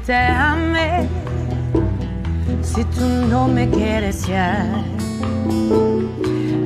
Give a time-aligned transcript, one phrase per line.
[0.00, 1.08] te ame
[2.62, 4.66] si tú no me quieres ya?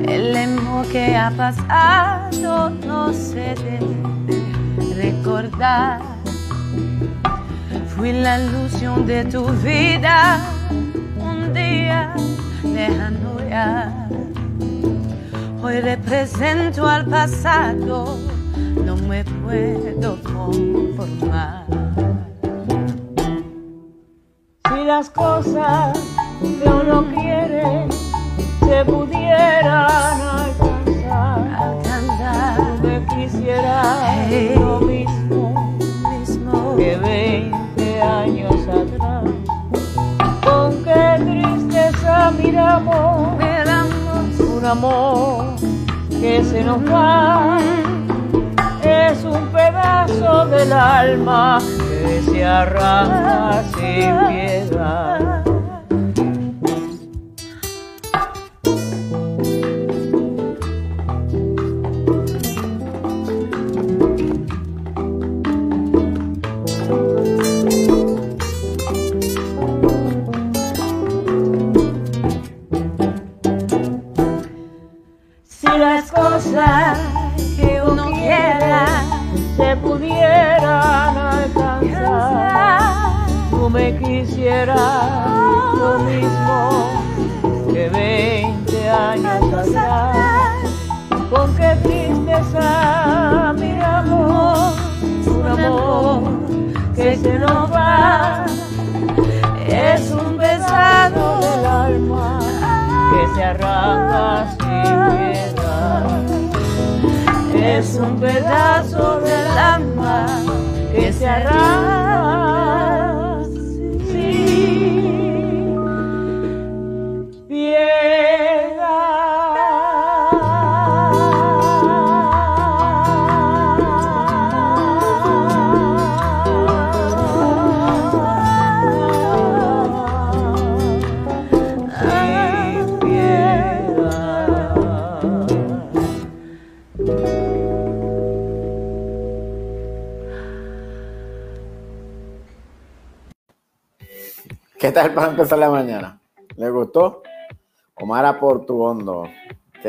[0.07, 6.01] El amor que ha pasado no se debe recordar.
[7.95, 10.39] Fui la ilusión de tu vida
[11.17, 12.13] un día
[12.63, 14.07] lejano ya.
[15.61, 18.17] Hoy represento al pasado,
[18.83, 21.60] no me puedo conformar.
[25.01, 25.97] Las cosas
[26.41, 27.87] que uno quiere
[28.59, 33.81] se pudieran alcanzar, Alcanzar, me quisiera
[34.29, 34.53] Hey.
[34.59, 35.75] lo mismo
[36.11, 39.23] mismo que 20 años atrás.
[40.45, 45.45] Con qué tristeza miramos miramos un amor
[46.11, 47.57] que se nos va.
[48.83, 51.57] Es un pedazo del alma
[51.89, 54.50] que se arranca sin piedad.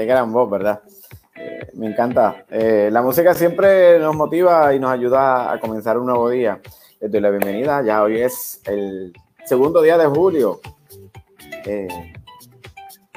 [0.05, 0.81] Gran voz, ¿verdad?
[1.35, 2.45] Eh, me encanta.
[2.51, 6.61] Eh, la música siempre nos motiva y nos ayuda a comenzar un nuevo día.
[7.01, 7.83] Les doy la bienvenida.
[7.83, 9.13] Ya hoy es el
[9.45, 10.61] segundo día de julio.
[11.65, 12.13] Eh,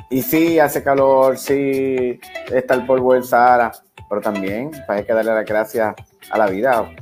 [0.10, 2.20] y sí, hace calor, sí,
[2.52, 3.72] está el polvo del Sahara,
[4.08, 5.96] pero también hay que darle las gracias
[6.30, 6.94] a la vida,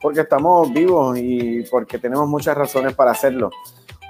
[0.00, 3.50] porque estamos vivos y porque tenemos muchas razones para hacerlo.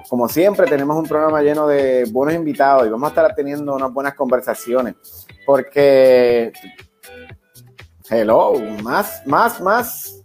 [0.09, 3.93] Como siempre, tenemos un programa lleno de buenos invitados y vamos a estar teniendo unas
[3.93, 4.95] buenas conversaciones,
[5.45, 6.53] porque,
[8.09, 10.25] hello, más, más, más,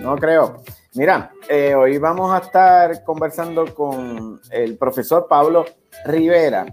[0.00, 0.62] no creo.
[0.94, 5.64] Mira, eh, hoy vamos a estar conversando con el profesor Pablo
[6.04, 6.64] Rivera.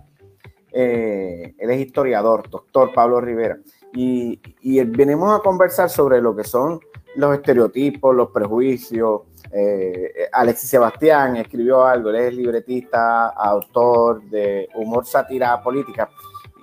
[0.72, 3.58] Eh, él es historiador, doctor Pablo Rivera.
[3.94, 6.80] Y, y venimos a conversar sobre lo que son
[7.16, 9.22] los estereotipos, los prejuicios.
[9.54, 16.10] Eh, Alexis Sebastián escribió algo, él es libretista, autor de humor, sátira política,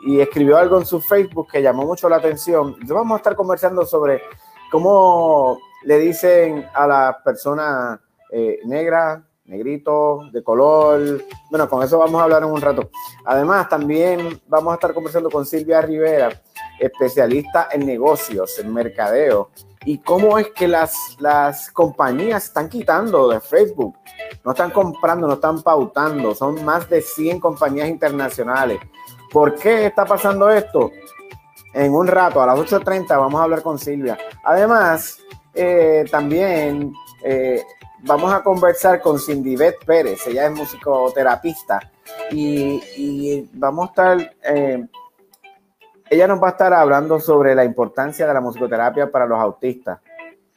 [0.07, 2.77] y escribió algo en su Facebook que llamó mucho la atención.
[2.87, 4.23] Vamos a estar conversando sobre
[4.71, 8.01] cómo le dicen a las personas
[8.31, 11.23] eh, negras, negritos, de color.
[11.51, 12.91] Bueno, con eso vamos a hablar en un rato.
[13.25, 16.31] Además, también vamos a estar conversando con Silvia Rivera,
[16.79, 19.51] especialista en negocios, en mercadeo,
[19.85, 23.97] y cómo es que las, las compañías están quitando de Facebook.
[24.45, 26.35] No están comprando, no están pautando.
[26.35, 28.79] Son más de 100 compañías internacionales.
[29.31, 30.91] ¿Por qué está pasando esto?
[31.75, 34.19] En un rato, a las 8.30, vamos a hablar con Silvia.
[34.43, 35.21] Además,
[35.55, 36.93] eh, también
[37.23, 37.63] eh,
[38.01, 40.27] vamos a conversar con Cindy Beth Pérez.
[40.27, 41.81] Ella es musicoterapista.
[42.31, 44.37] Y, y vamos a estar...
[44.43, 44.87] Eh,
[46.11, 50.01] ella nos va a estar hablando sobre la importancia de la musicoterapia para los autistas.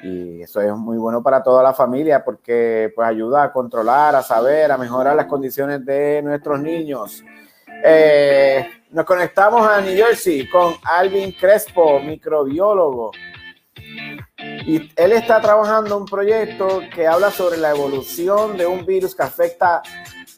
[0.03, 4.23] Y eso es muy bueno para toda la familia porque pues ayuda a controlar, a
[4.23, 7.23] saber, a mejorar las condiciones de nuestros niños.
[7.83, 13.11] Eh, nos conectamos a New Jersey con Alvin Crespo, microbiólogo.
[14.65, 19.23] Y él está trabajando un proyecto que habla sobre la evolución de un virus que
[19.23, 19.83] afecta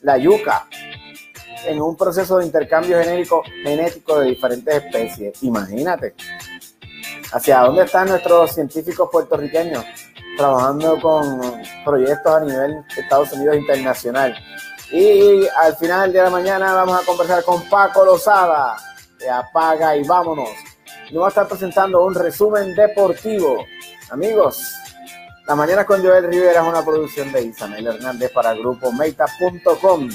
[0.01, 0.67] la yuca
[1.65, 5.43] en un proceso de intercambio genético, genético de diferentes especies.
[5.43, 6.15] Imagínate.
[7.31, 9.83] ¿Hacia dónde están nuestros científicos puertorriqueños
[10.37, 11.41] trabajando con
[11.83, 14.35] proyectos a nivel Estados Unidos internacional?
[14.91, 18.75] Y al final de la mañana vamos a conversar con Paco Lozada
[19.29, 20.49] Apaga y Vámonos.
[21.11, 23.65] Nos va a estar presentando un resumen deportivo.
[24.09, 24.73] Amigos,
[25.47, 30.09] La Mañana con Joel Rivera es una producción de Isabel Hernández para Grupo Meita.com.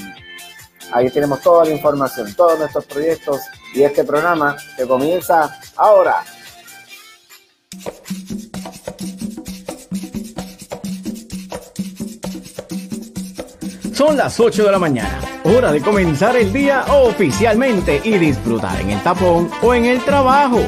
[0.91, 3.41] Ahí tenemos toda la información, todos nuestros proyectos
[3.73, 6.23] y este programa que comienza ahora.
[13.93, 18.91] Son las 8 de la mañana, hora de comenzar el día oficialmente y disfrutar en
[18.91, 20.61] el tapón o en el trabajo.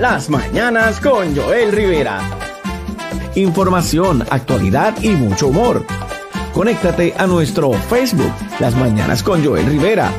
[0.00, 2.20] Las mañanas con Joel Rivera.
[3.36, 5.86] Información, actualidad y mucho humor.
[6.54, 10.12] Conéctate a nuestro Facebook, Las Mañanas con Joel Rivera.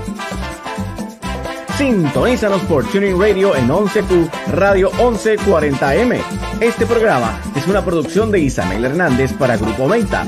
[1.78, 6.22] Sintonízanos por Tuning Radio en 11Q Radio 1140M.
[6.60, 10.28] Este programa es una producción de Isabel Hernández para Grupo Meta.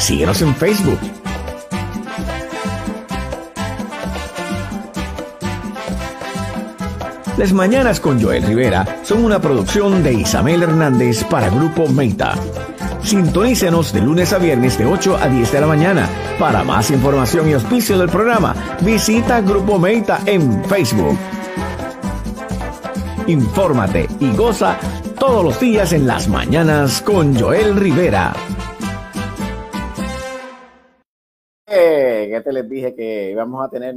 [0.00, 0.98] Síguenos en Facebook.
[7.38, 12.34] Las Mañanas con Joel Rivera son una producción de Isabel Hernández para Grupo Meta.
[13.06, 16.08] Sintonícenos de lunes a viernes de 8 a 10 de la mañana.
[16.40, 21.16] Para más información y auspicio del programa, visita Grupo Meta en Facebook.
[23.28, 24.76] Infórmate y goza
[25.20, 28.32] todos los días en las mañanas con Joel Rivera.
[31.64, 33.94] Eh, que te les dije que íbamos a tener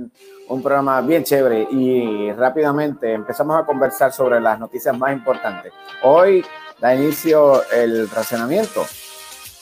[0.50, 5.74] un programa bien chévere y rápidamente empezamos a conversar sobre las noticias más importantes.
[6.04, 6.46] Hoy
[6.80, 8.86] da inicio el racionamiento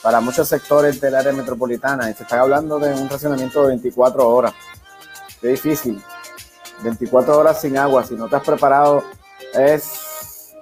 [0.01, 4.27] para muchos sectores del área metropolitana y se está hablando de un racionamiento de 24
[4.27, 4.53] horas.
[5.41, 6.01] Qué difícil.
[6.83, 9.03] 24 horas sin agua, si no te has preparado,
[9.53, 10.53] es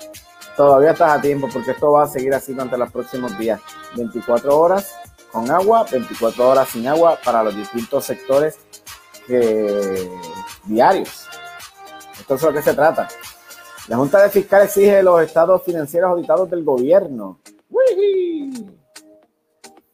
[0.55, 3.59] todavía estás a tiempo porque esto va a seguir así durante los próximos días.
[3.95, 4.95] 24 horas
[5.31, 8.57] con agua, 24 horas sin agua para los distintos sectores
[10.63, 11.27] diarios.
[12.17, 13.07] Esto es lo que se trata.
[13.87, 17.39] La Junta de Fiscales exige los estados financieros auditados del gobierno.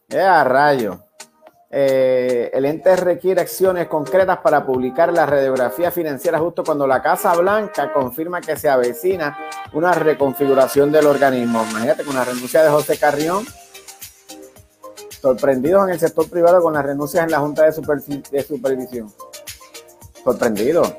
[0.10, 1.00] ¡Eh, rayo!
[1.74, 7.34] Eh, el ente requiere acciones concretas para publicar la radiografía financiera justo cuando la Casa
[7.36, 9.38] Blanca confirma que se avecina
[9.74, 11.66] una reconfiguración del organismo.
[11.70, 13.46] Imagínate con la renuncia de José Carrión
[15.22, 17.74] Sorprendidos en el sector privado con las renuncias en la Junta de,
[18.44, 19.14] Supervisión.
[20.24, 20.92] Sorprendidos.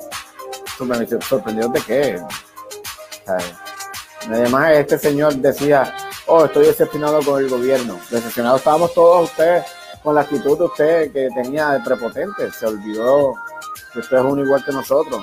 [1.28, 2.22] ¿Sorprendidos de qué?
[4.28, 5.94] Además, este señor decía,
[6.26, 7.99] oh, estoy decepcionado con el gobierno.
[8.11, 9.64] Decepcionados estábamos todos ustedes
[10.02, 12.50] con la actitud de usted que tenía de prepotente.
[12.52, 13.35] Se olvidó
[13.92, 15.23] que usted es uno igual que nosotros.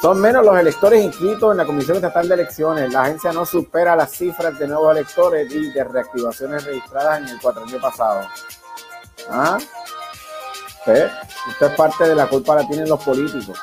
[0.00, 2.92] Son menos los electores inscritos en la Comisión Estatal de Elecciones.
[2.92, 7.40] La agencia no supera las cifras de nuevos electores y de reactivaciones registradas en el
[7.40, 8.28] cuatrenio pasado.
[9.30, 9.58] ¿Ah?
[10.78, 11.10] Usted,
[11.48, 13.58] usted es parte de la culpa la tienen los políticos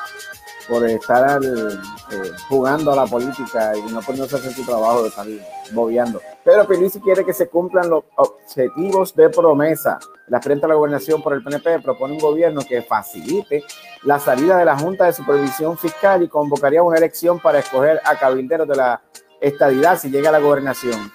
[0.72, 5.10] por estar eh, jugando a la política y no poniéndose a hacer su trabajo de
[5.10, 5.26] estar
[5.72, 6.18] bobeando.
[6.42, 9.98] Pedro Pelici quiere que se cumplan los objetivos de promesa.
[10.28, 13.62] La frente a la gobernación por el PNP propone un gobierno que facilite
[14.04, 18.18] la salida de la Junta de Supervisión Fiscal y convocaría una elección para escoger a
[18.18, 19.02] cabilderos de la
[19.42, 21.12] estadidad si llega a la gobernación.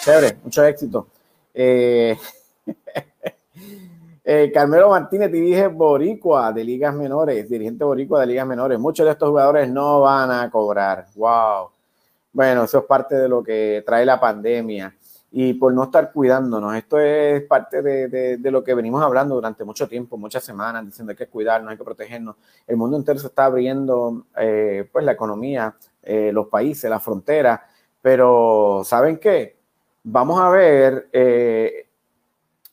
[0.00, 1.06] Chévere, mucho éxito.
[1.52, 2.16] Eh,
[4.24, 8.78] Eh, Carmelo Martínez dirige Boricua de ligas menores, dirigente Boricua de ligas menores.
[8.78, 11.06] Muchos de estos jugadores no van a cobrar.
[11.16, 11.70] Wow.
[12.32, 14.94] Bueno, eso es parte de lo que trae la pandemia
[15.32, 16.74] y por no estar cuidándonos.
[16.76, 21.24] Esto es parte de, lo que venimos hablando durante mucho tiempo, muchas semanas, diciendo que
[21.24, 22.36] hay que cuidarnos, hay que protegernos.
[22.66, 27.66] El mundo entero se está abriendo, eh, pues la economía, eh, los países, la frontera,
[28.00, 29.56] pero ¿saben qué?
[30.04, 31.08] Vamos a ver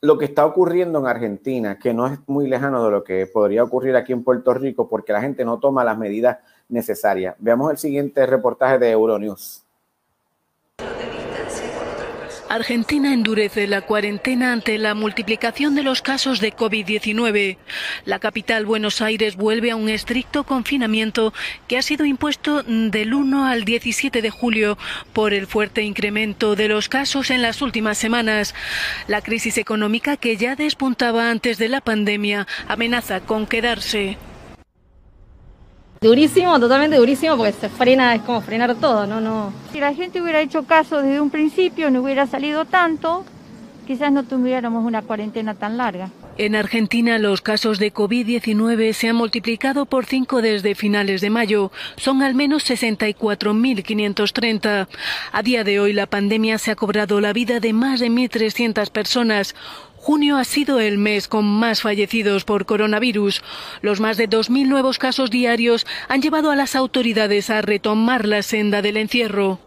[0.01, 3.63] lo que está ocurriendo en Argentina, que no es muy lejano de lo que podría
[3.63, 6.37] ocurrir aquí en Puerto Rico, porque la gente no toma las medidas
[6.69, 7.35] necesarias.
[7.39, 9.63] Veamos el siguiente reportaje de Euronews.
[12.49, 17.57] Argentina endurece la cuarentena ante la multiplicación de los casos de COVID-19.
[18.05, 21.31] La capital, Buenos Aires, vuelve a un estricto confinamiento
[21.67, 24.79] que ha sido impuesto del 1 al 17 de julio
[25.13, 28.55] por el fuerte incremento de los casos en las últimas semanas.
[29.07, 34.17] La crisis económica que ya despuntaba antes de la pandemia amenaza con quedarse.
[36.01, 39.19] Durísimo, totalmente durísimo, porque se frena, es como frenar todo, ¿no?
[39.19, 43.25] no Si la gente hubiera hecho caso desde un principio, no hubiera salido tanto,
[43.85, 46.09] quizás no tuviéramos una cuarentena tan larga.
[46.37, 51.69] En Argentina los casos de COVID-19 se han multiplicado por cinco desde finales de mayo.
[51.97, 54.87] Son al menos 64.530.
[55.33, 58.89] A día de hoy la pandemia se ha cobrado la vida de más de 1.300
[58.89, 59.53] personas.
[60.01, 63.43] Junio ha sido el mes con más fallecidos por coronavirus.
[63.81, 68.41] Los más de 2.000 nuevos casos diarios han llevado a las autoridades a retomar la
[68.41, 69.59] senda del encierro.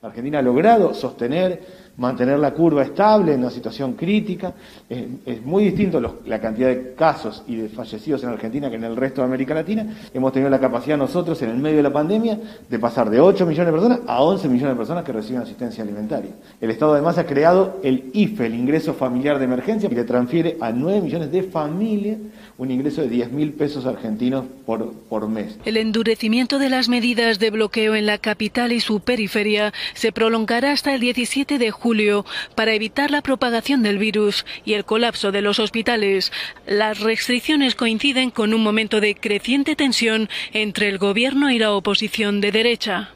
[0.00, 4.54] Argentina ha logrado sostener mantener la curva estable en una situación crítica.
[4.88, 8.96] Es, muy distinto la cantidad de casos y de fallecidos en Argentina que en el
[8.96, 9.86] resto de América Latina.
[10.12, 12.38] Hemos tenido la capacidad nosotros en el medio de la pandemia
[12.68, 15.84] de pasar de 8 millones de personas a 11 millones de personas que reciben asistencia
[15.84, 16.30] alimentaria.
[16.60, 20.72] El Estado además ha creado el IFE, el ingreso familiar de emergencia, que transfiere a
[20.72, 22.16] 9 millones de familias
[22.60, 25.58] un ingreso de 10 mil pesos argentinos por, por mes.
[25.64, 30.72] El endurecimiento de las medidas de bloqueo en la capital y su periferia se prolongará
[30.72, 35.40] hasta el 17 de julio para evitar la propagación del virus y el colapso de
[35.40, 36.32] los hospitales.
[36.66, 42.42] Las restricciones coinciden con un momento de creciente tensión entre el gobierno y la oposición
[42.42, 43.14] de derecha.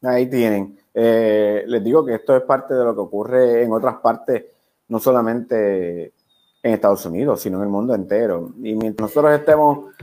[0.00, 0.78] Ahí tienen.
[0.94, 4.46] Eh, les digo que esto es parte de lo que ocurre en otras partes,
[4.88, 6.14] no solamente
[6.62, 8.50] en Estados Unidos, sino en el mundo entero.
[8.56, 9.94] Y mientras nosotros estemos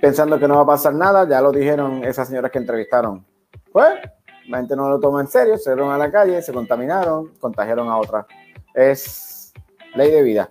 [0.00, 3.24] pensando que no va a pasar nada, ya lo dijeron esas señoras que entrevistaron.
[3.72, 3.88] Pues
[4.48, 7.88] la gente no lo toma en serio, se fueron a la calle, se contaminaron, contagiaron
[7.88, 8.26] a otras.
[8.74, 9.52] Es
[9.94, 10.50] ley de vida.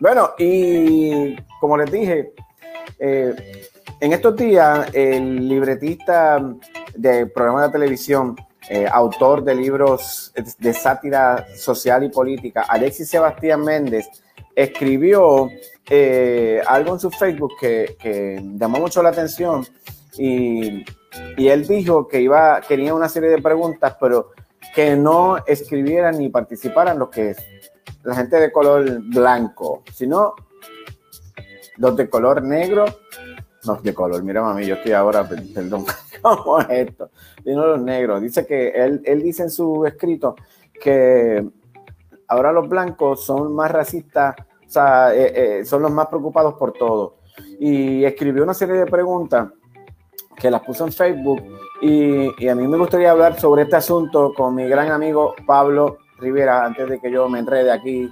[0.00, 2.32] Bueno, y como les dije,
[2.98, 3.34] eh,
[4.00, 6.42] en estos días el libretista
[6.94, 8.36] de programa de televisión,
[8.68, 14.08] eh, autor de libros de sátira social y política, Alexis Sebastián Méndez,
[14.54, 15.50] escribió
[15.88, 19.66] eh, algo en su Facebook que, llamó mucho la atención
[20.16, 20.84] y,
[21.36, 24.30] él dijo que iba, tenía una serie de preguntas, pero
[24.74, 27.36] que no escribieran ni participaran los que
[28.02, 30.34] la gente de color blanco, sino
[31.76, 32.84] los de color negro,
[33.64, 35.84] no de color, mira mami, yo estoy ahora, perdón,
[36.22, 37.10] ¿cómo es esto?
[37.44, 38.20] Los negros.
[38.20, 40.34] Dice que él, él dice en su escrito
[40.80, 41.44] que
[42.28, 44.34] ahora los blancos son más racistas,
[44.66, 47.16] o sea, eh, eh, son los más preocupados por todo.
[47.58, 49.48] Y escribió una serie de preguntas
[50.36, 51.42] que las puso en Facebook
[51.80, 56.64] y, a mí me gustaría hablar sobre este asunto con mi gran amigo Pablo Rivera
[56.64, 58.08] antes de que yo me enrede aquí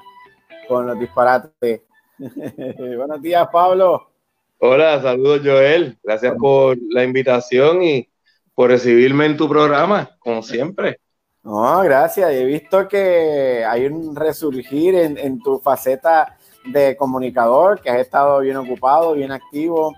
[0.69, 1.83] con los disparates.
[2.19, 4.11] Buenos días, Pablo.
[4.59, 5.99] Hola, saludos Joel.
[6.02, 8.09] Gracias por la invitación y
[8.54, 11.00] por recibirme en tu programa, como siempre.
[11.44, 12.30] No, gracias.
[12.30, 18.56] He visto que hay un resurgir en, tu faceta de comunicador, que has estado bien
[18.56, 19.94] ocupado, bien activo,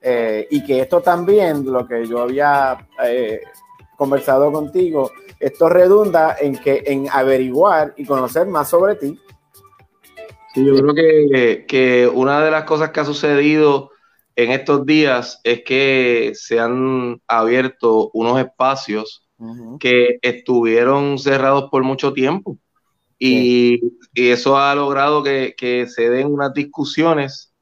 [0.00, 3.40] eh, y que esto también, lo que yo había eh,
[3.96, 5.10] conversado contigo,
[5.40, 9.18] esto redunda en que en averiguar y conocer más sobre ti.
[10.54, 13.90] Sí, yo creo que, que una de las cosas que ha sucedido
[14.36, 19.23] en estos días es que se han abierto unos espacios
[19.80, 22.58] que estuvieron cerrados por mucho tiempo.
[23.18, 23.80] Y,
[24.14, 27.52] eso ha logrado que, se den unas discusiones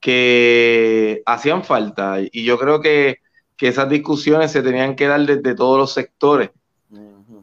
[0.00, 2.18] que hacían falta.
[2.20, 3.18] Y yo creo que,
[3.58, 6.50] esas discusiones se tenían que dar desde todos los sectores.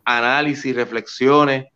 [0.04, 1.68] Análisis, reflexiones.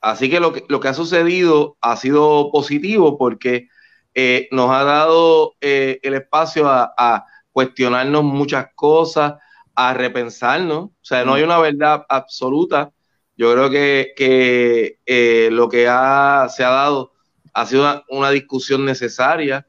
[0.00, 3.68] Así que lo, que lo que ha sucedido ha sido positivo porque
[4.14, 9.34] eh, nos ha dado eh, el espacio a, a, cuestionarnos muchas cosas,
[9.74, 10.84] a repensarnos.
[10.84, 12.92] O sea, no hay una verdad absoluta.
[13.36, 17.12] Yo creo que, eh, lo que ha, se ha dado
[17.52, 19.66] ha sido una, discusión necesaria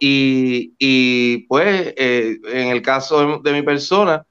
[0.00, 4.26] y, pues en el caso de, mi persona,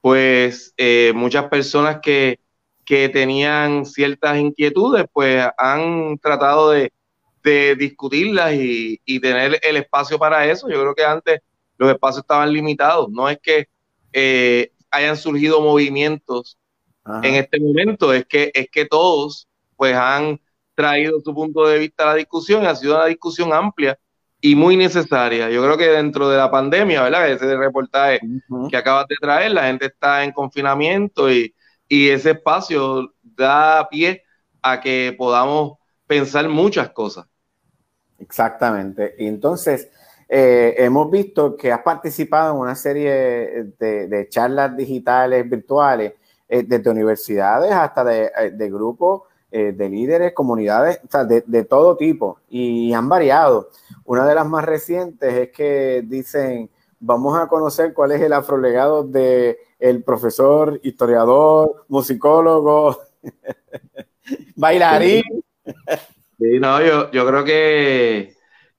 [0.00, 0.74] pues
[1.14, 2.40] muchas personas que,
[2.84, 6.92] que tenían ciertas inquietudes, pues han tratado de,
[7.46, 10.68] de discutirlas y, tener el espacio para eso.
[10.68, 11.40] Yo creo que antes
[11.78, 13.08] los espacios estaban limitados.
[13.08, 13.68] No es que
[14.18, 16.58] eh, hayan surgido movimientos
[17.22, 19.46] en este momento, es que, es que todos
[19.76, 20.40] pues han
[20.74, 23.98] traído su punto de vista a la discusión y ha sido una discusión amplia
[24.40, 25.50] y muy necesaria.
[25.50, 27.30] Yo creo que dentro de la pandemia, ¿verdad?
[27.30, 28.20] Ese reportaje
[28.70, 31.54] que acabas de traer, la gente está en confinamiento y,
[31.86, 34.24] y ese espacio da pie
[34.62, 35.74] a que podamos
[36.06, 37.26] pensar muchas cosas.
[38.18, 39.14] Exactamente.
[39.18, 39.90] Y entonces,
[40.28, 46.14] eh, hemos visto que has participado en una serie de, charlas digitales virtuales
[46.48, 51.00] eh, desde universidades hasta de, de grupos eh, de líderes, comunidades,
[51.46, 53.70] de, todo tipo y han variado.
[54.04, 56.68] Una de las más recientes es que dicen,
[57.00, 62.98] vamos a conocer cuál es el afrolegado de el profesor, historiador, musicólogo,
[64.56, 65.22] bailarín.
[66.38, 68.35] Sí, no, yo, yo creo que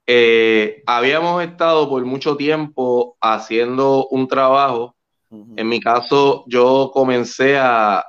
[0.10, 4.96] eh, habíamos estado por mucho tiempo haciendo un trabajo.
[5.30, 8.06] En mi caso, yo comencé a,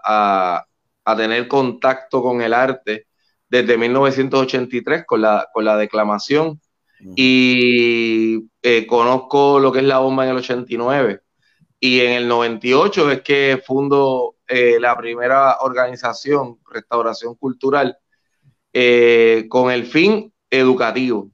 [1.05, 3.07] a tener contacto con el arte
[3.49, 6.61] desde 1983 con la, con la declamación.
[7.17, 11.21] Y eh, conozco lo que es la bomba en el 89
[11.81, 17.97] y en el 98 es que fundo eh, la primera organización, Restauración Cultural,
[19.49, 21.31] con el fin educativo,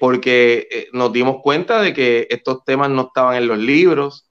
[0.00, 4.30] porque nos dimos cuenta de que estos temas no estaban en los libros,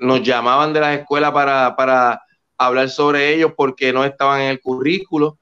[0.00, 2.24] nos llamaban de las escuelas para, para
[2.58, 5.38] hablar sobre ellos porque no estaban en el currículo.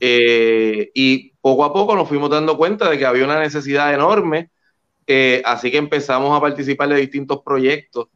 [0.00, 4.50] Eh, y poco a poco nos fuimos dando cuenta de que había una necesidad enorme,
[5.06, 8.08] eh, así que empezamos a participar de distintos proyectos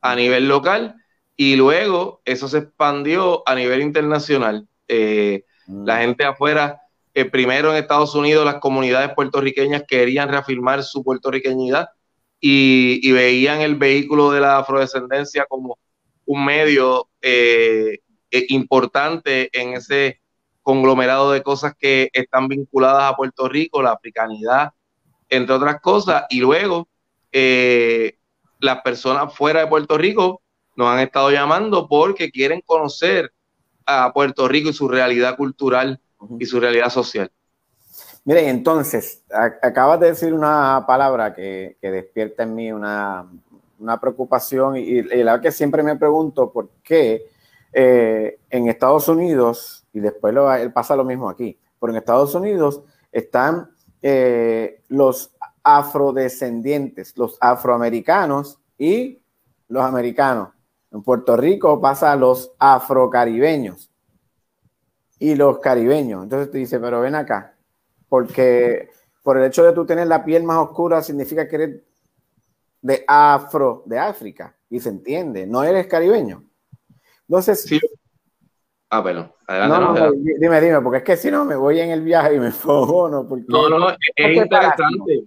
[0.00, 0.94] a nivel local
[1.36, 4.68] y luego eso se expandió a nivel internacional.
[4.86, 5.44] Eh.
[5.66, 6.81] La gente afuera,
[7.30, 11.88] primero en Estados Unidos, las comunidades puertorriqueñas querían reafirmar su puertorriqueñidad
[12.44, 15.78] y, veían el vehículo de la afrodescendencia como
[16.26, 18.00] un medio eh,
[18.30, 20.20] eh, importante en ese
[20.62, 24.72] conglomerado de cosas que están vinculadas a Puerto Rico, la africanidad,
[25.28, 26.88] entre otras cosas, y luego
[27.30, 28.16] eh,
[28.58, 30.42] las personas fuera de Puerto Rico
[30.74, 33.32] nos han estado llamando porque quieren conocer
[33.86, 36.00] a Puerto Rico y su realidad cultural
[36.38, 37.30] y su realidad social.
[38.24, 39.22] Miren, entonces,
[39.62, 43.26] acabas de decir una palabra que, que despierta en mí una,
[43.82, 47.26] una preocupación y, la verdad que siempre me pregunto por qué
[47.72, 52.82] eh, en Estados Unidos, y después lo, pasa lo mismo aquí, pero en Estados Unidos
[53.10, 59.20] están eh, los afrodescendientes, los afroamericanos y
[59.68, 60.50] los americanos.
[60.92, 63.91] En Puerto Rico pasa a los afrocaribeños
[65.22, 66.24] y los caribeños.
[66.24, 67.54] Entonces te dice, pero ven acá,
[68.08, 68.90] porque
[69.22, 71.80] por el hecho de tú tener la piel más oscura significa que eres
[72.80, 76.42] de afro, de África, y se entiende, no eres caribeño.
[77.28, 77.62] Entonces...
[77.62, 77.80] Sí.
[78.90, 80.10] Ah, bueno, adelante.
[80.40, 83.08] Dime, dime, porque es que si no me voy en el viaje y me fogo,
[83.08, 83.28] ¿no?
[83.28, 85.22] Porque, no, no, es, interesante.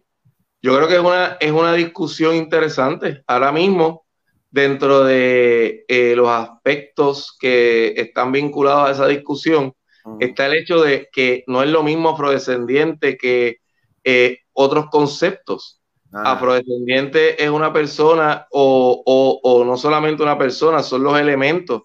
[0.61, 3.23] Yo creo que es una, es una discusión interesante.
[3.27, 4.03] Ahora mismo,
[4.51, 9.73] dentro de eh, los aspectos que están vinculados a esa discusión,
[10.19, 13.57] está el hecho de que no es lo mismo afrodescendiente que
[14.03, 15.81] eh, otros conceptos.
[16.13, 21.81] Afrodescendiente es una persona o, no solamente una persona, son los elementos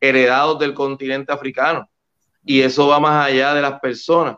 [0.00, 1.90] heredados del continente africano.
[2.44, 4.36] Y eso va más allá de las personas.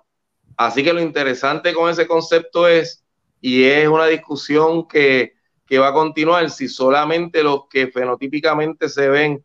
[0.57, 3.05] Así que lo interesante con ese concepto es,
[3.41, 5.35] y es una discusión que,
[5.79, 9.45] va a continuar, si solamente los que fenotípicamente se ven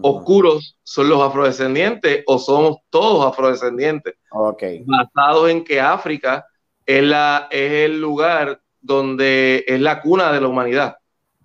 [0.00, 4.14] oscuros son los afrodescendientes o somos todos afrodescendientes.
[4.30, 4.84] Okay.
[4.86, 6.46] Basados en que África
[6.86, 10.96] es, la, es el lugar donde es la cuna de la humanidad.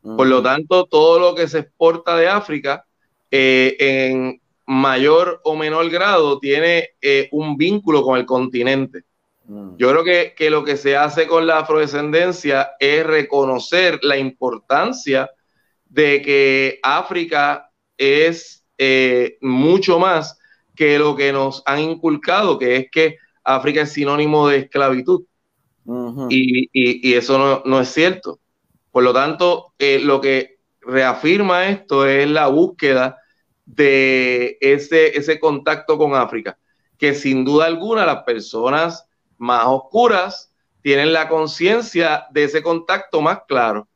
[0.01, 2.85] Por lo tanto, todo lo que se exporta de África,
[3.29, 9.03] eh, en mayor o menor grado, tiene eh, un vínculo con el continente.
[9.77, 15.29] Yo creo que, que, lo que se hace con la afrodescendencia es reconocer la importancia
[15.85, 17.66] de que África
[17.97, 20.39] es eh, mucho más
[20.75, 25.23] que lo que nos han inculcado, que es que África es sinónimo de esclavitud
[26.29, 28.39] y, eso no, es cierto.
[28.91, 33.17] Por lo tanto, eh, lo que reafirma esto es la búsqueda
[33.65, 36.57] de ese, ese contacto con África,
[36.97, 39.07] que sin duda alguna las personas
[39.37, 43.87] más oscuras tienen la conciencia de ese contacto más claro.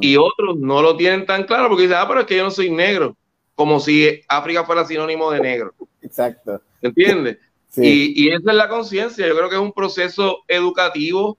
[0.00, 2.50] Y otros no lo tienen tan claro porque dicen, ah, pero es que yo no
[2.50, 3.16] soy negro,
[3.54, 5.74] como si África fuera sinónimo de negro.
[6.02, 6.60] Exacto.
[6.80, 7.38] ¿Entiendes?
[7.78, 9.26] Y, esa es la conciencia.
[9.26, 11.36] Yo creo que es un proceso educativo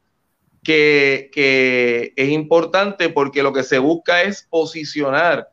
[0.64, 5.48] que, es importante porque lo que se busca es posicionar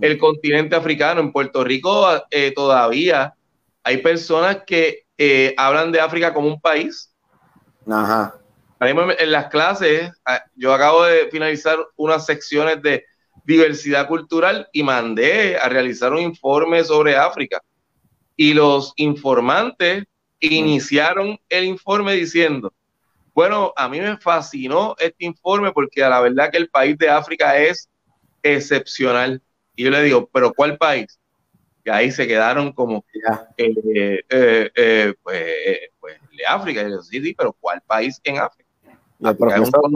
[0.00, 1.20] el continente africano.
[1.20, 3.34] En Puerto Rico eh, todavía
[3.82, 7.12] hay personas que eh, hablan de África como un país.
[7.86, 8.39] Ajá.
[8.80, 13.04] En las clases, ah, yo acabo de finalizar unas secciones de
[13.44, 17.60] diversidad cultural y mandé a realizar un informe sobre África
[18.36, 20.04] Y los informantes
[20.40, 22.72] iniciaron el informe diciendo,
[23.34, 27.10] bueno, a mí me fascinó este informe porque a la verdad que el país de
[27.10, 27.88] África es
[28.42, 29.42] excepcional.
[29.76, 31.18] Y yo le digo, pero ¿cuál país?
[31.84, 33.04] Y ahí se quedaron como,
[33.58, 35.44] eh, eh, eh, pues,
[35.98, 36.80] pues, de África.
[36.80, 38.69] Y yo digo, sí, sí, pero ¿cuál país en África?
[39.22, 39.92] El profesor con,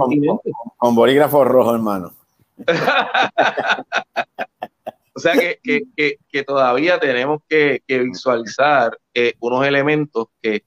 [0.76, 2.12] con, bolígrafo rojo, hermano.
[5.14, 5.58] o sea que,
[5.96, 8.96] que, que, todavía tenemos que, visualizar
[9.40, 10.62] unos elementos que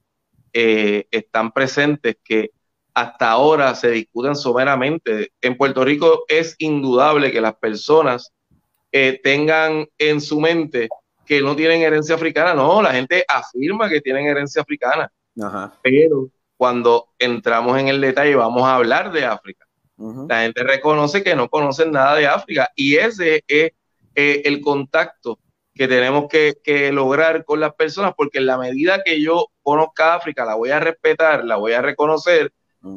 [0.53, 2.51] están presentes que
[2.97, 5.31] hasta ahora se discuten someramente.
[5.39, 8.33] En Puerto Rico es indudable que las personas
[8.91, 10.89] eh, tengan en su mente
[11.23, 12.55] que no tienen herencia africana.
[12.55, 15.11] No, la gente afirma que tienen herencia africana.
[15.83, 19.65] Pero cuando entramos en el detalle vamos a hablar de África.
[20.29, 23.71] La gente reconoce que no conocen nada de África y ese es
[24.13, 25.39] eh, el contacto
[25.73, 30.15] que tenemos que, que, lograr con las personas, porque en la medida que yo conozca
[30.15, 32.51] África, la voy a respetar, la voy a reconocer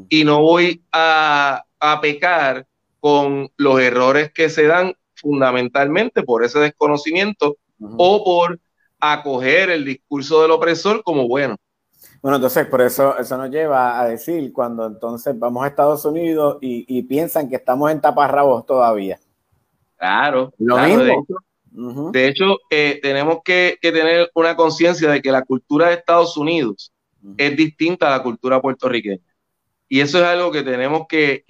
[0.09, 1.65] y no voy a,
[2.03, 2.67] pecar
[3.01, 8.61] con los errores que se dan fundamentalmente por ese desconocimiento o por
[9.01, 11.57] acoger el discurso del opresor como bueno.
[12.23, 16.59] Bueno, entonces por eso eso nos lleva a decir cuando entonces vamos a Estados Unidos
[16.61, 19.19] y, piensan que estamos en taparrabos todavía.
[19.97, 21.25] Claro, lo mismo.
[22.13, 26.93] De hecho, eh, tenemos que, tener una conciencia de que la cultura de Estados Unidos
[27.37, 29.23] es distinta a la cultura puertorriqueña.
[29.89, 31.45] Y eso es algo que tenemos que,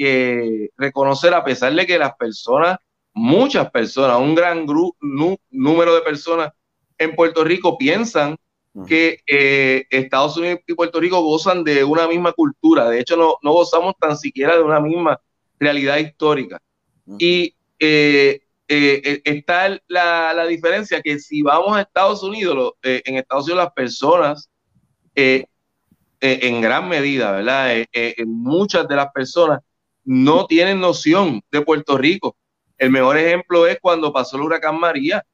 [0.76, 2.78] reconocer a pesar de que las personas,
[3.12, 4.96] muchas personas, un gran grupo,
[5.50, 6.50] número de personas
[6.98, 8.36] en Puerto Rico piensan
[8.86, 12.88] que eh, Estados Unidos y Puerto Rico gozan de una misma cultura.
[12.88, 15.20] De hecho, no, gozamos tan siquiera de una misma
[15.58, 16.60] realidad histórica.
[17.18, 23.46] Y eh, eh, está la, la, diferencia que si vamos a Estados Unidos, en Estados
[23.46, 24.48] Unidos las personas
[25.14, 27.84] en gran medida, ¿verdad?
[28.24, 29.60] Muchas de las personas
[30.04, 32.36] no tienen noción de Puerto Rico.
[32.78, 35.24] El mejor ejemplo es cuando pasó el huracán María.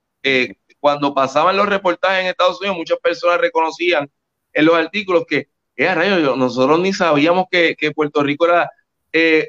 [0.87, 4.09] Cuando pasaban los reportajes en Estados Unidos, muchas personas reconocían
[4.53, 8.71] en los artículos que, rayo, nosotros ni sabíamos que, Puerto Rico era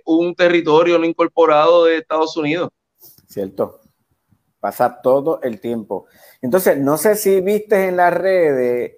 [0.04, 2.71] un territorio no incorporado de Estados Unidos.
[3.28, 3.82] Cierto.
[4.60, 6.08] Pasa todo el tiempo.
[6.41, 8.95] Entonces, no sé si viste en las redes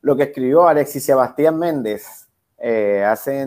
[0.00, 2.26] lo que escribió Alexis Sebastián Méndez
[2.56, 3.44] eh, hace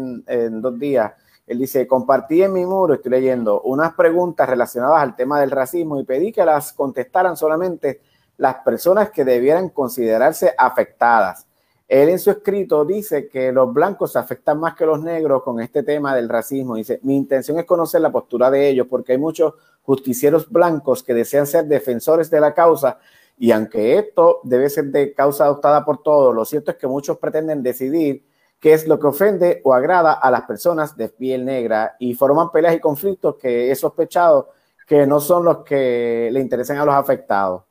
[0.51, 1.13] dos días.
[1.47, 5.99] Él dice, compartí en mi muro, estoy leyendo, unas preguntas relacionadas al tema del racismo
[5.99, 8.01] y pedí que las contestaran solamente
[8.35, 11.47] las personas que debieran considerarse afectadas.
[11.87, 15.61] Él en su escrito dice que los blancos se afectan más que los negros con
[15.61, 16.75] este tema del racismo.
[16.75, 21.13] Dice, mi intención es conocer la postura de ellos porque hay muchos justicieros blancos que
[21.13, 22.99] desean ser defensores de la causa
[23.37, 27.17] y aunque esto debe ser de causa adoptada por todos, lo cierto es que muchos
[27.17, 28.25] pretenden decidir
[28.59, 32.51] qué es lo que ofende o agrada a las personas de piel negra y forman
[32.51, 34.51] peleas y conflictos que he sospechado
[34.87, 37.63] que no son los que le interesan a los afectados.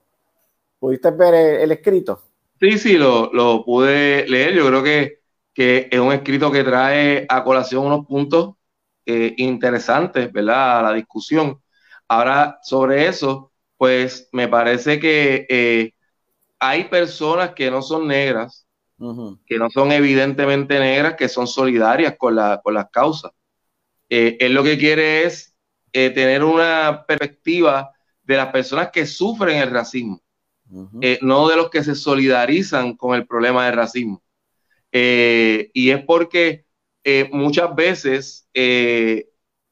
[0.78, 2.22] ¿Pudiste ver el, escrito?
[2.60, 4.54] Sí, sí, lo, lo, pude leer.
[4.54, 5.20] Yo creo que,
[5.54, 8.54] que, es un escrito que trae a colación unos puntos
[9.06, 10.80] eh, interesantes, ¿verdad?
[10.80, 11.58] A la discusión.
[12.06, 15.92] Ahora, sobre eso, pues me parece que eh,
[16.58, 18.65] hay personas que no son negras,
[18.98, 23.32] que no son evidentemente negras, que son solidarias con, la, con las causas.
[24.08, 25.54] Eh, él lo que quiere es
[25.92, 27.90] eh, tener una perspectiva
[28.22, 30.20] de las personas que sufren el racismo,
[31.20, 34.22] no de los que se solidarizan con el problema del racismo.
[34.90, 36.64] y es porque
[37.30, 38.48] muchas veces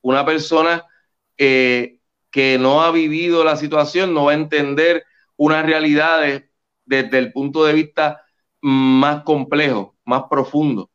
[0.02, 0.84] una persona
[1.36, 5.04] que no ha vivido la situación no va a entender
[5.36, 6.44] unas realidades
[6.84, 8.23] desde el punto de vista
[8.64, 10.88] más complejo, más profundo.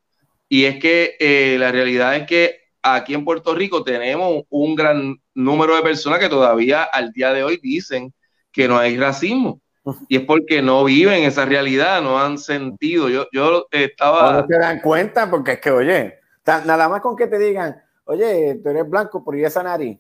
[0.48, 5.22] Y es que eh, la realidad es que aquí en Puerto Rico tenemos un gran
[5.36, 8.12] número de personas que todavía al día de hoy dicen
[8.52, 9.62] que no hay racismo.
[10.08, 13.08] Y es porque no viven esa realidad, no han sentido.
[13.08, 14.42] Yo, yo estaba.
[14.42, 16.20] No se dan cuenta porque es que, oye,
[16.66, 20.00] nada más con que te digan, oye, tú eres blanco por esa nariz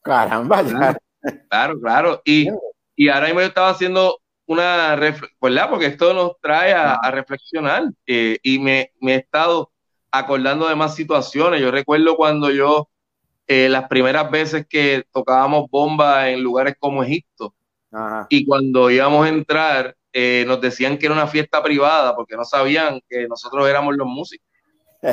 [0.00, 0.62] Caramba,
[1.48, 2.22] Claro, claro.
[2.24, 2.48] Y,
[2.94, 4.19] y ahora mismo yo estaba haciendo
[4.50, 4.96] una
[5.40, 5.70] ¿verdad?
[5.70, 9.70] Porque esto nos trae a, reflexionar eh, y me, he estado
[10.10, 11.60] acordando de más situaciones.
[11.60, 12.88] Yo recuerdo cuando yo,
[13.46, 17.54] eh, las primeras veces que tocábamos bombas en lugares como Egipto
[18.28, 22.44] y cuando íbamos a entrar, eh, nos decían que era una fiesta privada porque no
[22.44, 24.46] sabían que nosotros éramos los músicos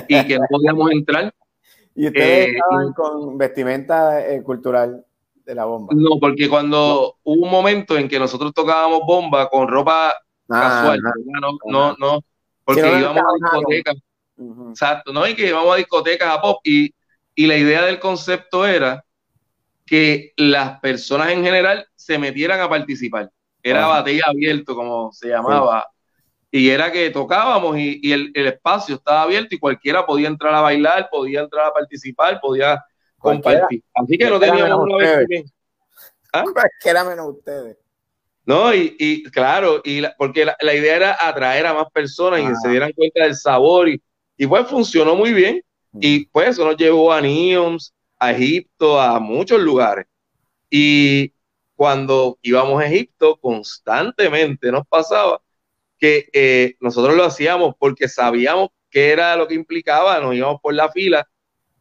[0.08, 1.32] y que no podíamos entrar.
[1.96, 5.07] ¿Y ustedes estaban con vestimenta cultural
[5.48, 5.94] de la bomba?
[5.96, 10.14] No, porque cuando hubo un momento en que nosotros tocábamos bomba con ropa ah,
[10.50, 12.22] casual, no, no, no,
[12.64, 13.96] porque íbamos a discotecas.
[14.70, 15.26] Exacto, ¿no?
[15.26, 16.94] Y que íbamos a discotecas a pop y,
[17.34, 19.04] y la idea del concepto era
[19.86, 23.32] que las personas en general se metieran a participar.
[23.64, 25.88] Era batalla abierto, como se llamaba.
[26.52, 30.54] Y era que tocábamos y, y el, el, espacio estaba abierto y cualquiera podía entrar
[30.54, 32.82] a bailar, podía entrar a participar, podía
[33.34, 33.84] compartir.
[33.94, 35.52] Así que no teníamos una vez.
[36.34, 36.44] ¿Ah?
[36.52, 37.78] Cualquiera menos ustedes.
[38.46, 42.48] No, y, y claro, y porque la, la, idea era atraer a más personas y
[42.48, 44.02] que se dieran cuenta del sabor y,
[44.38, 45.62] y pues funcionó muy bien.
[46.00, 50.06] Y pues eso nos llevó a Neons, a Egipto, a muchos lugares.
[50.70, 51.34] Y
[51.76, 55.42] cuando íbamos a Egipto, constantemente nos pasaba
[55.98, 60.74] que eh, nosotros lo hacíamos porque sabíamos qué era lo que implicaba, nos íbamos por
[60.74, 61.28] la fila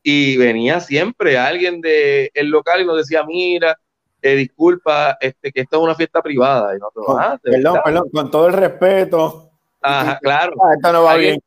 [0.08, 3.76] y venía siempre alguien del el local y nos decía, mira,
[4.22, 6.76] eh, disculpa, este, que esto es una fiesta privada.
[6.76, 9.50] Y nosotros, ah, perdón, perdón, con todo el respeto.
[9.82, 10.52] Ajá, claro.
[10.62, 11.40] Ah, esto no va bien.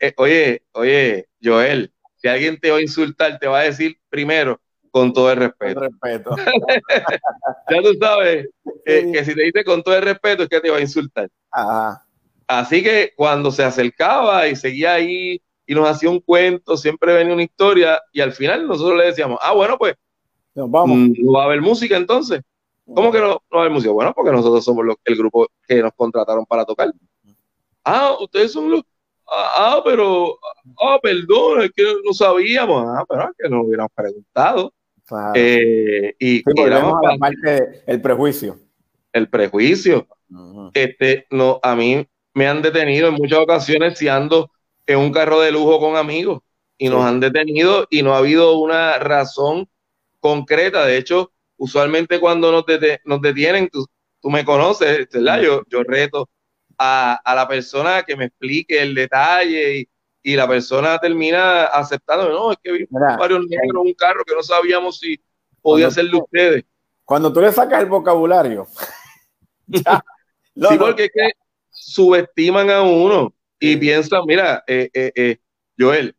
[0.00, 4.60] Eh, oye, oye, Joel, si alguien te va a insultar, te va a decir primero,
[4.90, 5.82] con todo el respeto.
[5.82, 6.36] Con respeto.
[7.70, 8.48] ya tú sabes
[8.84, 11.28] eh, que si te dice con todo el respeto es que te va a insultar.
[11.52, 12.04] Ajá.
[12.48, 17.34] Así que cuando se acercaba y seguía ahí y nos hacía un cuento, siempre venía
[17.34, 19.94] una historia y al final nosotros le decíamos, ah, bueno, pues
[20.54, 20.96] nos vamos.
[20.96, 22.42] Mm, ¿No va a haber música entonces?
[22.84, 23.92] ¿Cómo que no, no va a haber música?
[23.92, 26.92] Bueno, porque nosotros somos el grupo que nos contrataron para tocar.
[27.84, 28.82] Ah, ustedes son los
[29.34, 30.38] Ah, ah, pero,
[30.78, 34.74] ah, perdón, es que no sabíamos, ah, pero es que nos hubiéramos preguntado.
[35.34, 36.44] Eh, y, sí,
[37.18, 38.58] parte el prejuicio.
[39.12, 40.06] El prejuicio.
[40.74, 44.50] Este, no, a mí me han detenido en muchas ocasiones si ando
[44.86, 46.40] en un carro de lujo con amigos
[46.78, 49.68] y nos han detenido y no ha habido una razón
[50.20, 50.84] concreta.
[50.84, 52.64] De hecho, usualmente cuando nos,
[53.04, 53.86] nos detienen, tú,
[54.20, 55.40] tú, me conoces, ¿verdad?
[55.40, 56.28] Yo, yo reto
[56.78, 59.88] a, la persona que me explique el detalle y,
[60.22, 64.42] y la persona termina aceptando, no, es que vi varios negros un carro que no
[64.42, 65.20] sabíamos si
[65.60, 66.64] podía ser de ustedes.
[67.04, 68.66] Cuando tú le sacas el vocabulario.
[69.68, 71.32] sí, porque es que
[71.70, 75.36] subestiman a uno y piensan, mira, eh, eh, eh,
[75.78, 76.16] Joel,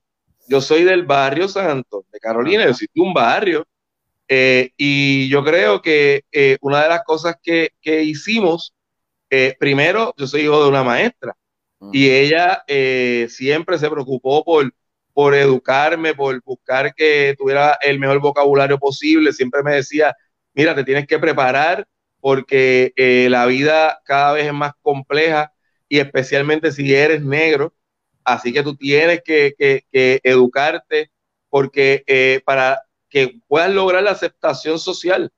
[0.48, 3.68] yo soy del barrio Santo, de Carolina, yo soy de un barrio,
[4.30, 6.24] y yo creo que
[6.62, 8.74] una de las cosas que, que hicimos
[9.30, 11.36] eh, primero, yo soy hijo de una maestra
[11.92, 14.72] y ella eh, siempre se preocupó por,
[15.12, 19.34] por educarme, por buscar que tuviera el mejor vocabulario posible.
[19.34, 20.16] Siempre me decía,
[20.54, 21.88] mira, te tienes que preparar
[22.20, 25.52] porque eh, la vida cada vez es más compleja
[25.90, 27.74] y especialmente si eres negro.
[28.24, 31.12] Así que tú tienes que, que, educarte
[31.50, 35.32] porque para que puedas lograr la aceptación social.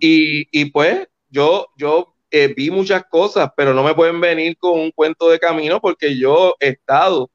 [0.00, 4.78] Y, y, pues yo, yo eh, vi muchas cosas, pero no me pueden venir con
[4.78, 7.28] un cuento de camino porque yo he estado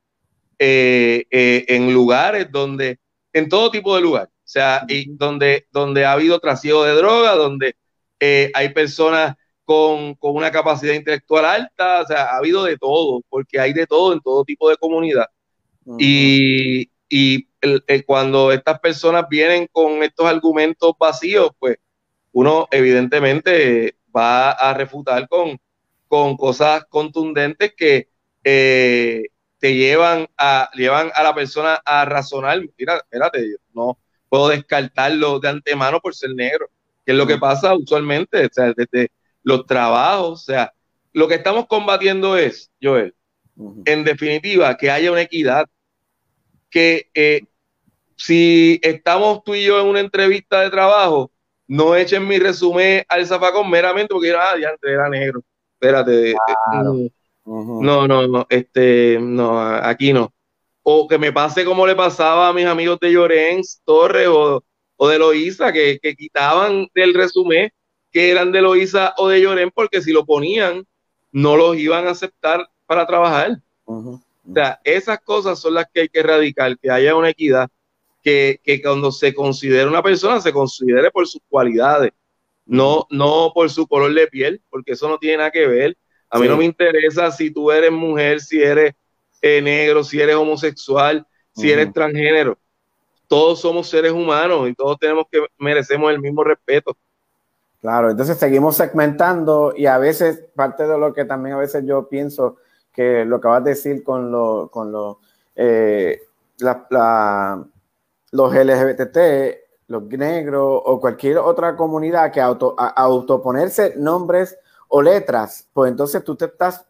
[0.58, 3.00] eh, eh, en lugares donde,
[3.34, 7.36] en todo tipo de lugares, o sea, y donde, donde ha habido trasiego de droga,
[7.36, 7.76] donde
[8.54, 13.60] hay personas con, con, una capacidad intelectual alta, o sea, ha habido de todo, porque
[13.60, 15.28] hay de todo en todo tipo de comunidad.
[16.00, 17.48] Y, y
[18.06, 21.78] cuando estas personas vienen con estos argumentos vacíos, pues
[22.32, 25.60] uno evidentemente va a refutar con,
[26.08, 28.10] con cosas contundentes que
[28.44, 29.24] eh,
[29.60, 32.62] te llevan a, llevan a la persona a razonar.
[32.78, 33.98] Mira, espérate, no
[34.30, 36.70] puedo descartarlo de antemano por ser negro,
[37.06, 39.12] que es lo que pasa usualmente, o sea, desde
[39.46, 40.74] los trabajos, o sea,
[41.14, 43.16] lo que estamos combatiendo es, Joel,
[43.86, 45.68] en definitiva, que haya una equidad,
[46.70, 47.44] que eh,
[48.18, 51.32] si estamos tú y yo en una entrevista de trabajo,
[51.68, 55.42] no echen mi resumen al zafacón meramente porque ah, ya era negro.
[55.74, 56.34] Espérate.
[56.74, 60.34] Mm, no, no, no, este, no, aquí no.
[60.84, 64.64] O que me pase como le pasaba a mis amigos de Llorens Torres o,
[64.98, 67.72] o de Loíza, que, que, quitaban del resumen
[68.16, 70.88] que eran de Loíza o de Llorens, porque si lo ponían,
[71.34, 73.60] no los iban a aceptar para trabajar.
[73.84, 74.22] O
[74.54, 77.70] sea, esas cosas son las que hay que erradicar, que haya una equidad
[78.24, 82.14] que, cuando se considere una persona se considere por sus cualidades,
[82.66, 85.98] no, no por su color de piel, porque eso no tiene nada que ver.
[86.30, 88.94] A mí no me interesa si tú eres mujer, si eres
[89.42, 92.58] eh, negro, si eres homosexual, si eres transgénero.
[93.28, 96.96] Todos somos seres humanos y todos tenemos que merecemos el mismo respeto.
[97.86, 102.10] Claro, entonces seguimos segmentando y a veces parte de lo que también a veces yo
[102.10, 102.56] pienso
[102.92, 105.20] que lo que vas a decir con lo, con lo,
[105.56, 106.20] eh,
[108.32, 109.18] los LGBT,
[109.86, 116.36] los negros o cualquier otra comunidad que auto, autoponerse nombres o letras, pues entonces tú
[116.36, 116.88] te estás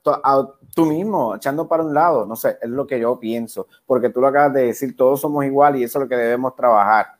[0.73, 4.21] tú mismo echando para un lado, no sé, es lo que yo pienso, porque tú
[4.21, 7.14] lo acabas de decir, todos somos iguales y eso es lo que debemos trabajar.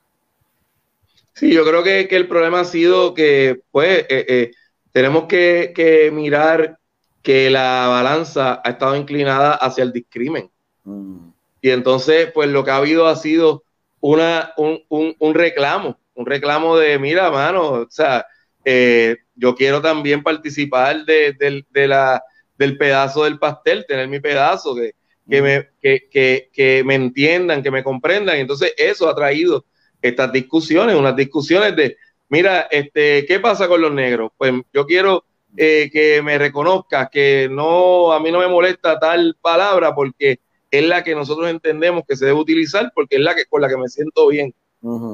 [1.35, 4.51] Sí, yo creo que, el problema ha sido que, pues, eh, eh,
[4.93, 6.79] tenemos que, mirar
[7.21, 10.49] que la balanza ha estado inclinada hacia el discrimen.
[10.85, 11.27] Mm.
[11.61, 13.63] Y entonces, pues, lo que ha habido ha sido
[13.99, 18.25] una, un, reclamo, un reclamo de, mira, mano, o sea,
[18.63, 22.23] eh, yo quiero también participar de, la,
[22.57, 24.93] del pedazo del pastel, tener mi pedazo, que,
[25.29, 28.37] que, me, que, que me entiendan, que me comprendan.
[28.37, 29.65] Y entonces eso ha traído
[30.07, 31.97] estas discusiones, unas discusiones de,
[32.29, 34.31] mira, este, ¿qué pasa con los negros?
[34.37, 35.25] Pues yo quiero
[35.57, 40.39] eh, que me reconozca que no, a mí no me molesta tal palabra porque
[40.69, 43.69] es la que nosotros entendemos que se debe utilizar porque es la que con la
[43.69, 44.53] que me siento bien.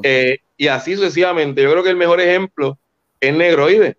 [0.04, 1.64] Eh, y así sucesivamente.
[1.64, 2.78] Yo creo que el mejor ejemplo
[3.20, 3.98] es negroide.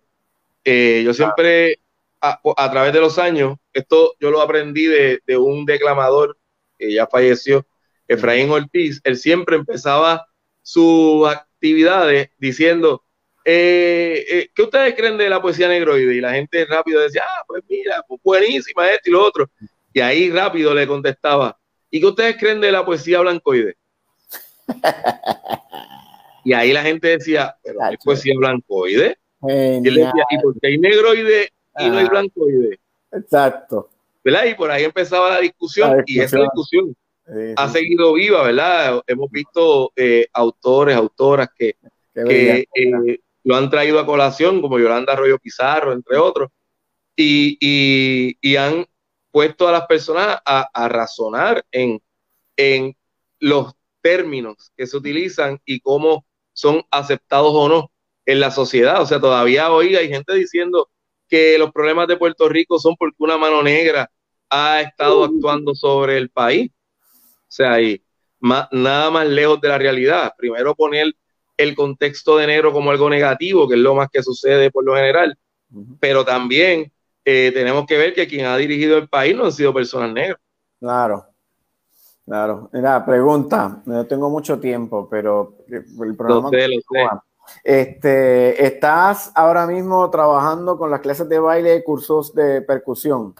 [0.65, 1.79] Eh, yo siempre,
[2.21, 6.37] a, través de los años, esto yo lo aprendí de, de un declamador
[6.79, 7.65] que ya falleció,
[8.07, 9.01] Efraín Ortiz.
[9.05, 10.27] Él siempre empezaba
[10.63, 13.05] sus actividades diciendo,
[13.45, 16.15] eh, eh, ¿qué ustedes creen de la poesía negroide?
[16.15, 19.51] Y la gente rápido decía, ah, pues mira, pues buenísima esto y lo otro.
[19.93, 21.59] Y ahí rápido le contestaba,
[21.91, 23.77] ¿y qué ustedes creen de la poesía blancoide?
[26.45, 29.19] y ahí la gente decía, pero ¿qué poesía blancoide?
[29.49, 32.79] Y él decía, ¿y por qué hay negroide y no hay blancoide?
[33.11, 33.91] Exacto.
[34.25, 34.45] ¿Verdad?
[34.45, 36.95] Y por ahí empezaba la discusión, y esa discusión
[37.57, 39.03] ha seguido viva, ¿verdad?
[39.07, 41.77] Hemos visto eh, autores, autoras que,
[42.15, 42.67] eh,
[43.45, 46.51] lo han traído a colación, como Yolanda Arroyo Pizarro, entre otros,
[47.17, 48.87] y, han
[49.31, 52.01] puesto a las personas a, razonar en,
[52.57, 52.95] en
[53.39, 57.93] los términos que se utilizan y cómo son aceptados o no
[58.27, 59.01] en la sociedad.
[59.01, 60.91] O sea, todavía hoy hay gente diciendo
[61.29, 64.11] que los problemas de Puerto Rico son porque una mano negra
[64.51, 66.71] ha estado actuando sobre el país.
[67.53, 68.03] O sea, y
[68.41, 70.33] nada más lejos de la realidad.
[70.39, 71.13] Primero poner
[71.59, 74.95] el contexto de negro como algo negativo, que es lo más que sucede por lo
[74.95, 75.37] general,
[76.01, 76.91] pero también
[77.27, 80.41] eh, tenemos que ver que quien ha dirigido el país no han sido personas negras.
[80.81, 81.27] Claro,
[82.25, 82.71] claro.
[82.73, 86.51] Mira, pregunta, no tengo mucho tiempo, pero el programa...
[87.63, 93.35] Este, ¿Estás ahora mismo trabajando con las clases de baile y cursos de percusión?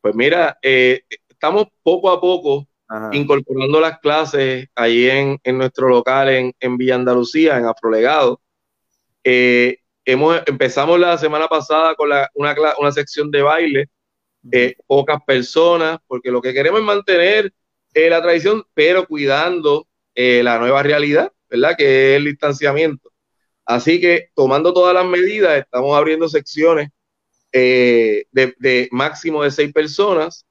[0.00, 2.67] Pues mira, eh, estamos poco a poco
[3.12, 8.40] incorporando las clases allí en, nuestro local en, en, Villa Andalucía, en Afrolegado.
[9.22, 13.90] Eh, hemos, empezamos la semana pasada con una, una, sección de baile,
[14.50, 17.52] eh, pocas personas, porque lo que queremos es mantener
[17.92, 21.76] eh, la tradición, pero cuidando la nueva realidad, ¿verdad?
[21.78, 23.12] Que es el distanciamiento.
[23.64, 26.88] Así que tomando todas las medidas, estamos abriendo secciones
[27.52, 30.44] de, de máximo de seis personas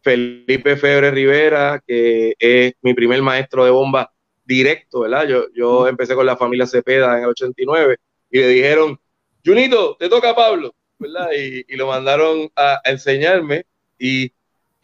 [0.03, 4.13] Felipe Febre Rivera, que es mi primer maestro de bomba
[4.45, 5.27] directo, ¿verdad?
[5.27, 7.97] Yo, yo empecé con la familia Cepeda en el 89
[8.31, 9.01] y le dijeron,
[9.43, 11.31] Junito, te toca Pablo, ¿verdad?
[11.33, 13.65] Y, lo mandaron a, enseñarme
[13.99, 14.35] y,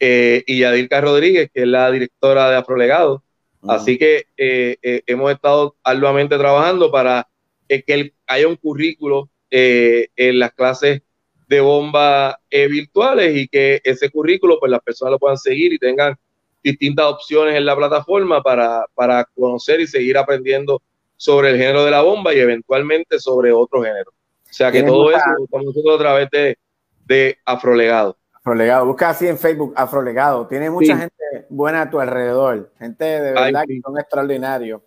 [0.01, 3.22] eh, y Yadilka Rodríguez, que es la directora de Afrolegado.
[3.68, 7.28] Así que eh, eh, hemos estado arduamente trabajando para
[7.68, 11.03] que haya un currículo eh, en las clases
[11.49, 15.78] de bomba eh, virtuales y que ese currículo pues las personas lo puedan seguir y
[15.78, 16.14] tengan
[16.62, 20.82] distintas opciones en la plataforma para, para conocer y seguir aprendiendo
[21.16, 24.11] sobre el género de la bomba y eventualmente sobre otro género.
[24.11, 26.59] O sea que todo eso lo estamos haciendo a través de,
[27.07, 28.16] de Afrolegado.
[28.32, 30.46] Afrolegado, busca así en Facebook, Afrolegado.
[30.46, 34.82] Tiene mucha gente buena a tu alrededor, gente de verdad que son extraordinarios.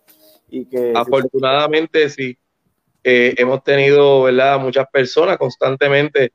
[0.48, 2.36] Y que Afortunadamente sí.
[3.04, 4.58] Eh, hemos tenido, ¿verdad?
[4.58, 6.32] Muchas personas constantemente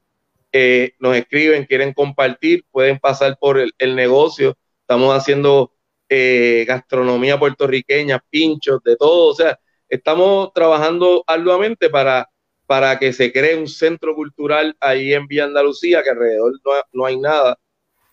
[0.51, 5.74] eh, nos escriben, quieren compartir, pueden pasar por el, negocio estamos haciendo
[6.09, 9.59] eh, gastronomía puertorriqueña, pinchos, de todo, o sea,
[9.89, 12.30] estamos trabajando arduamente para,
[12.65, 16.53] para que se cree un centro cultural ahí en Villa Andalucía, que alrededor
[16.93, 17.57] no, hay nada.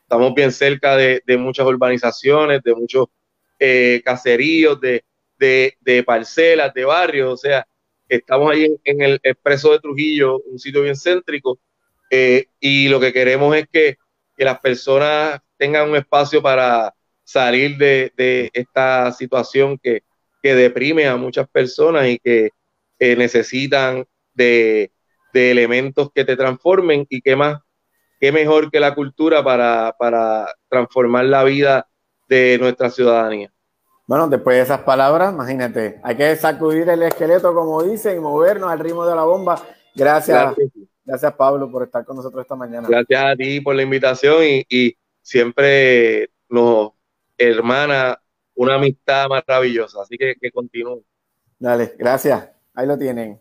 [0.03, 3.07] Estamos bien cerca de, muchas urbanizaciones, de muchos
[3.59, 5.05] eh, caseríos, de,
[5.39, 7.67] de, parcelas, de barrios, o sea,
[8.09, 11.59] estamos ahí en, el expreso de Trujillo, un sitio bien céntrico,
[12.11, 13.97] eh, y lo que queremos es que,
[14.37, 16.93] las personas tengan un espacio para
[17.23, 20.03] salir de, esta situación que,
[20.43, 22.51] deprime a muchas personas y que
[22.99, 24.91] necesitan de,
[25.33, 27.61] elementos que te transformen y qué más,
[28.21, 31.89] qué mejor que la cultura para, para transformar la vida
[32.29, 33.54] de nuestra ciudadanía.
[34.07, 38.71] Bueno, después de esas palabras, imagínate, hay que sacudir el esqueleto, como dicen, y movernos
[38.71, 39.63] al ritmo de la bomba.
[39.95, 40.55] Gracias,
[41.05, 42.87] gracias, Pablo por estar con nosotros esta mañana.
[42.87, 44.39] Gracias a ti por la invitación
[44.69, 46.91] y, siempre nos
[47.39, 48.21] hermana
[48.55, 50.03] una amistad maravillosa.
[50.03, 51.03] Así que que continúe.
[51.59, 52.51] Dale, gracias.
[52.75, 53.41] Ahí lo tienen.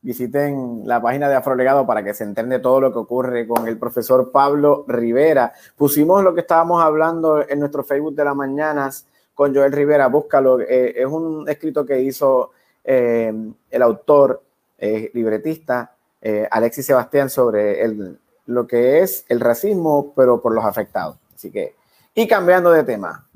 [0.00, 3.78] Visiten la página de Afrolegado para que se entienda todo lo que ocurre con el
[3.78, 5.52] profesor Pablo Rivera.
[5.76, 10.60] Pusimos lo que estábamos hablando en nuestro Facebook de las mañanas con Joel Rivera, búscalo.
[10.60, 12.50] Eh, es un escrito que hizo
[12.84, 13.32] eh,
[13.70, 14.42] el autor,
[14.78, 15.94] eh, libretista,
[16.50, 18.16] Alexis Sebastián, sobre el,
[18.46, 21.16] lo que es el racismo, pero por los afectados.
[21.34, 21.74] Así que,
[22.14, 23.26] y cambiando de tema,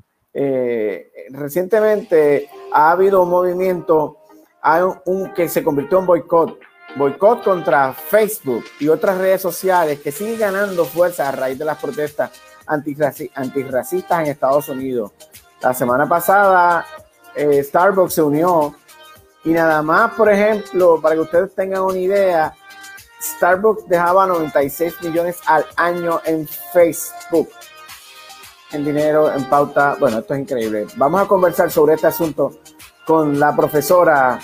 [1.31, 4.19] recientemente ha habido un movimiento
[4.61, 6.59] hay un, que se convirtió en boicot,
[6.97, 11.77] boicot contra Facebook y otras redes sociales que siguen ganando fuerza a raíz de las
[11.77, 12.31] protestas
[12.65, 15.11] antirracistas en Estados Unidos.
[15.61, 16.85] La semana pasada
[17.35, 18.75] eh, Starbucks se unió
[19.43, 22.53] y nada más, por ejemplo, para que ustedes tengan una idea,
[23.21, 27.49] Starbucks dejaba 96 millones al año en Facebook,
[28.71, 29.95] en dinero, en pauta.
[29.99, 30.87] Bueno, esto es increíble.
[30.95, 32.59] Vamos a conversar sobre este asunto
[33.05, 34.39] con la profesora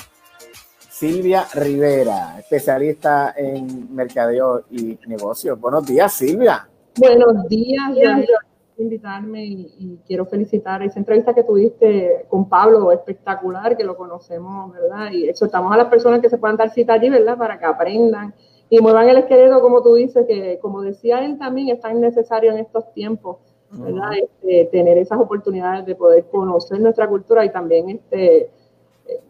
[0.90, 5.60] Silvia Rivera, especialista en mercadeo y negocios.
[5.60, 6.68] Buenos días, Silvia.
[6.96, 13.84] Buenos días, gracias invitarme y, quiero felicitar esa entrevista que tuviste con Pablo, espectacular, que
[13.84, 15.12] lo conocemos, ¿verdad?
[15.12, 17.38] Y exhortamos a las personas que se puedan dar cita allí, ¿verdad?
[17.38, 18.34] Para que aprendan
[18.70, 22.52] y muevan el esqueleto, como tú dices, que como decía él también, es tan necesario
[22.52, 23.38] en estos tiempos,
[23.72, 24.12] ¿verdad?
[24.22, 28.50] Este, tener esas oportunidades de poder conocer nuestra cultura y también este,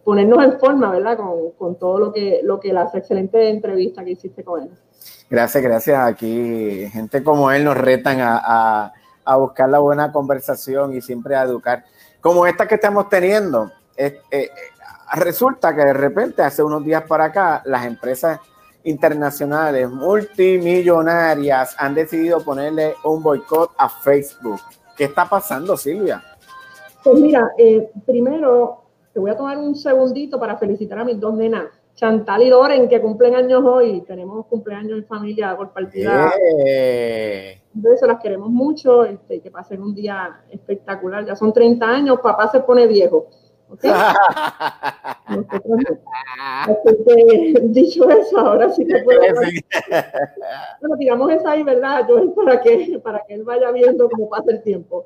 [0.04, 1.18] ponernos en forma, ¿verdad?
[1.18, 4.70] Con, con todo lo que, lo que la excelente entrevista que hiciste con él.
[5.30, 6.00] Gracias, gracias.
[6.00, 8.94] Aquí gente como él nos retan a a
[9.38, 11.86] buscar la buena conversación y siempre a educar.
[12.21, 14.21] Como esta que estamos teniendo, eh,
[15.15, 18.39] resulta que de repente, hace unos días para acá, las empresas
[18.84, 24.59] internacionales multimillonarias han decidido ponerle un boicot a Facebook.
[24.97, 26.24] ¿Qué está pasando, Silvia?
[27.03, 31.34] Pues mira, eh, primero te voy a tomar un segundito para felicitar a mis dos
[31.34, 31.65] nenas
[31.96, 34.02] Chantal y Doren, que cumplen años hoy.
[34.02, 36.34] Tenemos cumpleaños en familia por partida.
[37.76, 39.06] Entonces, las queremos mucho.
[39.06, 41.26] Este, que pasen un día espectacular.
[41.26, 43.28] Ya son 30 años, papá se pone viejo.
[47.64, 49.22] dicho eso, ahora sí que puedo.
[50.82, 54.62] bueno, digamos esa ahí, ¿verdad, Para que, para que él vaya viendo cómo pasa el
[54.62, 55.06] tiempo.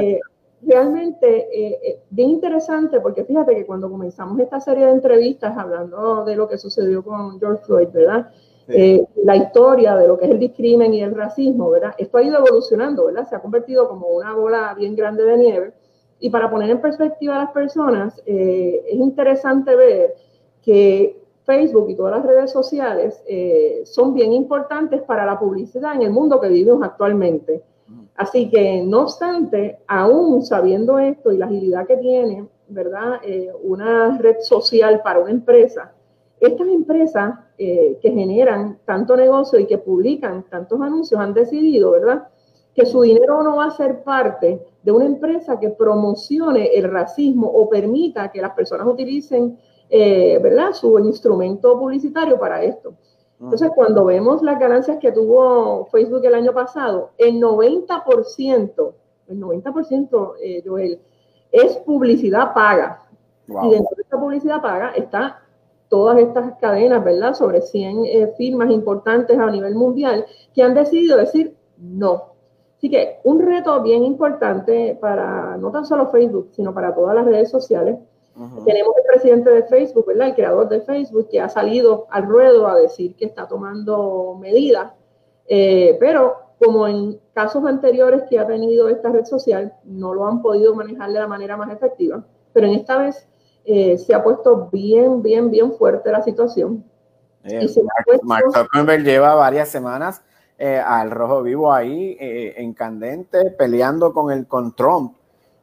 [0.00, 0.20] Eh,
[0.62, 6.24] realmente eh, eh, bien interesante porque fíjate que cuando comenzamos esta serie de entrevistas hablando
[6.24, 8.30] de lo que sucedió con George Floyd, ¿verdad?
[8.70, 11.94] Eh, la historia de lo que es el discrimen y el racismo, ¿verdad?
[11.96, 13.26] Esto ha ido evolucionando, ¿verdad?
[13.26, 15.72] Se ha convertido como una bola bien grande de nieve.
[16.20, 20.16] Y para poner en perspectiva a las personas, es interesante ver
[20.60, 23.22] que Facebook y todas las redes sociales
[23.84, 27.62] son bien importantes para la publicidad en el mundo que vivimos actualmente.
[28.16, 33.20] Así que, no obstante, aún sabiendo esto y la agilidad que tiene, ¿verdad?
[33.22, 35.92] Eh, una red social para una empresa,
[36.40, 42.28] estas empresas eh, que generan tanto negocio y que publican tantos anuncios han decidido, ¿verdad?
[42.74, 47.48] Que su dinero no va a ser parte de una empresa que promocione el racismo
[47.48, 49.58] o permita que las personas utilicen,
[49.90, 50.72] eh, ¿verdad?
[50.72, 52.94] Su instrumento publicitario para esto.
[53.40, 58.92] Entonces, cuando vemos las ganancias que tuvo Facebook el año pasado, el 90%,
[59.28, 61.00] el 90%, eh, Joel,
[61.52, 63.04] es publicidad paga.
[63.46, 65.40] Y dentro de esta publicidad paga está
[65.88, 67.34] todas estas cadenas, ¿verdad?
[67.34, 72.34] Sobre 100 eh, firmas importantes a nivel mundial que han decidido decir no.
[72.76, 77.24] Así que un reto bien importante para no tan solo Facebook, sino para todas las
[77.24, 77.98] redes sociales,
[78.64, 80.28] tenemos el presidente de Facebook, ¿verdad?
[80.28, 84.92] El creador de Facebook, que ha salido al ruedo a decir que está tomando medidas,
[85.46, 90.42] eh, pero como en casos anteriores que ha tenido esta red social, no lo han
[90.42, 93.28] podido manejar de la manera más efectiva, pero en esta vez
[93.64, 96.84] eh, se ha puesto bien, bien, bien fuerte la situación.
[97.44, 97.66] Eh,
[98.22, 100.22] Mark, Zuckerberg lleva varias semanas
[100.58, 105.14] eh, al rojo vivo ahí, en candente, peleando con el con Trump,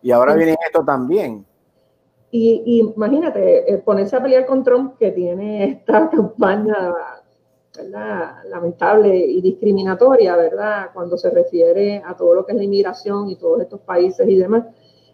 [0.02, 1.46] y ahora viene esto también.
[2.32, 6.94] Y, imagínate, ponerse a pelear con Trump que tiene esta campaña
[7.84, 10.90] lamentable y discriminatoria, ¿verdad?
[10.94, 14.38] Cuando se refiere a todo lo que es la inmigración y todos estos países y
[14.38, 14.66] demás.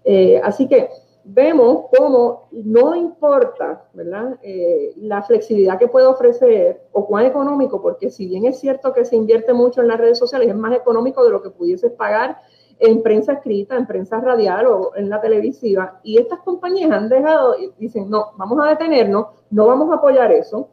[0.03, 0.89] Eh, así que
[1.24, 4.38] vemos cómo no importa, ¿verdad?
[4.41, 9.05] Eh, la flexibilidad que puede ofrecer o cuán económico, porque si bien es cierto que
[9.05, 12.38] se invierte mucho en las redes sociales, es más económico de lo que pudieses pagar
[12.82, 16.00] en prensa escrita, en prensa radial o en la televisiva.
[16.04, 20.70] Y estas compañías han dejado, dicen, no, vamos a detenernos, no vamos a apoyar eso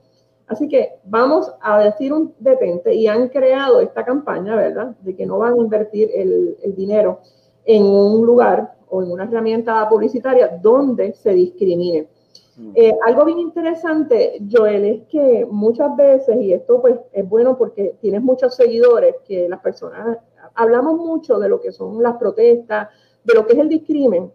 [0.48, 4.96] Así que vamos a decir un detente y han creado esta campaña, ¿verdad?
[5.02, 7.20] De que no van a invertir el, dinero
[7.66, 12.08] en un lugar o en una herramienta publicitaria donde se discrimine.
[12.56, 12.70] Mm.
[12.74, 17.96] Eh, algo bien interesante, Joel, es que muchas veces, y esto pues es bueno porque
[18.00, 20.16] tienes muchos seguidores, que las personas,
[20.58, 22.88] hablamos mucho de lo que son las protestas,
[23.24, 24.32] de lo que es el discrimen,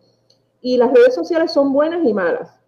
[0.62, 2.64] y las redes sociales son buenas y malas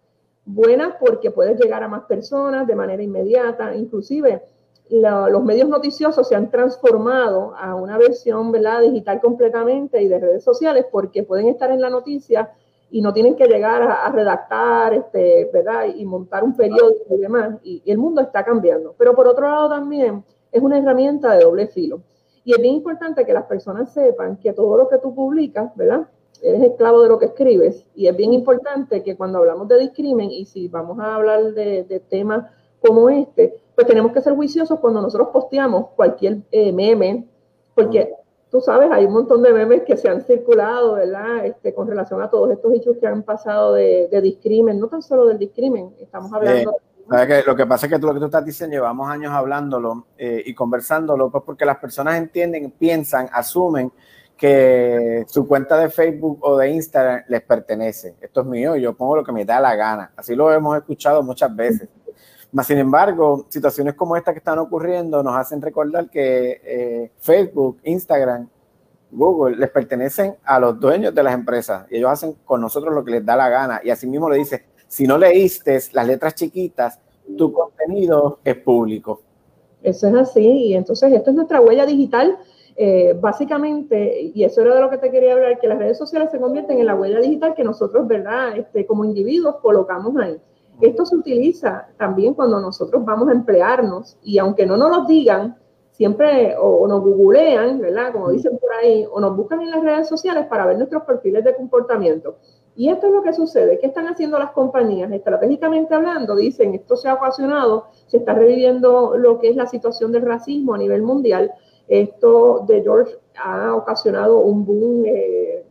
[0.46, 4.42] buenas porque puedes llegar a más personas de manera inmediata, inclusive
[4.88, 8.82] los medios noticiosos se han transformado a una versión ¿verdad?
[8.82, 12.52] digital completamente y de redes sociales porque pueden estar en la noticia
[12.88, 15.86] y no tienen que llegar a, redactar este, ¿verdad?
[15.92, 18.94] y montar un periódico y demás, y el mundo está cambiando.
[18.96, 22.00] Pero por otro lado también es una herramienta de doble filo.
[22.46, 26.06] Y es bien importante que las personas sepan que todo lo que tú publicas, ¿verdad?
[26.42, 27.84] eres esclavo de lo que escribes.
[27.96, 32.02] Y es bien importante que cuando hablamos de discrimen, y si vamos a hablar de,
[32.08, 32.48] temas
[32.80, 37.26] como este, pues tenemos que ser juiciosos cuando nosotros posteamos cualquier eh, meme,
[37.74, 38.14] porque
[38.48, 41.46] tú sabes, hay un montón de memes que se han circulado, ¿verdad?
[41.46, 45.02] Este, con relación a todos estos hechos que han pasado de, de discrimen, no tan
[45.02, 46.76] solo del discrimen, estamos hablando...
[47.08, 50.42] lo que pasa es que tú, lo que tú estás diciendo, llevamos años hablándolo eh,
[50.44, 53.92] y conversándolo, pues porque las personas entienden, piensan, asumen
[54.36, 58.16] que su cuenta de Facebook o de Instagram les pertenece.
[58.20, 60.12] Esto es mío, yo pongo lo que me da la gana.
[60.16, 61.88] Así lo hemos escuchado muchas veces.
[62.52, 67.80] Mas, sin embargo, situaciones como esta que están ocurriendo nos hacen recordar que eh, Facebook,
[67.84, 68.48] Instagram,
[69.10, 73.04] Google les pertenecen a los dueños de las empresas y ellos hacen con nosotros lo
[73.04, 73.80] que les da la gana.
[73.82, 77.00] Y así mismo le dice, si no leíste las letras chiquitas,
[77.36, 79.20] tu contenido es público.
[79.82, 80.46] Eso es así.
[80.46, 82.38] Y entonces esto es nuestra huella digital
[82.78, 86.30] eh, básicamente, y eso era de lo que te quería hablar, que las redes sociales
[86.30, 88.54] se convierten en la huella digital que nosotros, ¿verdad?
[88.54, 90.38] Este, como individuos colocamos ahí.
[90.82, 95.56] Esto se utiliza también cuando nosotros vamos a emplearnos y aunque no nos lo digan,
[95.92, 98.12] siempre o, nos googlean, ¿verdad?
[98.12, 101.44] Como dicen por ahí, o nos buscan en las redes sociales para ver nuestros perfiles
[101.44, 102.36] de comportamiento.
[102.76, 103.78] Y esto es lo que sucede.
[103.78, 105.10] ¿Qué están haciendo las compañías?
[105.10, 110.12] Estratégicamente hablando, dicen, esto se ha ocasionado, se está reviviendo lo que es la situación
[110.12, 111.52] del racismo a nivel mundial
[111.88, 115.64] esto de George ha ocasionado un boom eh,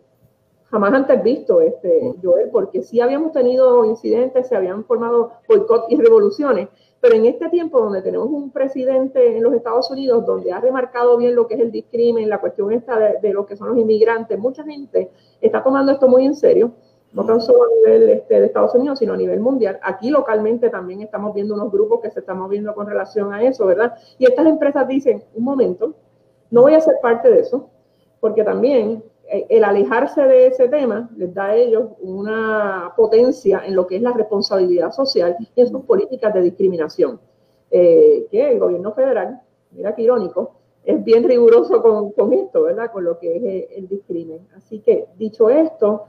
[0.70, 5.95] jamás antes visto, este, Joel, porque sí habíamos tenido incidentes, se habían formado boicot y
[5.95, 10.60] revoluciones, pero en este tiempo donde tenemos un presidente en los Estados Unidos donde ha
[10.60, 13.78] remarcado bien lo que es el discrimen, la cuestión esta de, lo que son los
[13.78, 16.72] inmigrantes, mucha gente está tomando esto muy en serio,
[17.16, 19.80] no tan solo a nivel este, de Estados Unidos, sino a nivel mundial.
[19.82, 23.66] Aquí localmente también estamos viendo unos grupos que se están moviendo con relación a eso,
[23.66, 23.93] ¿verdad?
[24.20, 25.93] Y estas empresas dicen, un momento,
[26.51, 27.70] no voy a ser parte de eso,
[28.20, 33.76] porque también eh, el alejarse de ese tema les da a ellos una potencia en
[33.76, 37.22] lo que es la responsabilidad social y en sus políticas de discriminación.
[37.72, 39.39] Eh, que el gobierno federal,
[39.72, 42.91] mira qué irónico, es bien riguroso con, esto, ¿verdad?
[42.91, 44.47] Con lo que es eh, el, discrimen.
[44.55, 46.03] Así que, dicho esto,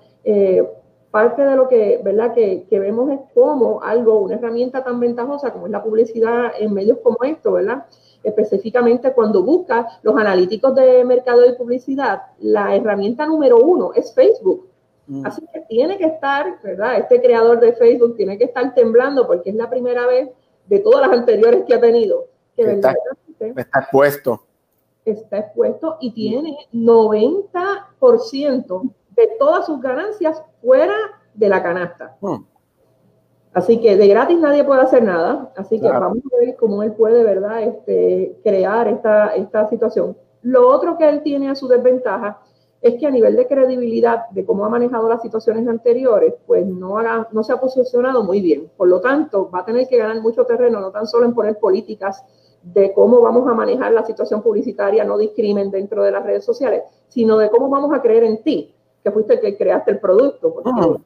[1.17, 2.35] parte de lo que, ¿verdad?
[2.35, 6.75] Que, que, vemos es como algo, una herramienta tan ventajosa como es la publicidad en
[6.75, 7.87] medios como esto, ¿verdad?
[8.27, 14.69] específicamente cuando busca los analíticos de mercado y publicidad, la herramienta número uno es Facebook.
[15.07, 15.25] Mm.
[15.25, 16.99] Así que tiene que estar, ¿verdad?
[16.99, 20.29] Este creador de Facebook tiene que estar temblando porque es la primera vez
[20.67, 22.97] de todas las anteriores que ha tenido que está,
[23.39, 24.43] está expuesto.
[25.05, 30.95] Está expuesto y tiene 90% de todas sus ganancias fuera
[31.35, 32.17] de la canasta.
[32.21, 32.45] Mm.
[33.57, 35.51] Así que de gratis nadie puede hacer nada.
[35.57, 40.15] Así que vamos a ver cómo él puede, ¿verdad?, este, crear esta, esta situación.
[40.43, 42.39] Lo otro que él tiene a su desventaja
[42.83, 46.99] es que a nivel de credibilidad de cómo ha manejado las situaciones anteriores, pues no,
[47.33, 48.71] no se ha posicionado muy bien.
[48.77, 51.59] Por lo tanto, va a tener que ganar mucho terreno, no tan solo en poner
[51.59, 52.23] políticas
[52.63, 56.83] de cómo vamos a manejar la situación publicitaria, no discrimen dentro de las redes sociales,
[57.09, 58.76] sino de cómo vamos a creer en ti,
[59.07, 60.53] que fuiste el que creaste el producto.
[60.53, 61.01] Porque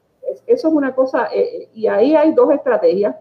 [0.47, 3.15] eso es una cosa, eh, y ahí hay dos estrategias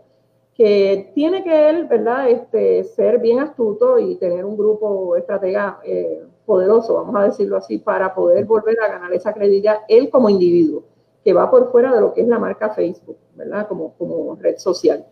[0.55, 6.23] que tiene que él, ¿verdad?, este, ser bien astuto y tener un grupo estratega eh,
[6.45, 10.83] poderoso, vamos a decirlo así, para poder volver a ganar esa credibilidad él como individuo,
[11.23, 14.57] que va por fuera de lo que es la marca Facebook, ¿verdad?, como, como red
[14.57, 15.05] social.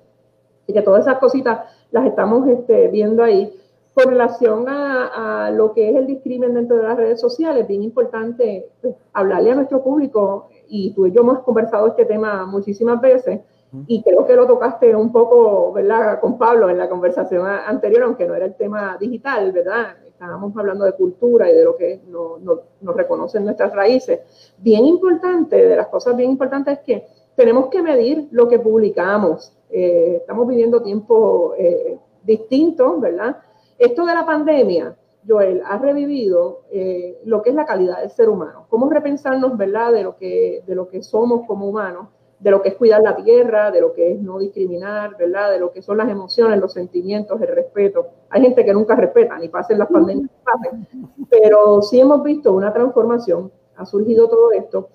[0.65, 1.59] Y que todas esas cositas
[1.91, 3.53] las estamos este, viendo ahí.
[3.97, 8.69] Con relación a, lo que es el discrimen dentro de las redes sociales, bien importante
[8.79, 13.39] pues, hablarle a nuestro público, y tú y yo hemos conversado este tema muchísimas veces,
[13.87, 18.27] y creo que lo tocaste un poco, ¿verdad?, con Pablo en la conversación anterior, aunque
[18.27, 19.95] no era el tema digital, ¿verdad?
[20.05, 24.19] Estábamos hablando de cultura y de lo que nos reconocen nuestras raíces.
[24.59, 29.51] Bien importante, de las cosas bien importantes es que tenemos que medir lo que publicamos.
[29.71, 33.37] Eh, estamos viviendo tiempos eh, distintos, ¿verdad?
[33.77, 34.95] Esto de la pandemia,
[35.27, 38.65] Joel, ha revivido eh, lo que es la calidad del ser humano.
[38.69, 42.07] Cómo repensarnos, ¿verdad?, de lo que, de lo que somos como humanos,
[42.39, 45.59] de lo que es cuidar la tierra, de lo que es no discriminar, ¿verdad?, de
[45.59, 48.07] lo que son las emociones, los sentimientos, el respeto.
[48.29, 50.87] Hay gente que nunca respeta, ni pasen las pandemias, pasen.
[51.29, 54.89] pero sí hemos visto una transformación, ha surgido todo esto,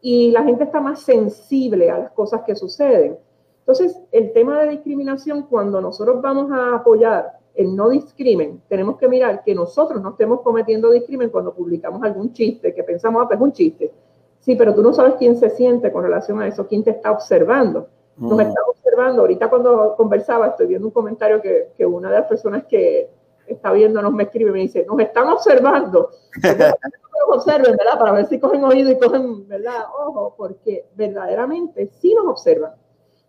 [0.00, 3.18] y la gente está más sensible a las cosas que suceden.
[3.60, 9.08] Entonces, el tema de discriminación, cuando nosotros vamos a apoyar el no discrimen, tenemos que
[9.08, 13.38] mirar que nosotros no estemos cometiendo discrimen cuando publicamos algún chiste, que pensamos, ah, pues
[13.38, 13.92] es un chiste.
[14.40, 17.12] Sí, pero tú no sabes quién se siente con relación a eso, quién te está
[17.12, 17.88] observando.
[18.16, 18.40] Nos mm.
[18.40, 19.22] está observando.
[19.22, 23.08] Ahorita cuando conversaba, estoy viendo un comentario que, que una de las personas que
[23.46, 26.10] está viendo me escribe y me dice, nos están observando.
[26.42, 27.98] nos observen, ¿verdad?
[27.98, 29.86] Para ver si cogen oído y cogen, ¿verdad?
[29.98, 32.72] Ojo, porque verdaderamente sí nos observan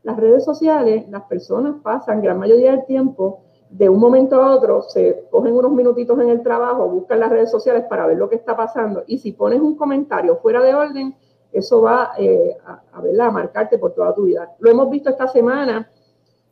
[0.06, 3.45] las redes sociales, las personas pasan gran mayoría del tiempo
[3.78, 7.52] de un momento a otro, se cogen unos minutitos en el trabajo, buscan las redes
[7.52, 11.14] sociales para ver lo que está pasando y si pones un comentario fuera de orden,
[11.52, 14.56] eso va eh, a, a, marcarte por toda tu vida.
[14.60, 15.90] Lo hemos visto esta semana,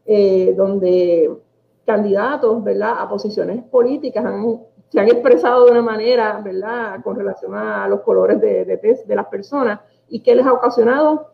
[0.05, 1.31] eh, donde
[1.85, 2.95] candidatos ¿verdad?
[2.99, 4.25] a posiciones políticas
[4.89, 7.01] se han expresado de una manera ¿verdad?
[7.03, 11.27] con relación a los colores de, de, las personas y que les ha ocasionado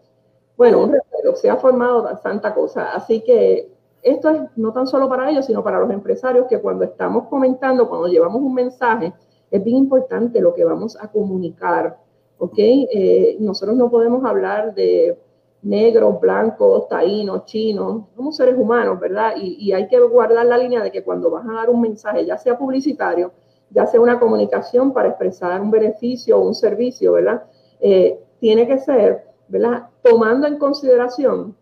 [0.56, 0.96] bueno, un
[1.36, 2.94] se ha formado tanta cosa.
[2.94, 6.84] Así que esto es no tan solo para ellos, sino para los empresarios que cuando
[6.84, 9.14] estamos comentando, cuando llevamos un mensaje,
[9.52, 11.97] es bien importante lo que vamos a comunicar.
[12.38, 12.56] ¿Ok?
[12.58, 15.18] Eh, nosotros no podemos hablar de
[15.62, 19.34] negros, blancos, taínos, chinos, somos seres humanos, ¿verdad?
[19.36, 22.38] Y, hay que guardar la línea de que cuando vas a dar un mensaje, ya
[22.38, 23.34] sea publicitario,
[23.70, 27.43] ya sea una comunicación para expresar un beneficio o un servicio, ¿verdad?
[27.82, 29.89] Eh, tiene que ser ¿verdad?
[30.04, 31.58] Tomando en consideración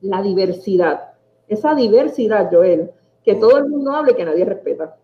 [0.00, 1.07] la diversidad,
[1.48, 2.90] esa diversidad, Joel,
[3.24, 4.96] que todo el mundo hable que nadie respeta.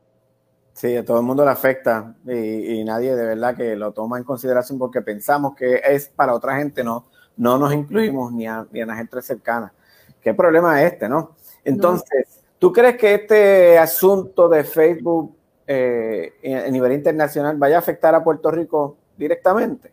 [0.73, 4.25] Sí, a todo el mundo le afecta y, nadie de verdad que lo toma en
[4.25, 7.05] consideración porque pensamos que es para otra gente, no,
[7.37, 9.73] no nos incluimos ni a, ni a la gente cercana.
[10.21, 11.37] ¿Qué problema es este, no?
[11.65, 15.37] Entonces, ¿tú crees que este asunto de Facebook
[15.67, 16.33] eh,
[16.67, 19.93] a nivel internacional vaya a afectar a Puerto Rico directamente?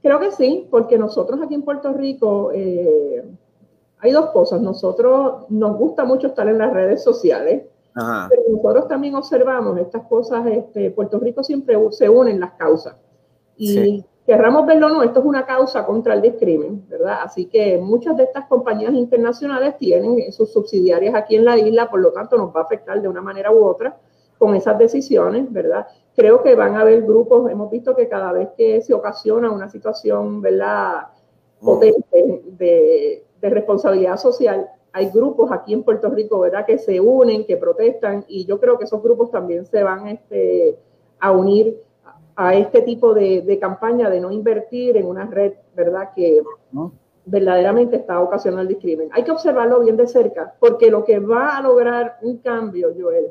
[0.00, 3.24] Creo que sí, porque nosotros aquí en Puerto Rico eh,
[4.02, 4.60] hay dos cosas.
[4.60, 10.46] Nosotros nos gusta mucho estar en las redes sociales, pero nosotros también observamos estas cosas.
[10.46, 12.96] Este, Puerto Rico siempre se unen las causas.
[13.56, 17.20] Y querramos verlo no, esto es una causa contra el discrimen, ¿verdad?
[17.22, 22.00] Así que muchas de estas compañías internacionales tienen sus subsidiarias aquí en la isla, por
[22.00, 23.96] lo tanto nos va a afectar de una manera u otra
[24.38, 25.86] con esas decisiones, ¿verdad?
[26.14, 29.68] creo que van a haber grupos, hemos visto que cada vez que se ocasiona una
[29.68, 31.08] situación, ¿verdad?
[31.60, 37.56] potente de, responsabilidad social, hay grupos aquí en Puerto Rico, ¿verdad?, que se unen, que
[37.56, 40.78] protestan, y yo creo que esos grupos también se van este,
[41.18, 41.80] a unir
[42.36, 46.42] a este tipo de, campaña de no invertir en una red, ¿verdad?, que
[47.24, 49.08] verdaderamente está ocasionando el discrimen.
[49.12, 53.28] Hay que observarlo bien de cerca, porque lo que va a lograr un cambio, Joel,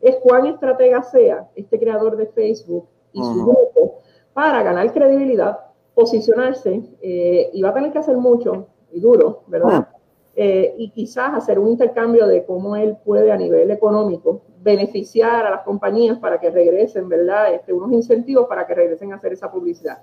[0.00, 4.00] es cuán estratega sea este creador de Facebook y su grupo
[4.32, 5.60] para ganar credibilidad,
[5.94, 9.88] posicionarse, eh, y va a tener que hacer mucho y duro, ¿verdad?
[10.36, 15.50] Eh, y quizás hacer un intercambio de cómo él puede a nivel económico beneficiar a
[15.50, 17.54] las compañías para que regresen, ¿verdad?
[17.54, 20.02] Este, unos incentivos para que regresen a hacer esa publicidad.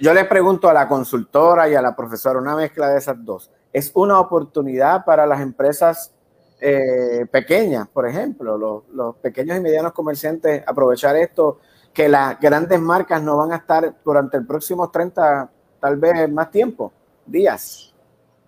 [0.00, 3.50] yo le pregunto a la consultora y a la profesora, una mezcla de esas dos,
[3.72, 6.14] ¿es una oportunidad para las empresas
[6.60, 11.58] eh, pequeñas, por ejemplo, los, pequeños y medianos comerciantes aprovechar esto,
[11.92, 15.50] que las grandes marcas no van a estar durante el próximo 30,
[15.80, 16.92] tal vez más tiempo,
[17.26, 17.92] días.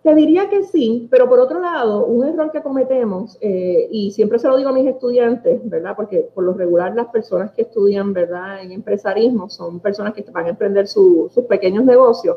[0.05, 4.39] Te diría que sí, pero por otro lado, un error que cometemos, eh, y siempre
[4.39, 5.97] se lo digo a mis estudiantes, ¿verdad?
[5.97, 8.63] Porque por lo regular las personas que estudian, ¿verdad?
[8.63, 12.37] En empresarismo son personas que van a emprender sus pequeños negocios.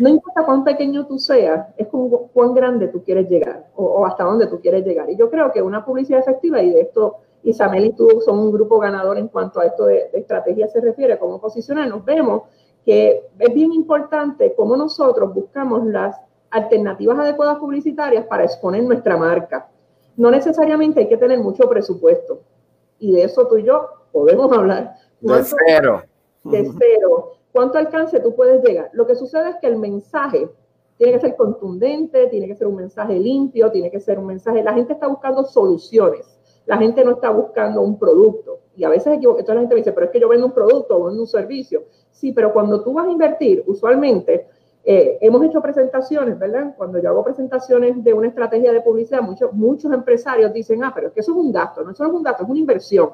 [0.00, 4.22] No importa cuán pequeño tú seas, es con cuán grande tú quieres llegar o, hasta
[4.22, 5.10] dónde tú quieres llegar.
[5.10, 8.52] Y yo creo que una publicidad efectiva, y de esto Isabel y tú son un
[8.52, 12.42] grupo ganador en cuanto a esto de, de estrategia se refiere, cómo posicionarnos, vemos
[12.88, 16.18] que es bien importante cómo nosotros buscamos las
[16.48, 19.68] alternativas adecuadas publicitarias para exponer nuestra marca.
[20.16, 22.40] No necesariamente hay que tener mucho presupuesto.
[22.98, 24.94] Y de eso tú y yo podemos hablar.
[25.20, 26.02] De cero.
[26.44, 27.32] De cero.
[27.52, 28.88] ¿Cuánto alcance tú puedes llegar?
[28.94, 30.48] Lo que sucede es que el mensaje
[30.96, 34.62] tiene que ser contundente, tiene que ser un mensaje limpio, tiene que ser un mensaje.
[34.62, 36.38] La gente está buscando soluciones.
[36.64, 38.60] La gente no está buscando un producto.
[38.76, 40.96] Y a veces entonces la gente me dice, pero es que yo vendo un producto
[40.96, 41.82] o vendo un servicio.
[42.18, 44.48] Sí, pero cuando tú vas a invertir, usualmente
[44.84, 46.74] eh, hemos hecho presentaciones, ¿verdad?
[46.76, 49.20] Cuando yo hago presentaciones de una estrategia de publicidad,
[49.52, 52.24] muchos, empresarios dicen, ah, pero es que eso es un gasto, no eso es un
[52.24, 53.10] gasto, es una inversión.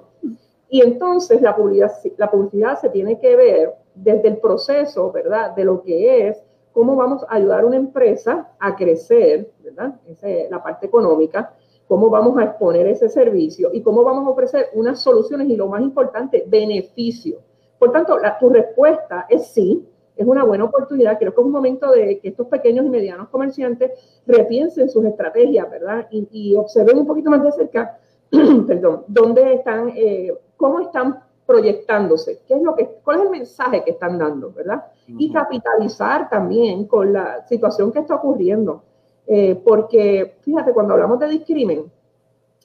[0.71, 5.55] Y entonces la publicidad, la publicidad se tiene que ver desde el proceso, ¿verdad?
[5.55, 6.43] De lo que es
[6.73, 10.01] cómo vamos a ayudar a una empresa a crecer, ¿verdad?
[10.09, 11.55] Esa es la parte económica,
[11.87, 15.69] cómo vamos a exponer ese servicio y cómo vamos a ofrecer unas soluciones y lo
[15.69, 17.41] más importante, beneficio.
[17.85, 21.19] Por tanto, la, tu respuesta es sí, es una buena oportunidad.
[21.19, 23.91] Creo que es un momento de que estos pequeños y medianos comerciantes
[24.27, 26.09] repiensen sus estrategias, ¿verdad?
[26.11, 27.99] Y, observen un poquito más de cerca,
[28.67, 33.85] perdón, dónde están, eh, cómo están proyectándose, qué es lo que, cuál es el mensaje
[33.85, 34.87] que están dando, ¿verdad?
[35.07, 38.83] Y capitalizar también con la situación que está ocurriendo.
[39.27, 41.85] Eh, porque, fíjate, cuando hablamos de discrimen,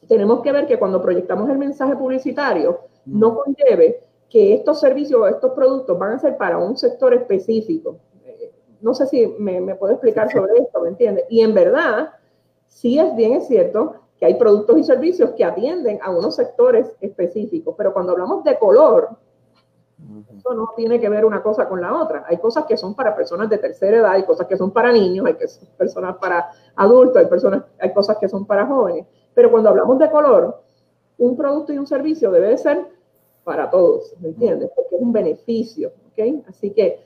[0.07, 5.27] tenemos que ver que cuando proyectamos el mensaje publicitario, no conlleve que estos servicios o
[5.27, 7.97] estos productos van a ser para un sector específico.
[8.23, 8.51] Eh,
[8.81, 11.25] no sé si me, me puedo explicar sobre esto, ¿me entiendes?
[11.29, 12.11] Y en verdad,
[12.67, 16.95] sí es bien, es cierto que hay productos y servicios que atienden a unos sectores
[16.99, 19.09] específicos, pero cuando hablamos de color,
[20.37, 22.25] eso no tiene que ver una cosa con la otra.
[22.27, 25.25] Hay cosas que son para personas de tercera edad, hay cosas que son para niños,
[25.25, 25.35] hay
[25.77, 29.05] personas para adultos, hay, personas, hay cosas que son para jóvenes.
[29.33, 30.61] Pero cuando hablamos de color,
[31.17, 32.87] un producto y un servicio debe ser
[33.49, 34.69] para todos, ¿me entiendes?
[34.75, 36.45] Porque es un beneficio, ¿ok?
[36.47, 36.99] Así que,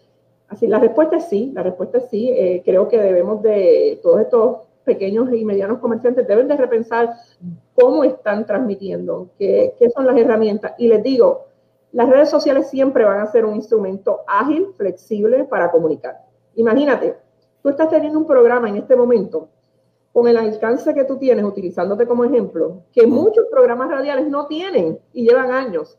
[0.50, 2.32] así la respuesta es sí, la respuesta es sí.
[2.32, 7.14] Eh, creo que debemos de, todos estos pequeños y medianos comerciantes deben de repensar
[7.74, 10.74] cómo están transmitiendo, qué, qué son las herramientas.
[10.78, 11.46] Y les digo,
[11.94, 16.26] las redes sociales siempre van a ser un instrumento ágil, flexible para comunicar.
[16.56, 17.16] Imagínate,
[17.62, 19.48] tú estás teniendo un programa en este momento
[20.12, 25.00] con el alcance que tú tienes, utilizándote como ejemplo, que muchos programas radiales no tienen
[25.14, 25.98] y llevan años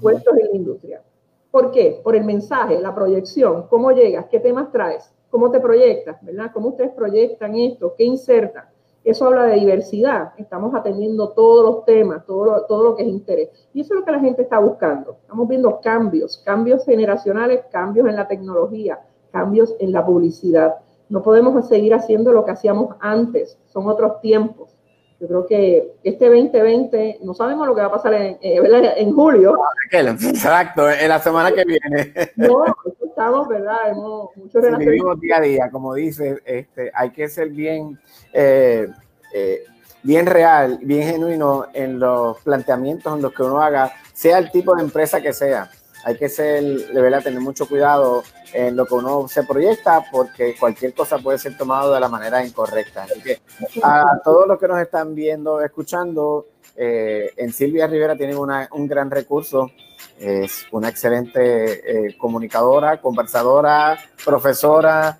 [0.00, 1.02] puestos en la industria.
[1.50, 2.00] ¿Por qué?
[2.02, 6.50] Por el mensaje, la proyección, cómo llegas, qué temas traes, cómo te proyectas, ¿verdad?
[6.52, 7.94] ¿Cómo ustedes proyectan esto?
[7.96, 8.64] ¿Qué insertan?
[9.02, 10.32] Eso habla de diversidad.
[10.36, 13.48] Estamos atendiendo todos los temas, todo lo, todo lo que es interés.
[13.72, 15.16] Y eso es lo que la gente está buscando.
[15.22, 19.00] Estamos viendo cambios, cambios generacionales, cambios en la tecnología,
[19.32, 20.76] cambios en la publicidad.
[21.08, 23.58] No podemos seguir haciendo lo que hacíamos antes.
[23.66, 24.79] Son otros tiempos.
[25.20, 29.12] Yo creo que este 2020, no sabemos lo que va a pasar en, eh, en
[29.14, 29.58] julio.
[29.92, 32.12] Exacto, en la semana que viene.
[32.36, 32.64] No,
[33.06, 33.90] estamos, ¿verdad?
[33.90, 38.00] Hemos mucho sí, vivimos día a día, como dice, este, hay que ser bien,
[38.32, 38.88] eh,
[39.34, 39.64] eh,
[40.02, 44.74] bien real, bien genuino en los planteamientos en los que uno haga, sea el tipo
[44.74, 45.70] de empresa que sea
[46.04, 48.22] hay que ser, de verdad, tener mucho cuidado
[48.52, 52.44] en lo que uno se proyecta porque cualquier cosa puede ser tomado de la manera
[52.44, 53.04] incorrecta.
[53.04, 53.40] Así que
[53.82, 56.46] a todos los que nos están viendo, escuchando,
[56.76, 59.70] eh, en Silvia Rivera tienen un gran recurso.
[60.18, 65.18] Es una excelente eh, comunicadora, conversadora, profesora,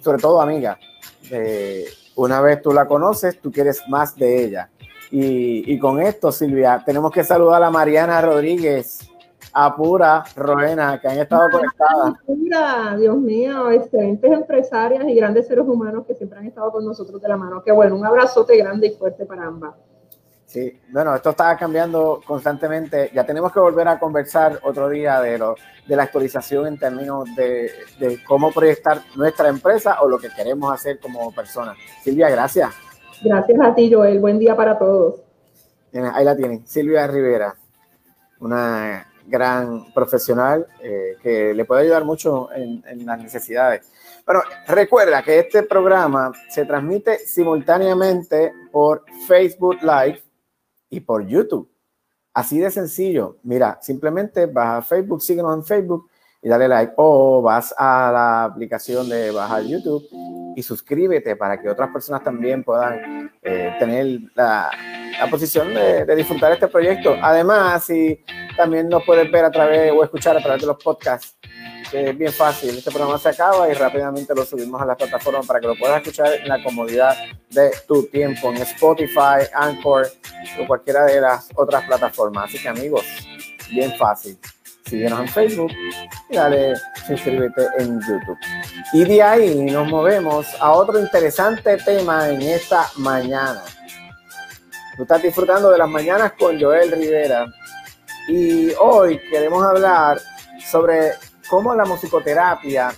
[0.00, 0.78] sobre todo amiga.
[1.30, 1.84] Eh,
[2.16, 4.70] una vez tú la conoces, tú quieres más de ella.
[5.10, 9.11] Y, y con esto, Silvia, tenemos que saludar a Mariana Rodríguez
[9.52, 12.14] Apura, Roena, que han estado conectadas.
[12.22, 17.20] Apura, Dios mío, excelentes empresarias y grandes seres humanos que siempre han estado con nosotros
[17.20, 17.62] de la mano.
[17.62, 19.74] Qué bueno, un abrazote grande y fuerte para ambas.
[20.46, 23.10] Sí, bueno, esto está cambiando constantemente.
[23.14, 25.54] Ya tenemos que volver a conversar otro día de, lo,
[25.86, 30.70] de la actualización en términos de, de cómo proyectar nuestra empresa o lo que queremos
[30.72, 31.76] hacer como personas.
[32.02, 32.70] Silvia, gracias.
[33.24, 34.18] Gracias a ti, Joel.
[34.18, 35.22] Buen día para todos.
[35.94, 37.54] Ahí la tienen, Silvia Rivera,
[38.40, 43.90] una gran profesional eh, que le puede ayudar mucho en, las necesidades.
[44.24, 50.22] Pero recuerda que este programa se transmite simultáneamente por Facebook Live
[50.90, 51.68] y por YouTube.
[52.34, 53.38] Así de sencillo.
[53.42, 56.10] Mira, simplemente vas Facebook, síguenos en Facebook
[56.42, 56.92] y dale like.
[56.96, 60.02] O vas a la aplicación de bajar YouTube
[60.54, 64.70] y suscríbete para que otras personas también puedan eh, tener la,
[65.18, 67.16] la posición de, de, disfrutar este proyecto.
[67.22, 68.22] Además, si
[68.56, 71.36] también nos puedes ver a través o escuchar a través de los podcasts,
[71.90, 72.76] que es bien fácil.
[72.76, 75.98] Este programa se acaba y rápidamente lo subimos a la plataforma para que lo puedas
[75.98, 77.16] escuchar en la comodidad
[77.50, 80.08] de tu tiempo, en Spotify, Anchor
[80.60, 82.44] o cualquiera de las otras plataformas.
[82.44, 83.04] Así que amigos,
[83.70, 84.38] bien fácil.
[84.84, 85.72] Síguenos en Facebook
[86.28, 86.74] y dale
[87.06, 88.38] suscríbete en YouTube.
[88.92, 93.62] Y de ahí nos movemos a otro interesante tema en esta mañana.
[94.96, 97.46] Tú estás disfrutando de las mañanas con Joel Rivera
[98.28, 100.20] y hoy queremos hablar
[100.70, 101.12] sobre
[101.48, 102.92] cómo la musicoterapia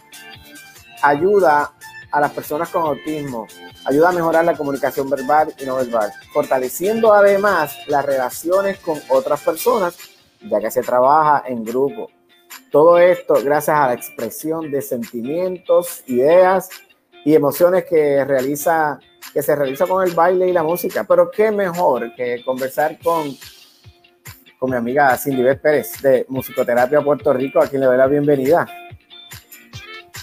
[1.03, 1.73] ayuda
[2.11, 3.47] a las personas con autismo,
[3.87, 9.41] ayuda a mejorar la comunicación verbal y no verbal, fortaleciendo además las relaciones con otras
[9.41, 9.97] personas,
[10.43, 12.11] ya que se trabaja en grupo.
[12.71, 16.69] Todo esto gracias a la expresión de sentimientos, ideas
[17.25, 18.99] y emociones que realiza
[19.33, 21.05] que se realiza con el baile y la música.
[21.05, 23.37] Pero qué mejor que conversar con
[24.65, 28.67] con mi amiga Cindy Pérez de Musicoterapia Puerto Rico, a quien le doy la bienvenida.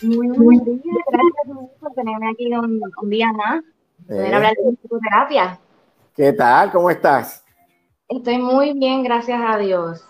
[0.02, 3.62] Muy buenos días, gracias por tenerme aquí un, un día más,
[4.08, 4.36] poder eh.
[4.36, 5.60] hablar de musicoterapia.
[6.16, 6.72] ¿Qué tal?
[6.72, 7.46] ¿Cómo estás?
[8.08, 10.04] Estoy muy bien, gracias a Dios.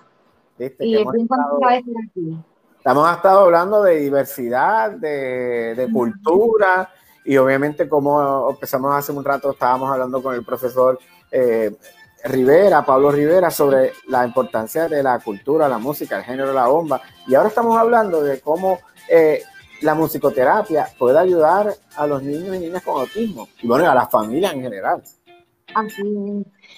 [0.57, 0.85] ¿Viste?
[0.85, 2.37] Y estoy estado, aquí.
[2.77, 6.89] Estamos estado hablando de diversidad, de, de cultura,
[7.25, 10.97] y obviamente como empezamos hace un rato, estábamos hablando con el profesor
[11.31, 11.75] eh,
[12.23, 17.01] Rivera, Pablo Rivera, sobre la importancia de la cultura, la música, el género la bomba.
[17.27, 19.41] Y ahora estamos hablando de cómo eh,
[19.81, 24.09] la musicoterapia puede ayudar a los niños y niñas con autismo y bueno, a las
[24.09, 25.01] familias en general.
[25.73, 26.03] Así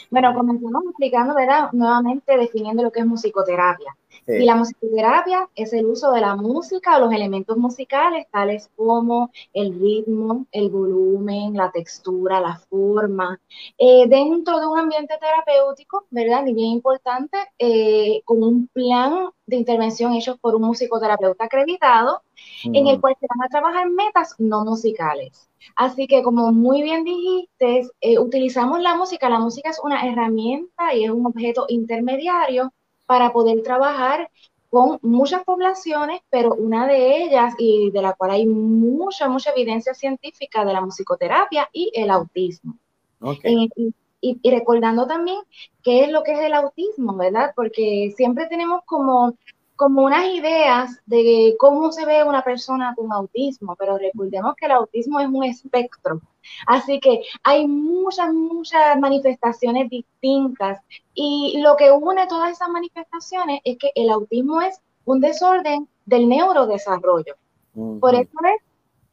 [0.09, 1.33] Bueno, comenzamos explicando.
[1.71, 3.95] Nuevamente definiendo lo que es musicoterapia.
[4.27, 9.31] Y la musicoterapia es el uso de la música o los elementos musicales, tales como
[9.53, 13.39] el ritmo, el volumen, la textura, la forma,
[13.77, 16.45] eh, dentro de un ambiente terapéutico, ¿verdad?
[16.45, 22.21] Y bien importante, eh, con un plan de intervención hecho por un musicoterapeuta acreditado,
[22.63, 25.49] en el cual se van a trabajar metas no musicales.
[25.75, 29.29] Así que como muy bien dijiste, eh, utilizamos la música.
[29.29, 32.71] La música es una herramienta y es un objeto intermediario
[33.13, 34.27] para poder trabajar
[34.71, 39.93] con muchas poblaciones, pero una de ellas y de la cual hay mucha, mucha evidencia
[39.93, 42.75] científica de la musicoterapia y el autismo.
[43.43, 43.93] Eh, y,
[44.41, 45.37] y, recordando también
[45.83, 47.53] qué es lo que es el autismo, ¿verdad?
[47.55, 49.37] Porque siempre tenemos como
[49.75, 54.71] como unas ideas de cómo se ve una persona con autismo, pero recordemos que el
[54.73, 56.21] autismo es un espectro.
[56.67, 60.79] Así que hay muchas, muchas manifestaciones distintas
[61.13, 66.29] y lo que une todas esas manifestaciones es que el autismo es un desorden del
[66.29, 67.35] neurodesarrollo.
[67.99, 68.61] Por eso es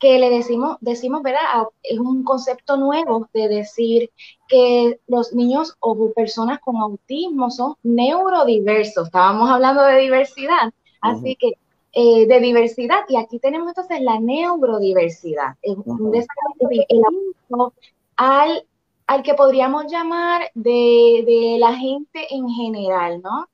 [0.01, 1.43] que le decimos, decimos, ¿verdad?
[1.83, 4.11] Es un concepto nuevo de decir
[4.49, 9.07] que los niños o personas con autismo son neurodiversos.
[9.07, 10.73] Estábamos hablando de diversidad,
[11.03, 11.53] así que
[11.93, 15.57] eh, de diversidad, y aquí tenemos entonces la neurodiversidad.
[15.63, 17.73] Es un desarrollo
[18.17, 18.67] al,
[19.07, 23.49] al que podríamos llamar de, de la gente en general, ¿no?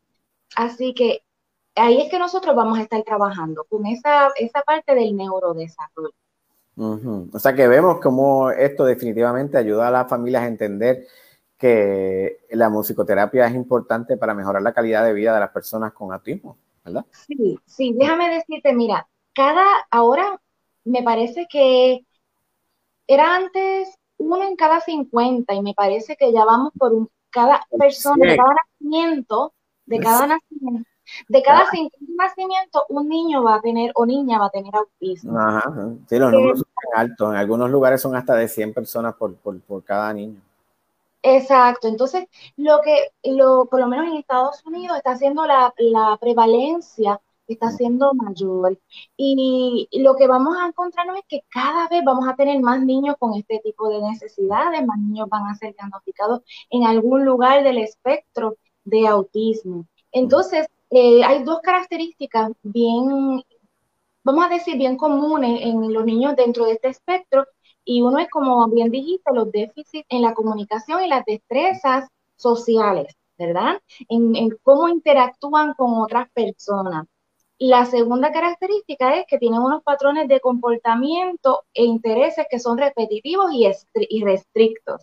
[0.56, 1.22] Así que
[1.74, 6.14] ahí es que nosotros vamos a estar trabajando con esa, esa parte del neurodesarrollo.
[6.78, 11.06] O sea que vemos cómo esto definitivamente ayuda a las familias a entender
[11.56, 16.12] que la musicoterapia es importante para mejorar la calidad de vida de las personas con
[16.12, 17.06] autismo, ¿verdad?
[17.26, 20.38] Sí, sí, déjame decirte, mira, cada, ahora
[20.84, 22.04] me parece que
[23.06, 27.66] era antes uno en cada 50 y me parece que ya vamos por un, cada
[27.78, 29.54] persona, de cada nacimiento,
[29.86, 30.88] de cada nacimiento,
[31.28, 35.38] de cada cinco nacimientos, un niño va a tener o niña va a tener autismo.
[35.38, 35.72] Ajá,
[36.08, 37.30] sí, los números son altos.
[37.30, 40.40] En algunos lugares son hasta de 100 personas por, por, por, cada niño.
[41.22, 41.88] Exacto.
[41.88, 42.26] Entonces,
[42.56, 47.70] lo que, lo, por lo menos en Estados Unidos, está haciendo la, la prevalencia está
[47.70, 48.78] siendo mayor.
[49.16, 53.16] Y lo que vamos a encontrarnos es que cada vez vamos a tener más niños
[53.18, 57.78] con este tipo de necesidades, más niños van a ser diagnosticados en algún lugar del
[57.78, 59.86] espectro de autismo.
[60.12, 63.42] Entonces, eh, hay dos características bien,
[64.24, 67.46] vamos a decir, bien comunes en los niños dentro de este espectro,
[67.84, 73.14] y uno es, como bien dijiste, los déficits en la comunicación y las destrezas sociales,
[73.38, 73.80] ¿verdad?
[74.08, 77.06] En, en cómo interactúan con otras personas.
[77.58, 83.50] La segunda característica es que tienen unos patrones de comportamiento e intereses que son repetitivos
[83.52, 85.00] y, y restrictos,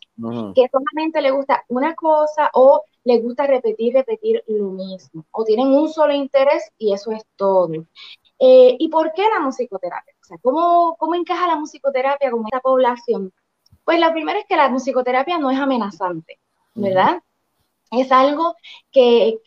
[0.54, 5.68] que solamente le gusta una cosa o le gusta repetir, repetir lo mismo, o tienen
[5.68, 7.74] un solo interés y eso es todo.
[8.40, 10.14] Eh, ¿Y por qué la musicoterapia?
[10.22, 13.34] O sea, ¿cómo, ¿cómo encaja la musicoterapia con esta población?
[13.84, 16.40] Pues la primera es que la musicoterapia no es amenazante,
[16.76, 17.22] ¿verdad?
[17.98, 18.56] Es algo
[18.92, 19.38] que,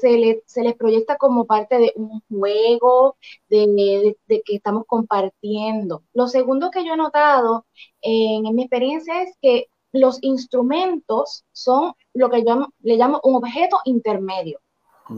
[0.00, 3.16] se, se, les proyecta como parte de un juego,
[3.48, 6.02] de, que estamos compartiendo.
[6.12, 7.66] Lo segundo que yo he notado
[8.02, 13.78] en, mi experiencia es que los instrumentos son lo que yo le llamo un objeto
[13.84, 14.60] intermedio.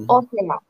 [0.07, 0.61] O sea,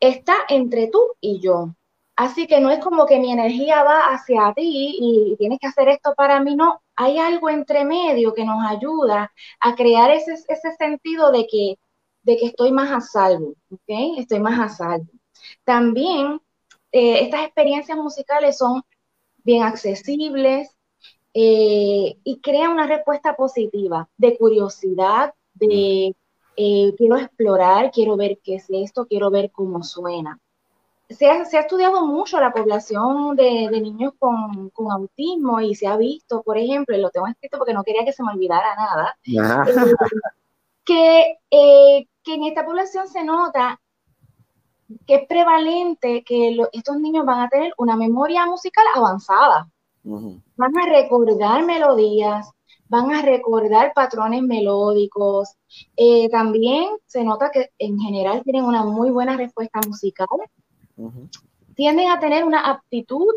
[0.00, 1.74] está entre tú y yo.
[2.16, 5.88] Así que no es como que mi energía va hacia ti y tienes que hacer
[5.90, 6.80] esto para mí, no.
[6.96, 11.78] Hay algo entre medio que nos ayuda a crear ese, ese sentido de que,
[12.22, 14.16] de que estoy más a salvo, ¿ok?
[14.18, 15.06] Estoy más a salvo.
[15.64, 16.40] También
[16.90, 18.82] eh, estas experiencias musicales son
[19.44, 20.70] bien accesibles
[21.34, 26.16] eh, y crean una respuesta positiva de curiosidad, de
[26.56, 30.40] eh, quiero explorar, quiero ver qué es esto, quiero ver cómo suena
[31.08, 36.58] se ha, estudiado mucho la población de, niños con, autismo y se ha visto, por
[36.58, 39.34] ejemplo, y lo tengo escrito porque no quería que se me olvidara nada, eh,
[40.84, 43.80] que, eh, que en esta población se nota
[45.06, 49.68] que es prevalente que estos niños van a tener una memoria musical avanzada.
[50.04, 52.48] Van a recordar melodías,
[52.88, 55.56] van a recordar patrones melódicos.
[55.96, 60.28] Eh, también se nota que en general tienen una muy buena respuesta musical
[61.74, 63.34] tienden a tener una aptitud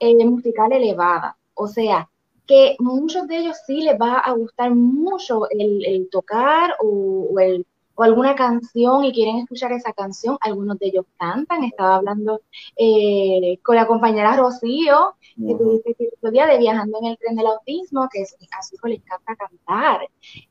[0.00, 1.36] eh, musical elevada.
[1.54, 2.08] O sea,
[2.46, 8.02] que muchos de ellos sí les va a gustar mucho el, tocar o, el, o,
[8.02, 10.36] alguna canción y quieren escuchar esa canción.
[10.40, 11.64] Algunos de ellos cantan.
[11.64, 12.40] Estaba hablando
[12.76, 17.46] eh, con la compañera Rocío, que tuviste el día de Viajando en el Tren del
[17.46, 20.00] Autismo, que a su hijo le encanta cantar.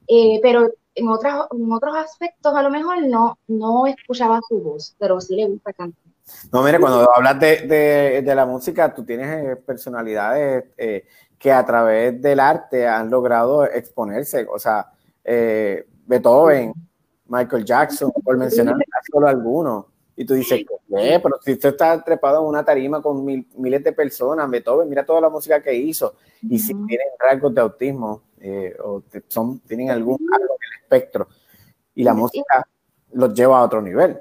[0.08, 4.96] Eh, pero en, otras, en otros aspectos a lo mejor no, no escuchaba su voz,
[4.98, 6.11] pero sí le gusta cantar.
[6.52, 11.06] No, mire, cuando hablas de, la música, tú tienes eh, personalidades eh,
[11.38, 14.46] que a través del arte han logrado exponerse.
[14.52, 14.92] O sea,
[15.24, 16.74] eh, Beethoven,
[17.28, 18.76] Michael Jackson, por mencionar
[19.12, 19.86] solo algunos.
[20.16, 21.20] Y tú dices, ¿qué?
[21.24, 25.22] Pero si usted está trepado en una tarima con miles de personas, Beethoven, mira toda
[25.22, 26.16] la música que hizo.
[26.42, 28.24] Y si tienen rasgos de autismo
[28.84, 31.28] o son, tienen algún algo en el espectro.
[31.96, 32.68] Y la música
[33.14, 34.20] los lleva a otro nivel.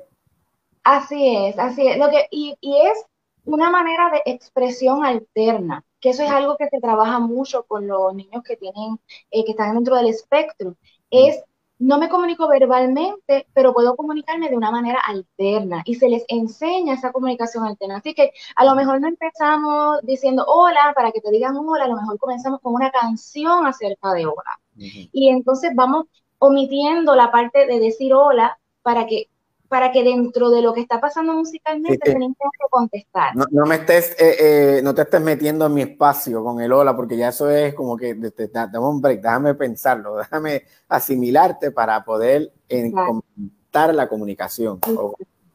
[0.84, 1.98] Así es, así es.
[1.98, 3.04] Lo que, y, es
[3.44, 8.14] una manera de expresión alterna, que eso es algo que se trabaja mucho con los
[8.14, 8.98] niños que tienen,
[9.30, 10.76] eh, que están dentro del espectro.
[11.10, 11.42] Es
[11.80, 16.92] no me comunico verbalmente, pero puedo comunicarme de una manera alterna y se les enseña
[16.94, 17.96] esa comunicación alterna.
[17.96, 21.88] Así que a lo mejor no empezamos diciendo hola para que te digan hola, a
[21.88, 24.60] lo mejor comenzamos con una canción acerca de hola.
[24.76, 26.04] Y entonces vamos
[26.38, 29.29] omitiendo la parte de decir hola para que
[29.70, 33.36] para que dentro de lo que está pasando musicalmente sí, que contestar.
[33.36, 36.96] No, me estés, eh, eh, no te estés metiendo en mi espacio con el hola,
[36.96, 38.16] porque ya eso es como que,
[38.52, 44.80] dame un break, déjame pensarlo, déjame asimilarte para poder comentar la comunicación.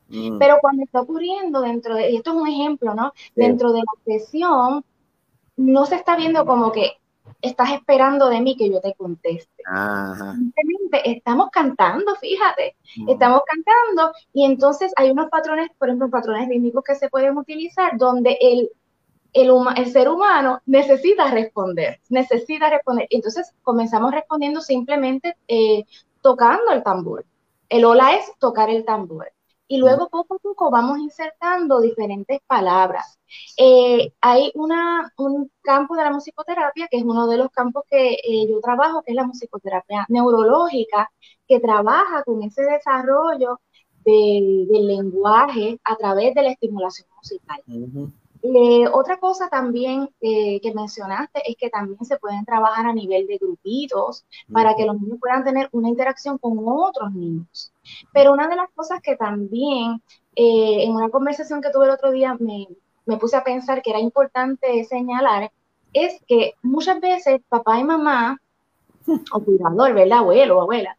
[0.07, 0.37] Mm.
[0.39, 3.11] Pero cuando está ocurriendo dentro de, y esto es un ejemplo, ¿no?
[3.35, 4.85] Dentro de la sesión,
[5.57, 6.93] no se está viendo como que
[7.41, 9.63] estás esperando de mí que yo te conteste.
[10.33, 12.75] Simplemente estamos cantando, fíjate,
[13.07, 17.97] estamos cantando y entonces hay unos patrones, por ejemplo, patrones rítmicos que se pueden utilizar
[17.97, 18.69] donde el,
[19.33, 23.07] el, el ser humano necesita responder, necesita responder.
[23.09, 25.85] Entonces comenzamos respondiendo simplemente eh,
[26.21, 27.25] tocando el tambor.
[27.69, 29.31] El hola es tocar el tambor
[29.67, 33.19] y luego poco a poco vamos insertando diferentes palabras.
[33.57, 38.13] Eh, hay una, un campo de la musicoterapia, que es uno de los campos que
[38.13, 41.11] eh, yo trabajo, que es la musicoterapia neurológica,
[41.47, 43.59] que trabaja con ese desarrollo
[44.03, 47.61] del lenguaje a través de la estimulación musical.
[48.47, 53.37] Eh, otra cosa también que mencionaste es que también se pueden trabajar a nivel de
[53.37, 57.71] grupitos para que los niños puedan tener una interacción con otros niños.
[58.13, 60.01] Pero una de las cosas que también
[60.35, 62.67] eh, en una conversación que tuve el otro día me,
[63.07, 65.51] me puse a pensar que era importante señalar
[65.93, 68.39] es que muchas veces papá y mamá,
[69.31, 70.19] o cuidador, ¿verdad?
[70.19, 70.97] Abuelo o abuela,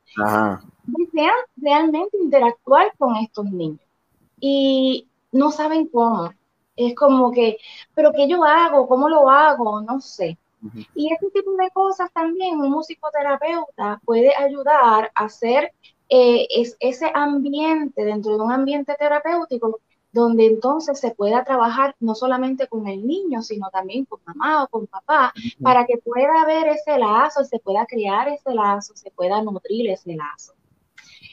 [0.84, 3.80] desean realmente interactuar con estos niños
[4.40, 6.30] y no saben cómo.
[6.76, 7.58] Es como que,
[7.94, 8.86] pero ¿qué yo hago?
[8.86, 9.80] ¿Cómo lo hago?
[9.80, 10.38] No sé.
[10.94, 15.72] Y ese tipo de cosas también un musicoterapeuta puede ayudar a hacer
[16.08, 19.80] eh, es ese ambiente, dentro de un ambiente terapéutico,
[20.12, 24.68] donde entonces se pueda trabajar no solamente con el niño, sino también con mamá o
[24.68, 29.42] con papá, para que pueda haber ese lazo, se pueda crear ese lazo, se pueda
[29.42, 30.54] nutrir ese lazo.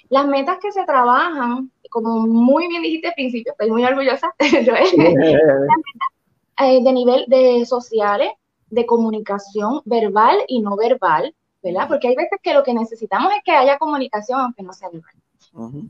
[0.09, 4.33] Las metas que se trabajan, como muy bien dijiste al principio, estoy muy orgullosa,
[6.59, 8.31] eh, de nivel de sociales,
[8.69, 11.87] de comunicación verbal y no verbal, ¿verdad?
[11.87, 15.13] Porque hay veces que lo que necesitamos es que haya comunicación, aunque no sea verbal.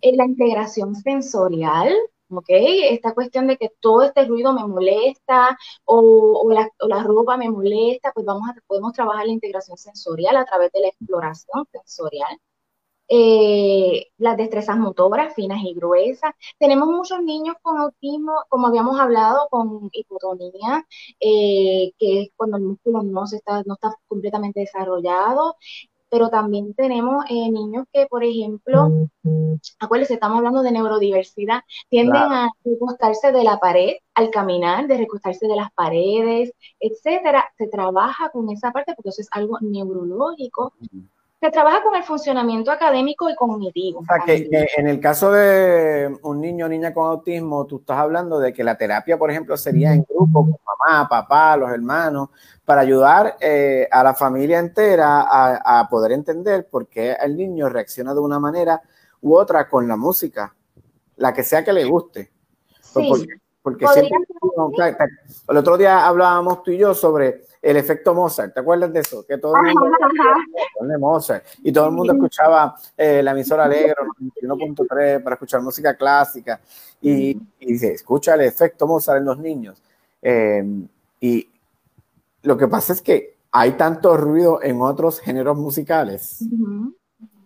[0.02, 1.94] En la integración sensorial,
[2.30, 2.50] ¿ok?
[2.50, 7.50] Esta cuestión de que todo este ruido me molesta o, la, o, la, ropa me
[7.50, 12.38] molesta, pues vamos a, podemos trabajar la integración sensorial a través de la exploración sensorial.
[13.10, 16.34] Eh, las destrezas motoras finas y gruesas.
[16.58, 20.86] Tenemos muchos niños con autismo, como habíamos hablado, con hipotonía,
[21.20, 25.56] eh, que es cuando el músculo no, se está, no está completamente desarrollado
[26.14, 29.10] pero también tenemos eh, niños que, por ejemplo,
[29.80, 35.48] acuérdense, estamos hablando de neurodiversidad, tienden a recostarse de la pared al caminar, de recostarse
[35.48, 37.52] de las paredes, etcétera.
[37.58, 40.74] Se trabaja con esa parte porque eso es algo neurológico
[41.44, 44.00] se trabaja con el funcionamiento académico y cognitivo.
[44.00, 47.98] O sea, que, en el caso de un niño o niña con autismo, tú estás
[47.98, 52.30] hablando de que la terapia, por ejemplo, sería en grupo, con mamá, papá, los hermanos,
[52.64, 58.14] para ayudar eh, a la familia entera a, poder entender por qué el niño reacciona
[58.14, 58.82] de una manera
[59.22, 60.56] u otra con la música,
[61.18, 62.32] la que sea que le guste.
[62.94, 63.28] Pues sí.
[63.62, 63.86] Porque,
[65.50, 69.26] el otro día hablábamos tú y yo sobre el efecto Mozart, ¿te acuerdas de eso?
[69.26, 69.98] Que todo el mundo
[70.82, 75.96] de Mozart y todo el mundo escuchaba eh, la emisora Alegro 91.3 para escuchar música
[75.96, 76.60] clásica
[77.02, 79.82] y, y, se escucha el efecto Mozart en los niños.
[80.22, 80.86] Em,
[81.22, 81.50] y
[82.42, 86.44] lo que pasa es que hay tanto ruido en otros géneros musicales.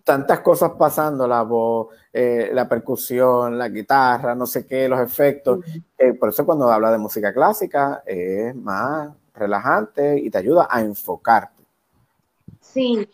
[0.04, 5.60] Tantas cosas pasando, la voz, eh, la percusión, la guitarra, no sé qué, los efectos.
[5.96, 10.82] Eh, por eso cuando habla de música clásica es más relajante y te ayuda a
[10.82, 11.64] enfocarte.
[12.62, 13.08] Sí,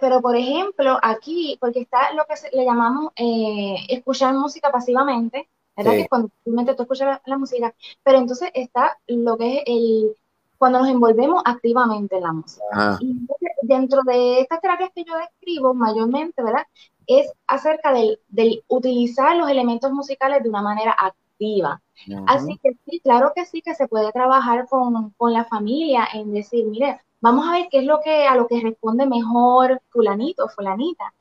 [0.00, 5.92] pero por ejemplo, aquí, porque está lo que le llamamos eh, escuchar música pasivamente, ¿verdad?
[5.92, 10.16] Que cuando tú escuchas la, música, pero entonces está lo que es el,
[10.56, 12.98] cuando nos envolvemos activamente en la música.
[13.00, 13.26] Y
[13.62, 16.66] dentro de estas terapias que yo describo, mayormente, ¿verdad?
[17.06, 21.80] Es acerca del, del utilizar los elementos musicales de una manera activa.
[22.26, 26.66] Así que sí, claro que sí que se puede trabajar con, la familia en decir,
[26.66, 31.12] mire, vamos a ver qué es lo que a lo que responde mejor fulanito, fulanita.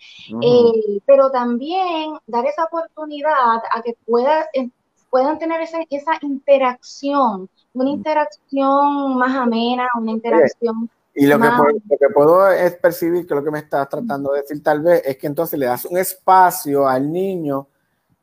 [0.42, 4.70] Eh, pero también dar esa oportunidad a que pueda, eh,
[5.10, 11.74] puedan tener esa, esa interacción, una interacción más amena, una interacción y lo que, puedo,
[11.90, 15.02] lo que, puedo, es percibir que lo que me estás tratando de decir tal vez
[15.06, 17.68] es que entonces le das un espacio al niño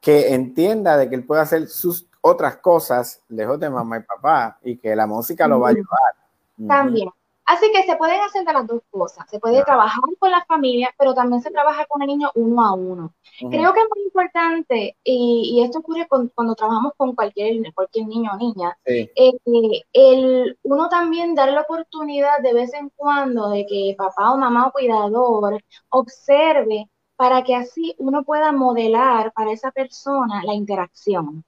[0.00, 4.58] que entienda de que él puede hacer sus otras cosas lejos de mamá y papá
[4.62, 6.14] y que la música lo va a ayudar.
[6.66, 7.08] También.
[7.48, 9.24] Así que se pueden hacer de las dos cosas.
[9.30, 12.74] Se puede trabajar con la familia, pero también se trabaja con el niño uno a
[12.74, 13.14] uno.
[13.38, 18.36] Creo que es muy importante, y, esto ocurre cuando trabajamos con cualquier, cualquier niño o
[18.36, 19.10] niña, eh,
[19.94, 24.66] el, uno también dar la oportunidad de vez en cuando de que papá o mamá
[24.66, 25.58] o cuidador
[25.88, 31.44] observe para que así uno pueda modelar para esa persona la interacción.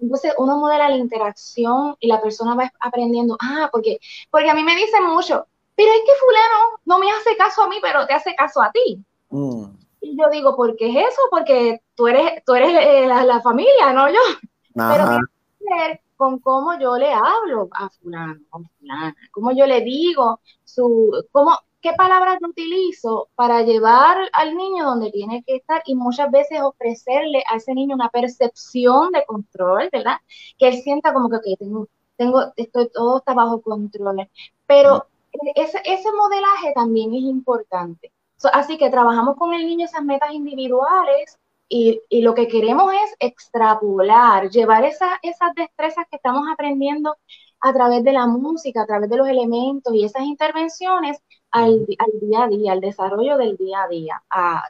[0.00, 3.98] Entonces uno modela la interacción y la persona va aprendiendo, ah, porque,
[4.30, 5.46] porque a mí me dicen mucho,
[5.76, 8.70] pero es que fulano no me hace caso a mí, pero te hace caso a
[8.70, 9.02] ti.
[9.30, 9.64] Mm.
[10.00, 11.22] Y yo digo, ¿por qué es eso?
[11.30, 14.20] Porque tú eres, tú eres eh, la, familia, no yo.
[14.74, 15.20] Pero tiene
[15.58, 20.40] que ver con cómo yo le hablo a fulano, a fulana, cómo yo le digo,
[20.64, 25.94] su, cómo, qué palabras yo utilizo para llevar al niño donde tiene que estar y
[25.94, 30.16] muchas veces ofrecerle a ese niño una percepción de control, ¿verdad?
[30.58, 31.86] Que él sienta como que, okay, tengo,
[32.16, 34.26] tengo, estoy, todo está bajo control.
[34.66, 35.06] Pero
[35.54, 38.10] ese, ese modelaje también es importante.
[38.54, 41.38] así que trabajamos con el niño esas metas individuales
[41.68, 47.16] y, y, lo que queremos es extrapolar, llevar esa, esas destrezas que estamos aprendiendo
[47.64, 51.18] a través de la música, a través de los elementos y esas intervenciones
[51.50, 54.22] al, día a día, al desarrollo del día a día,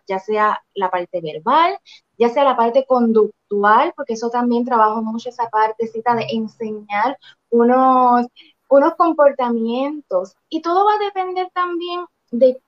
[0.06, 1.76] ya sea la parte verbal,
[2.16, 7.18] ya sea la parte conductual, porque eso también trabajo mucho esa partecita de enseñar
[7.50, 8.28] unos,
[8.68, 10.36] unos comportamientos.
[10.48, 12.60] Y todo va a depender también de,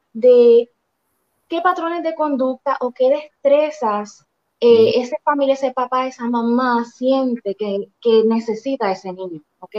[1.49, 4.27] qué patrones de conducta o qué destrezas
[4.59, 9.77] eh, esa familia, ese papá, esa mamá siente que, que necesita ese niño, ¿ok?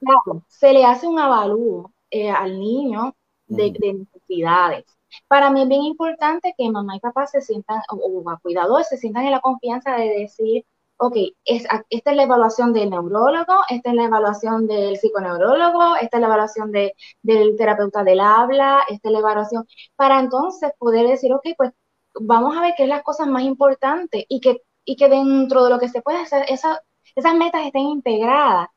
[0.00, 3.14] Claro, se le hace un avalúo eh, al niño
[3.46, 4.84] de, necesidades.
[5.26, 8.98] Para mí es bien importante que mamá y papá se sientan, o, o cuidadores se
[8.98, 10.64] sientan en la confianza de decir,
[10.98, 16.16] ok, es, esta es la evaluación del neurólogo, esta es la evaluación del psiconeurólogo, esta
[16.18, 19.66] es la evaluación de, del terapeuta del habla, esta es la evaluación,
[19.96, 21.72] para entonces poder decir, ok, pues
[22.20, 25.70] vamos a ver qué es las cosas más importantes y que, y que dentro de
[25.70, 28.68] lo que se puede hacer, esas metas estén integradas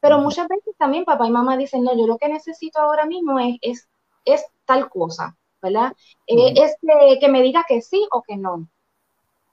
[0.00, 3.38] Pero muchas veces también papá y mamá dicen, no, yo lo que necesito ahora mismo
[3.38, 3.88] es, es,
[4.24, 5.92] es tal cosa, ¿verdad?
[6.26, 8.68] Eh, es que, que me diga que sí o que no.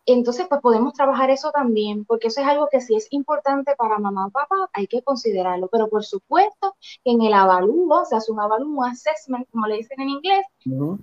[0.08, 3.98] Entonces, pues podemos trabajar eso también, porque eso es algo que sí es importante para
[3.98, 5.68] mamá o papá, hay que considerarlo.
[5.72, 9.78] Pero por supuesto que en el avalúo, se hace un avalúo, un assessment, como le
[9.78, 10.46] dicen en inglés,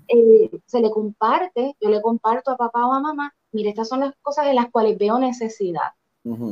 [0.06, 4.00] eh, se le comparte, yo le comparto a papá o a mamá, mire, estas son
[4.00, 5.90] las cosas en las cuales veo necesidad.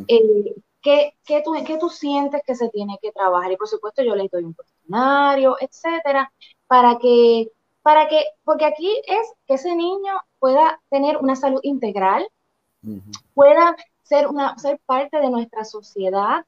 [0.08, 3.52] Eh, ¿qué, qué, tú, ¿Qué tú sientes que se tiene que trabajar?
[3.52, 6.32] Y por supuesto yo le doy un cuestionario, etcétera,
[6.66, 7.50] para que,
[7.82, 12.26] para que, porque aquí es que ese niño pueda tener una salud integral,
[13.34, 16.44] pueda ser, una, ser parte de nuestra sociedad,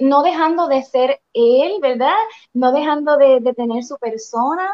[0.00, 2.16] no dejando de ser él, ¿verdad?
[2.52, 4.68] No dejando de, tener su persona,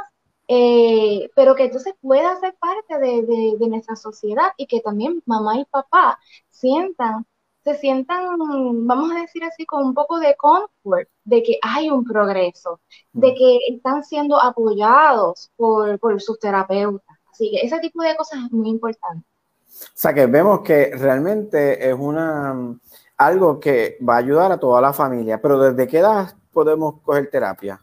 [0.48, 5.64] eh, pero que entonces pueda ser parte de, nuestra sociedad y que también mamá y
[5.64, 6.18] papá
[6.50, 7.26] sientan,
[7.66, 8.38] se sientan,
[8.86, 12.78] vamos a decir así, con un poco de confort, de que hay un progreso,
[13.12, 17.16] de que están siendo apoyados por, por sus terapeutas.
[17.32, 19.26] Así que ese tipo de cosas es muy importante.
[19.66, 22.78] O sea que vemos que realmente es una
[23.16, 27.30] algo que va a ayudar a toda la familia, pero ¿desde qué edad podemos coger
[27.30, 27.82] terapia?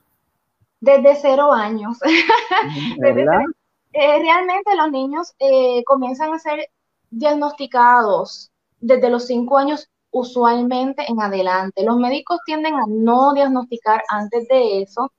[0.79, 1.97] Desde cero años.
[3.95, 6.67] Eh, realmente los niños eh, comienzan a ser
[7.11, 8.51] diagnosticados
[8.83, 11.83] desde los cinco años usualmente en adelante.
[11.83, 15.11] Los médicos tienden a no diagnosticar antes de eso.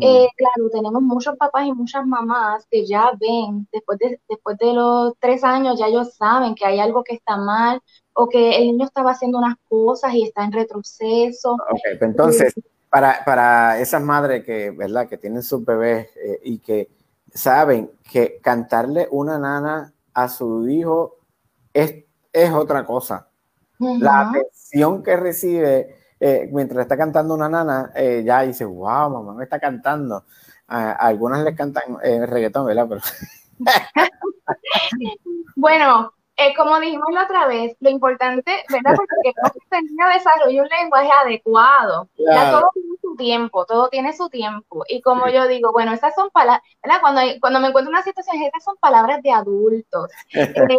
[0.00, 4.74] Eh, claro, tenemos muchos papás y muchas mamás que ya ven, después de, después de
[4.74, 7.80] los tres años, ya ellos saben que hay algo que está mal
[8.12, 11.54] o que el niño estaba haciendo unas cosas y está en retroceso.
[11.54, 12.54] Okay, pues entonces,
[12.90, 15.08] para, para esas madres que, ¿verdad?
[15.08, 16.90] que tienen sus bebés eh, y que
[17.32, 21.16] saben que cantarle una nana a su hijo
[21.72, 23.28] es, es otra cosa
[23.78, 29.34] la atención que recibe eh, mientras está cantando una nana, eh, ya dice, wow, mamá
[29.34, 30.24] me está cantando.
[30.68, 32.86] algunas les cantan en reggaetón, ¿verdad?
[32.88, 33.00] Pero...
[35.56, 38.96] bueno, eh, como dijimos la otra vez, lo importante, ¿verdad?
[38.96, 42.08] Porque no se tenía desarrollo un lenguaje adecuado.
[42.16, 44.84] Ya todo tiene su tiempo, todo tiene su tiempo.
[44.88, 47.00] Y como yo digo, bueno, esas son palabras, ¿verdad?
[47.00, 50.10] Cuando, cuando me encuentro en una situación, estas son palabras de adultos.
[50.72, 50.78] Eh,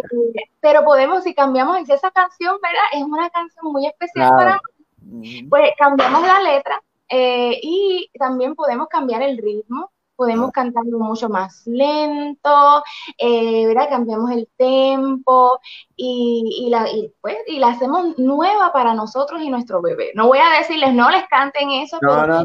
[0.60, 2.82] pero podemos, si cambiamos, esa canción, ¿verdad?
[2.92, 4.60] Es una canción muy especial para
[5.02, 5.42] mí.
[5.44, 11.66] Pues cambiamos la letra eh, y también podemos cambiar el ritmo podemos cantarlo mucho más
[11.66, 12.82] lento,
[13.18, 13.88] eh, ¿verdad?
[13.88, 15.58] Cambiamos el tempo
[15.96, 16.86] y, la,
[17.20, 20.12] pues, y la hacemos nueva para nosotros y nuestro bebé.
[20.14, 22.44] No voy a decirles, no les canten eso, pero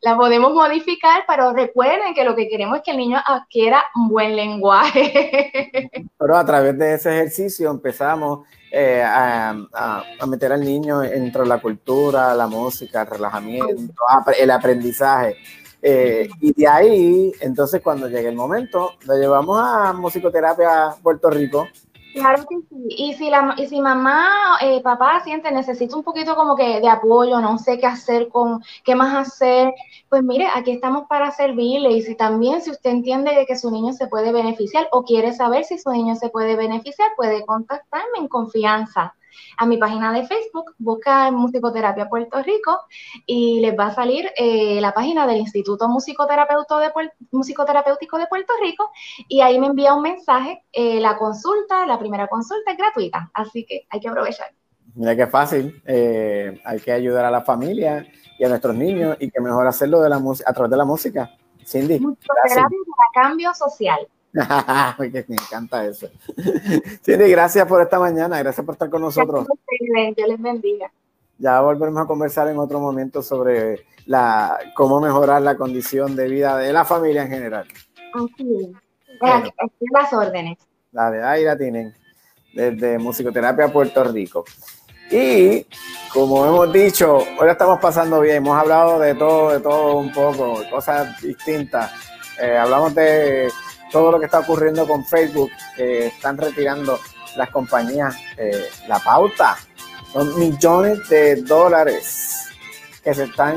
[0.00, 4.08] la podemos modificar, pero recuerden que lo que queremos es que el niño adquiera un
[4.08, 5.90] buen lenguaje.
[6.18, 9.54] Pero a través de ese ejercicio empezamos eh, a,
[10.26, 14.02] meter al niño entre la cultura, la música, el relajamiento,
[14.38, 15.36] el aprendizaje.
[15.86, 21.68] Eh, y de ahí, entonces cuando llegue el momento, lo llevamos a musicoterapia Puerto Rico.
[22.14, 22.86] Claro que sí.
[22.88, 26.88] Y si, la, y si mamá, eh, papá siente, necesita un poquito como que de
[26.88, 29.74] apoyo, no sé qué hacer con, qué más hacer,
[30.08, 31.90] pues mire, aquí estamos para servirle.
[31.90, 35.34] Y si también, si usted entiende de que su niño se puede beneficiar o quiere
[35.34, 39.14] saber si su niño se puede beneficiar, puede contactarme en confianza
[39.56, 42.78] a mi página de Facebook, busca Musicoterapia Puerto Rico
[43.26, 46.90] y les va a salir eh, la página del Instituto Musicoterapeuto de
[47.30, 48.90] Musicoterapéutico de Puerto Rico
[49.28, 50.64] y ahí me envía un mensaje.
[50.72, 54.48] Eh, la consulta, la primera consulta es gratuita, así que hay que aprovechar.
[54.94, 58.06] Mira qué fácil, eh, hay que ayudar a la familia
[58.38, 61.30] y a nuestros niños y que mejor hacerlo de la a través de la música.
[61.64, 61.98] Cindy.
[61.98, 62.78] Musicoterapia
[63.12, 64.06] para cambio social.
[64.98, 66.08] me encanta eso.
[67.04, 69.46] Cindy, gracias por esta mañana, gracias por estar con nosotros.
[70.16, 70.90] Dios les bendiga.
[71.38, 76.56] Ya volveremos a conversar en otro momento sobre la cómo mejorar la condición de vida
[76.58, 77.66] de la familia en general.
[78.12, 78.72] Así
[79.20, 79.50] Bueno,
[79.92, 80.58] las órdenes.
[80.90, 81.94] Dale, ahí la tienen,
[82.54, 84.44] desde Musicoterapia Puerto Rico.
[85.10, 85.66] Y
[86.12, 90.60] como hemos dicho, hoy estamos pasando bien, hemos hablado de todo, de todo un poco,
[90.70, 91.92] cosas distintas.
[92.40, 93.48] Eh, hablamos de
[93.94, 96.98] todo lo que está ocurriendo con Facebook, que están retirando
[97.36, 99.56] las compañías eh, la pauta.
[100.12, 102.48] Son millones de dólares
[103.04, 103.54] que se están,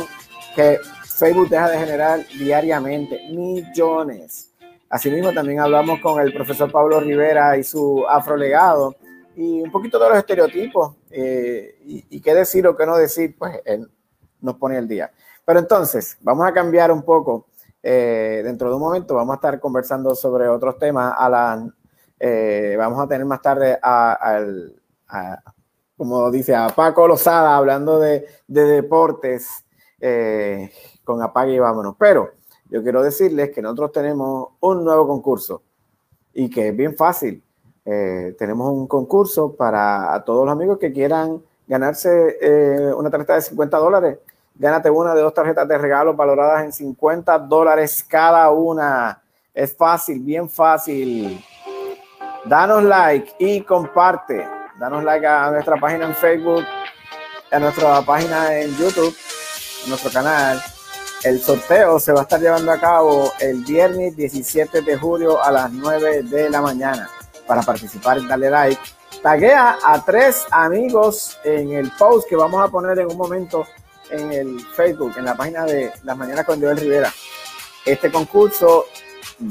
[0.56, 3.20] que Facebook deja de generar diariamente.
[3.32, 4.54] Millones.
[4.92, 8.96] Asimismo, también hablamos con el profesor Pablo Rivera y su afrolegado
[9.36, 13.36] y un poquito de los estereotipos eh, y, y, qué decir o qué no decir,
[13.36, 13.90] pues él
[14.42, 15.12] nos pone el día.
[15.44, 17.48] Pero entonces, vamos a cambiar un poco
[17.82, 21.14] eh, dentro de un momento vamos a estar conversando sobre otros temas.
[21.18, 21.74] Alan,
[22.20, 24.40] eh, vamos a tener más tarde a,
[25.96, 29.66] como dice a Paco Lozada, hablando de, deportes
[30.00, 30.72] eh,
[31.04, 31.96] con apague y vámonos.
[31.98, 32.32] Pero
[32.70, 35.64] yo quiero decirles que nosotros tenemos un nuevo concurso
[36.34, 37.44] y que es bien fácil.
[37.86, 43.42] Eh, tenemos un concurso para todos los amigos que quieran ganarse eh, una tarjeta de
[43.42, 44.20] 50 dólares.
[44.60, 49.22] Gánate una de dos tarjetas de regalo valoradas en 50 dólares cada una.
[49.54, 51.44] Es fácil, bien fácil.
[52.44, 54.48] Danos like y comparte.
[54.80, 56.64] Danos like a nuestra página en Facebook,
[57.52, 59.16] a nuestra página en YouTube,
[59.86, 60.60] a nuestro canal.
[61.24, 65.52] El sorteo se va a estar llevando a cabo el viernes 17 de julio a
[65.52, 67.10] las 9 de la mañana.
[67.46, 68.82] Para participar, dale like.
[69.22, 73.66] Taguea a tres amigos en el post que vamos a poner en un momento
[74.12, 77.12] en el Facebook, en la página de Las Mañanas con Joel Rivera.
[77.86, 78.86] Este concurso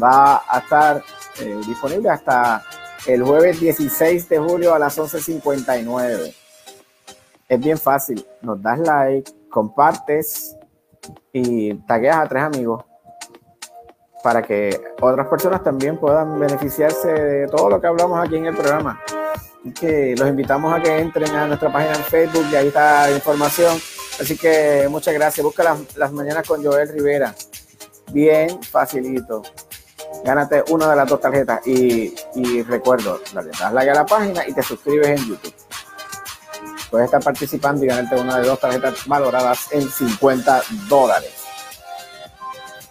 [0.02, 1.02] va a estar
[1.40, 2.62] eh, disponible hasta
[3.06, 6.34] el jueves 16 de julio a las 11.59.
[7.48, 10.56] Es bien fácil, nos das like, compartes
[11.32, 12.84] y tagueas a tres amigos
[14.22, 18.56] para que otras personas también puedan beneficiarse de todo lo que hablamos aquí en el
[18.56, 19.00] programa.
[19.80, 23.14] que los invitamos a que entren a nuestra página en Facebook y ahí está la
[23.14, 23.78] información.
[24.20, 25.44] Así que muchas gracias.
[25.44, 27.34] Busca las, las mañanas con Joel Rivera.
[28.12, 29.43] Bien facilito
[30.24, 31.66] gánate una de las dos tarjetas.
[31.66, 35.55] Y, y recuerdo, dale, das like a la página y te suscribes en YouTube.
[36.90, 41.32] Puedes estar participando y ganarte una de dos tarjetas valoradas en 50 dólares.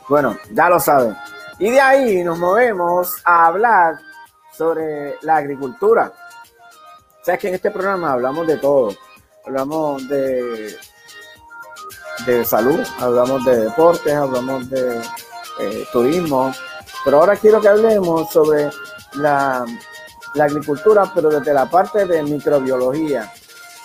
[0.08, 1.16] Bueno, ya lo saben.
[1.60, 4.00] Y de ahí nos movemos a hablar
[4.52, 6.14] sobre la agricultura.
[7.24, 8.94] Sabes que en este programa hablamos de todo.
[9.46, 10.76] Hablamos de,
[12.26, 15.02] de salud, hablamos de deportes, hablamos de
[15.60, 16.52] eh, turismo,
[17.04, 18.70] pero ahora quiero que hablemos sobre
[19.16, 19.66] la,
[20.40, 23.32] agricultura, pero desde la parte de microbiología.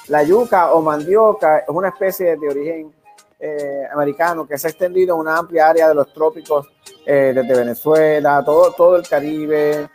[0.09, 2.93] La yuca o mandioca es una especie de origen
[3.39, 6.67] eh, americano que se ha extendido en una amplia área de los trópicos,
[7.07, 9.89] eh, desde Venezuela, todo, todo el Caribe,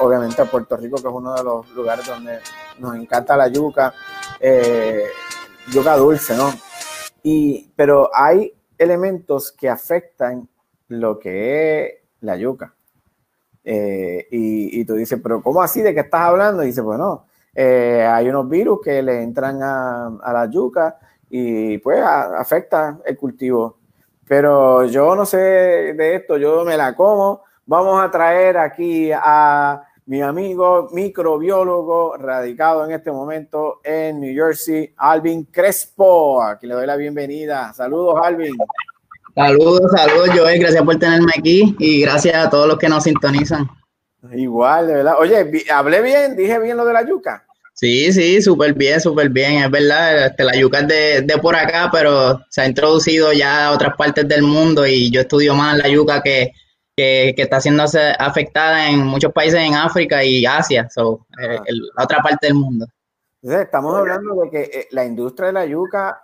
[0.00, 2.40] obviamente Puerto Rico, que es uno de los lugares donde
[2.78, 3.94] nos encanta la yuca,
[5.72, 6.52] yuca dulce, ¿no?
[7.26, 10.46] Y, pero hay elementos que afectan
[10.88, 12.74] lo que es la yuca.
[13.64, 15.80] Eh, y, tú dices, pero ¿cómo así?
[15.80, 16.62] ¿De qué estás hablando?
[16.62, 17.24] Y dice, bueno,
[17.54, 20.98] eh, hay unos virus que le entran a, la yuca
[21.30, 23.78] y pues afecta el cultivo.
[24.28, 27.42] Pero yo no sé de esto, yo me la como.
[27.64, 34.92] Vamos a traer aquí a mi amigo microbiólogo radicado en este momento en New Jersey,
[34.96, 36.42] Alvin Crespo.
[36.42, 37.72] Aquí le doy la bienvenida.
[37.72, 38.54] Saludos, Alvin.
[39.34, 40.60] Saludos, saludos, Joel.
[40.60, 43.66] Gracias por tenerme aquí y gracias a todos los que nos sintonizan.
[44.32, 45.14] Igual, de verdad.
[45.18, 47.46] Oye, hablé bien, dije bien lo de la yuca.
[47.72, 49.64] Sí, sí, súper bien, súper bien.
[49.64, 53.72] Es verdad, este, la yuca es de, por acá, pero se ha introducido ya a
[53.72, 56.52] otras partes del mundo y yo estudio más la yuca que,
[56.96, 57.84] está siendo
[58.18, 61.58] afectada en muchos países en África y Asia, so, eh,
[61.96, 62.86] la otra parte del mundo.
[63.42, 66.22] estamos hablando de que eh, la industria de la yuca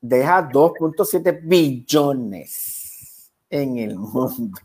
[0.00, 4.58] deja 2.7 billones en el mundo.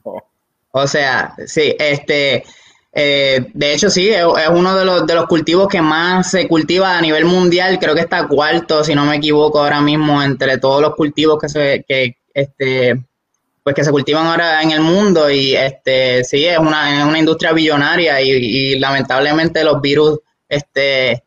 [0.72, 2.44] O sea, sí, este,
[2.92, 6.98] eh, de hecho sí, es, uno de los, de los cultivos que más se cultiva
[6.98, 10.82] a nivel mundial, creo que está cuarto, si no me equivoco ahora mismo, entre todos
[10.82, 13.04] los cultivos que se, que, este,
[13.64, 17.20] pues que se cultivan ahora en el mundo y este, sí, es una, es una
[17.20, 20.20] industria billonaria y, y lamentablemente los virus,
[20.50, 21.24] este,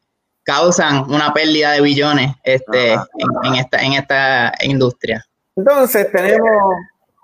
[0.46, 5.24] causan una pérdida de billones este, en, esta, en esta industria.
[5.56, 6.76] Entonces tenemos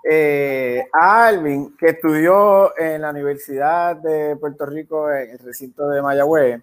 [0.09, 6.01] eh, a Alvin, que estudió en la Universidad de Puerto Rico, en el recinto de
[6.01, 6.61] Mayagüez,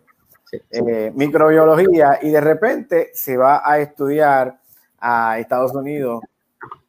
[0.71, 4.59] eh, microbiología, y de repente se va a estudiar
[4.99, 6.23] a Estados Unidos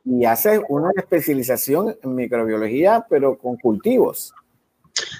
[0.05, 4.33] y hace una especialización en microbiología, pero con cultivos.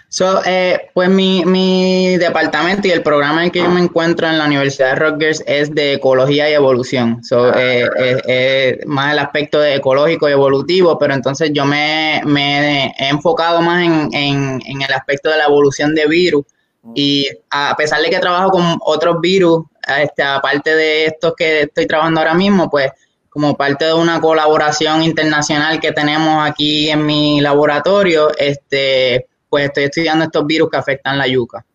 [0.09, 4.37] So, eh, pues mi, mi, departamento y el programa en que yo me encuentro en
[4.37, 7.23] la Universidad de Rutgers es de ecología y evolución.
[7.23, 7.53] So, ah.
[7.57, 7.87] eh,
[8.27, 13.61] eh, más el aspecto de ecológico y evolutivo, pero entonces yo me, me he enfocado
[13.61, 16.45] más en, en, en, el aspecto de la evolución de virus.
[16.83, 16.91] Mm.
[16.95, 21.87] Y a pesar de que trabajo con otros virus, este, aparte de estos que estoy
[21.87, 22.91] trabajando ahora mismo, pues
[23.31, 29.85] como parte de una colaboración internacional que tenemos aquí en mi laboratorio, este pues estoy
[29.85, 31.65] estudiando estos virus que afectan la yuca.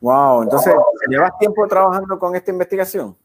[0.00, 0.74] Wow, entonces,
[1.08, 3.16] ¿llevas tiempo trabajando con esta investigación?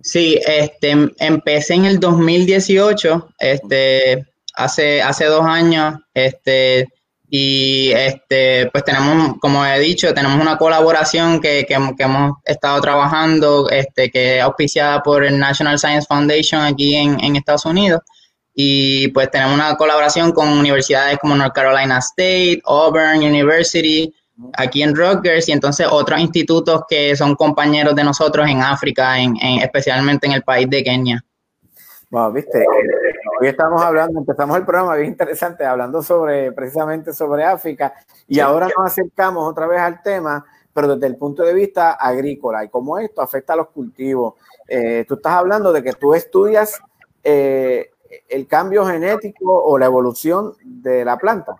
[0.00, 6.88] Sí, este, empecé en el 2018, este, hace, hace dos años, este,
[7.34, 13.70] Y este, pues tenemos, como he dicho, tenemos una colaboración que, que, hemos estado trabajando,
[13.70, 18.02] este, que es auspiciada por el National Science Foundation aquí en, en Estados Unidos.
[18.54, 24.14] Y pues tenemos una colaboración con universidades como North Carolina State, Auburn University,
[24.58, 29.36] aquí en Rutgers y entonces otros institutos que son compañeros de nosotros en África, en,
[29.62, 31.24] especialmente en el país de Kenia.
[32.10, 32.62] Bueno, viste,
[33.42, 37.92] hoy estamos hablando, empezamos el programa bien interesante, hablando sobre precisamente sobre África
[38.28, 42.62] y ahora nos acercamos otra vez al tema, pero desde el punto de vista agrícola
[42.62, 44.34] y cómo esto afecta a los cultivos.
[44.68, 46.80] Eh, tú estás hablando de que tú estudias
[47.24, 47.90] eh,
[48.28, 51.56] el cambio genético o la evolución de la planta.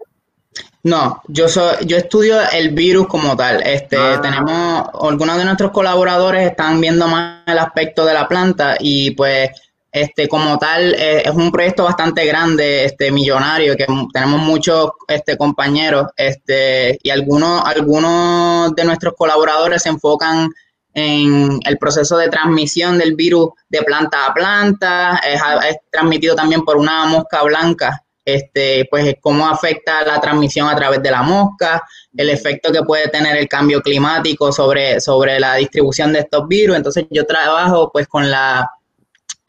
[0.84, 3.60] No, yo soy, yo estudio el virus como tal.
[3.66, 4.20] Este, ah.
[4.22, 9.50] tenemos algunos de nuestros colaboradores están viendo más el aspecto de la planta y pues
[9.92, 15.36] este como tal eh, es un proyecto bastante grande, este millonario que tenemos muchos este
[15.36, 20.48] compañeros, este y algunos algunos de nuestros colaboradores se enfocan
[20.94, 26.62] en el proceso de transmisión del virus de planta a planta, es, es transmitido también
[26.62, 31.82] por una mosca blanca este, pues cómo afecta la transmisión a través de la mosca,
[32.16, 36.76] el efecto que puede tener el cambio climático sobre, sobre la distribución de estos virus.
[36.76, 38.70] Entonces yo trabajo pues con la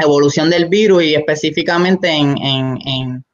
[0.04, 3.26] evolución del virus y específicamente en, en,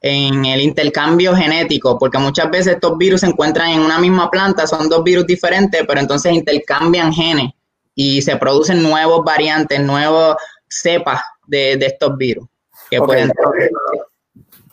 [0.00, 4.66] en, el intercambio genético, porque muchas veces estos virus se encuentran en una misma planta,
[4.66, 7.52] son dos virus diferentes, pero entonces intercambian genes
[7.94, 10.36] y se producen nuevos variantes, nuevos
[10.68, 12.48] cepas de, estos virus
[12.90, 13.32] que pueden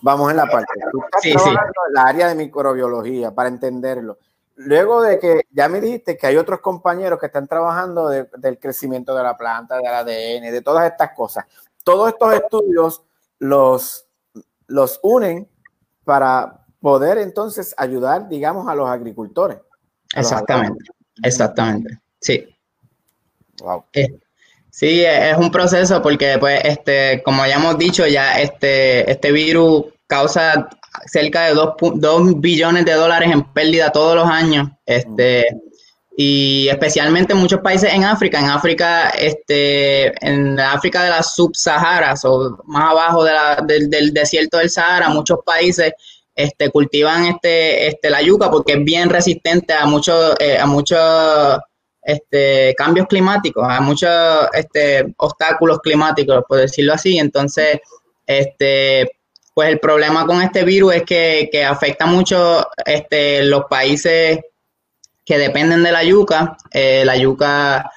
[0.02, 0.74] Vamos en la parte.
[1.22, 1.50] sí, sí.
[1.50, 4.18] en la área de microbiología para entenderlo.
[4.62, 9.16] Luego de que ya me dijiste que hay otros compañeros que están trabajando del crecimiento
[9.16, 11.46] de la planta, del ADN, de todas estas cosas.
[11.84, 13.02] Todos estos estudios
[13.40, 14.06] los,
[14.68, 15.50] los unen
[16.04, 19.60] para poder entonces ayudar, digamos, a los agricultores.
[20.14, 20.84] exactamente,
[21.24, 22.00] exactamente.
[22.20, 22.46] Sí.
[23.62, 23.86] Wow.
[23.94, 24.20] Eh,
[24.72, 29.88] Sí, es un proceso porque, pues, este, como ya hemos dicho, ya este, este virus
[30.08, 30.70] causa
[31.06, 34.70] cerca de 2, billones de dólares en pérdida todos los años.
[34.86, 35.48] Este,
[36.16, 38.40] y especialmente en muchos países en África.
[38.40, 43.32] En África, este, en África de las subsaharas o más abajo de
[43.88, 45.94] del, desierto del Sahara, muchos países
[46.36, 51.60] este, cultivan este, este, la yuca porque es bien resistente a muchos, eh, a muchos
[52.02, 54.10] este, cambios climáticos, hay muchos
[54.54, 57.18] este, obstáculos climáticos, por decirlo así.
[57.18, 57.80] Entonces,
[58.26, 59.19] este,
[59.60, 64.40] pues el problema con este virus es que, afecta mucho este, los países
[65.26, 66.56] que dependen de la yuca.
[66.72, 67.92] Eh, la yuca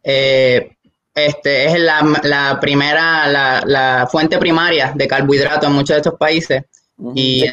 [0.00, 0.76] eh,
[1.12, 6.62] este, es la, primera, la, fuente primaria de carbohidratos en muchos de estos países.
[7.16, 7.46] Y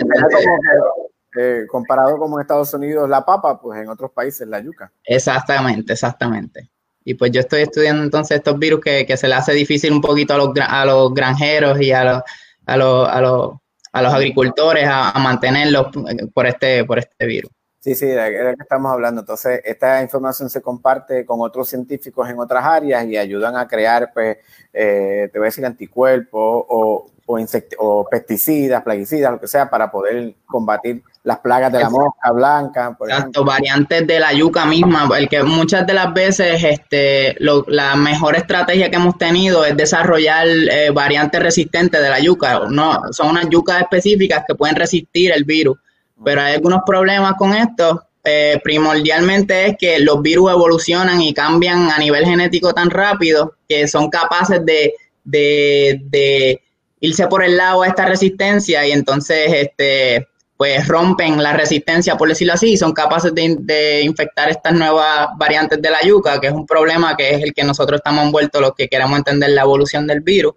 [1.36, 4.92] eh, comparado como en Estados Unidos la papa, pues en otros países la yuca.
[5.04, 6.70] Exactamente, exactamente.
[7.04, 10.36] Y pues yo estoy estudiando entonces estos virus que, se le hace difícil un poquito
[10.36, 12.22] a los, a los granjeros y a los,
[12.66, 13.56] a los, a los,
[13.92, 15.88] a los agricultores a, mantenerlos
[16.34, 17.52] por este, por este virus.
[17.80, 19.22] Sí, sí, de, de que estamos hablando.
[19.22, 24.12] Entonces, esta información se comparte con otros científicos en otras áreas y ayudan a crear,
[24.12, 24.38] pues,
[24.74, 27.46] eh, te voy a decir, anticuerpos o, o,
[27.78, 32.96] o pesticidas, plaguicidas, lo que sea, para poder combatir las plagas de la mosca blanca.
[32.98, 37.96] Por Exacto, variantes de la yuca misma, el que muchas de las veces este, la
[37.96, 42.62] mejor estrategia que hemos tenido es desarrollar eh, variantes resistentes de la yuca.
[42.70, 45.80] No, son unas yucas específicas que pueden resistir el virus,
[46.24, 48.04] pero hay algunos problemas con esto.
[48.24, 53.88] Eh, primordialmente es que los virus evolucionan y cambian a nivel genético tan rápido que
[53.88, 54.94] son capaces de,
[55.24, 56.62] de, de
[57.00, 60.28] irse por el lado a esta resistencia y entonces este
[60.58, 65.82] pues rompen la resistencia, por decirlo así, y son capaces de, infectar estas nuevas variantes
[65.82, 68.74] de la yuca, que es un problema que es el que nosotros estamos envueltos los
[68.74, 70.54] que queremos entender la evolución del virus.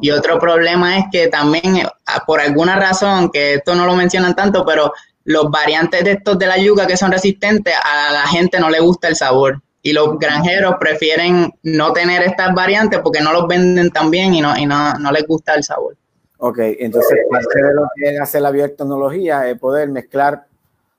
[0.00, 1.86] Y otro problema es que también, eh,
[2.26, 4.92] por alguna razón, que esto no lo mencionan tanto, pero
[5.24, 8.80] los variantes de estos de la yuca que son resistentes, a la gente no le
[8.80, 9.62] gusta el sabor.
[9.82, 14.40] Y los granjeros prefieren no tener estas variantes porque no los venden tan bien y
[14.40, 15.96] no, y no, no les gusta el sabor.
[16.38, 20.46] Ok, entonces parte de lo que hace la biotecnología es poder mezclar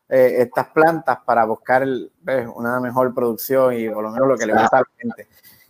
[0.10, 1.86] eh, estas plantas para buscar
[2.56, 5.28] una mejor producción y por lo menos lo que le gusta a la gente.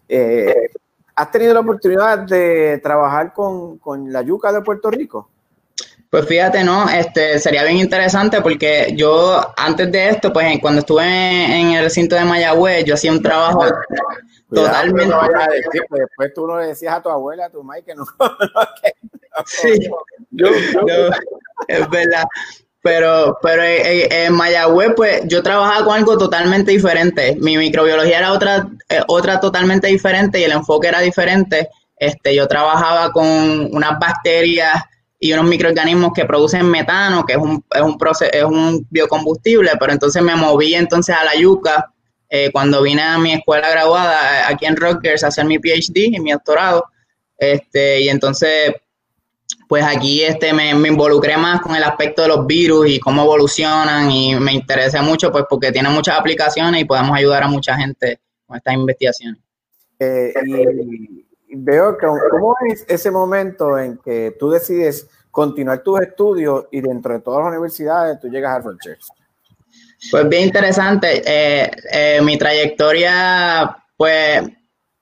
[0.08, 0.70] Eh,
[1.16, 5.30] ¿Has tenido la oportunidad de trabajar con, con, la yuca de Puerto Rico?
[6.10, 11.04] Pues fíjate, no, este sería bien interesante porque yo antes de esto, pues cuando estuve
[11.04, 13.66] en el recinto de Mayagüez, yo hacía un trabajo
[14.54, 15.14] totalmente.
[15.90, 18.06] Pues, después tú no le decías a tu abuela, a tu madre que no.
[19.46, 19.90] sí,
[21.68, 22.26] es verdad.
[22.82, 27.38] pero, pero en, Mayagüez, pues yo trabajaba con algo totalmente diferente.
[27.40, 31.70] Mi microbiología era otra, eh, otra totalmente diferente y el enfoque era diferente.
[31.98, 34.84] Este, yo trabajaba con unas bacterias
[35.20, 39.72] y unos microorganismos que producen metano, que es un, es un, proceso, es un biocombustible,
[39.80, 41.92] pero entonces me moví entonces a la yuca
[42.30, 46.16] eh, cuando vine a mi escuela graduada eh, aquí en Rutgers a hacer mi PhD
[46.16, 46.86] y mi doctorado.
[47.38, 48.74] Este, y entonces,
[49.68, 54.12] pues aquí este, me, involucré más con el aspecto de los virus y cómo evolucionan
[54.12, 58.20] y me interesé mucho pues porque tiene muchas aplicaciones y podemos ayudar a mucha gente
[58.46, 59.42] con estas investigaciones.
[60.00, 60.34] Eh,
[61.50, 66.82] y veo que cómo es ese momento en que tú decides continuar tus estudios y
[66.82, 69.08] dentro de todas las universidades tú llegas a Rutgers.
[70.12, 71.22] Pues bien interesante.
[71.26, 74.44] Eh, eh, mi trayectoria, pues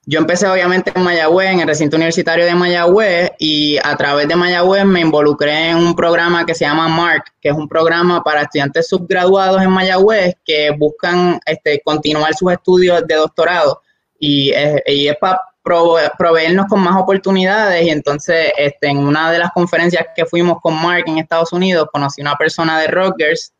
[0.05, 4.35] yo empecé obviamente en Mayagüez, en el recinto universitario de Mayagüez, y a través de
[4.35, 8.43] Mayagüez me involucré en un programa que se llama MARC, que es un programa para
[8.43, 13.81] estudiantes subgraduados en Mayagüez que buscan este, continuar sus estudios de doctorado.
[14.17, 14.53] Y,
[14.85, 17.85] y es para proveernos con más oportunidades.
[17.85, 21.89] Y entonces, este, en una de las conferencias que fuimos con Mark en Estados Unidos,
[21.91, 23.51] conocí una persona de Rutgers.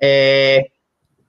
[0.00, 0.71] Eh,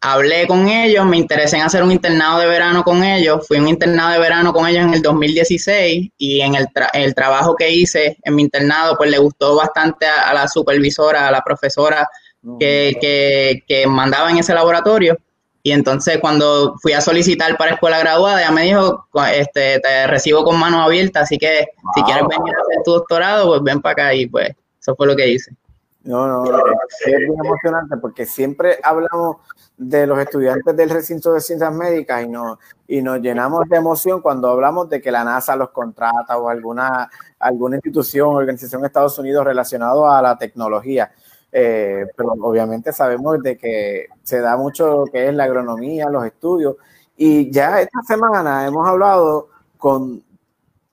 [0.04, 3.70] hablé con ellos, me interesé en hacer un internado de verano con ellos, fui un
[3.70, 8.18] internado de verano con ellos en el 2016 y en el, el trabajo que hice
[8.22, 12.06] en mi internado, pues le gustó bastante a, la supervisora, a la profesora
[12.60, 15.18] que, que, que, mandaba en ese laboratorio.
[15.64, 20.44] Y entonces cuando fui a solicitar para escuela graduada, ella me dijo, este, te recibo
[20.44, 23.94] con manos abiertas, así que si quieres venir a hacer tu doctorado, pues ven para
[23.94, 24.50] acá y pues
[24.82, 25.56] eso fue lo que hice.
[26.04, 29.38] No, no, es bien emocionante porque siempre hablamos
[29.90, 34.22] de los estudiantes del recinto de ciencias médicas y, no, y nos llenamos de emoción
[34.22, 39.18] cuando hablamos de que la NASA los contrata o alguna, alguna institución organización de Estados
[39.20, 41.12] Unidos relacionado a la tecnología.
[41.52, 46.26] Eh, pero obviamente sabemos de que se da mucho lo que es la agronomía, los
[46.26, 46.78] estudios.
[47.16, 50.24] Y ya esta semana hemos hablado con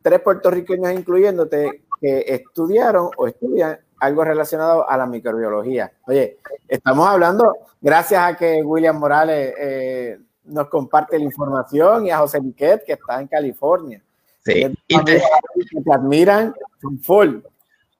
[0.02, 5.92] tres puertorriqueños, incluyéndote, que estudiaron o estudian algo relacionado a la microbiología.
[6.06, 12.18] Oye, estamos hablando, gracias a que William Morales eh, nos comparte la información y a
[12.18, 14.02] José Miquet, que está en California.
[14.44, 15.22] Sí, y te,
[15.92, 16.54] admiran
[17.02, 17.36] full.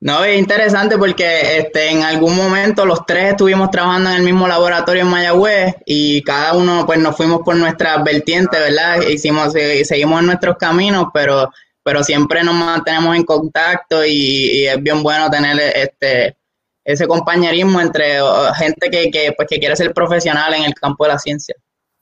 [0.00, 4.48] No, es interesante porque este, en algún momento los tres estuvimos trabajando en el mismo
[4.48, 9.02] laboratorio en Mayagüez y cada uno pues nos fuimos por nuestras vertientes, ¿verdad?
[9.02, 11.50] Hicimos, seguimos en nuestros caminos, pero
[11.82, 16.36] pero siempre nos mantenemos en contacto y, es bien bueno tener este
[16.84, 18.18] ese compañerismo entre
[18.56, 21.54] gente que, que, pues, que quiere ser profesional en el campo de la ciencia.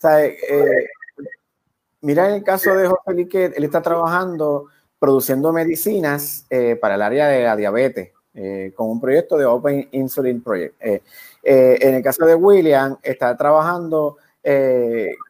[0.05, 0.87] Eh,
[2.01, 4.67] mira en el caso de José Liquet, él está trabajando
[4.99, 9.89] produciendo medicinas eh, para el área de la diabetes, eh, con un proyecto de Open
[9.93, 10.77] Insulin Project.
[10.81, 14.17] en el caso de William, está trabajando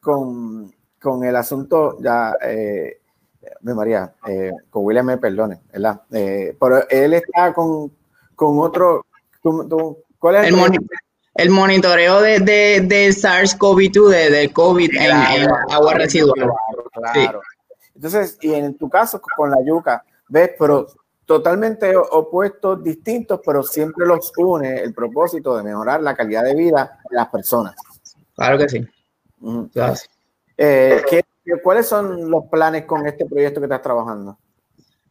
[0.03, 2.35] con, con, el asunto ya
[3.63, 6.03] María, eh, con William me perdone, ¿verdad?
[6.13, 7.93] Eh, pero él está con,
[8.35, 9.07] con otro,
[10.19, 10.89] ¿cuál es el,
[11.35, 16.51] el, monitoreo de, de, de SARS-CoV-2, de, del COVID en, agua residual.
[16.93, 17.41] Claro,
[17.95, 20.87] Entonces, y en tu caso con la yuca, ves, pero
[21.29, 26.99] totalmente opuestos, distintos, pero siempre los une el propósito de mejorar la calidad de vida
[27.11, 27.75] de las personas.
[28.35, 28.87] Claro que sí.
[30.57, 31.23] Eh, ¿qué,
[31.63, 34.39] ¿Cuáles son los planes con este proyecto que estás trabajando?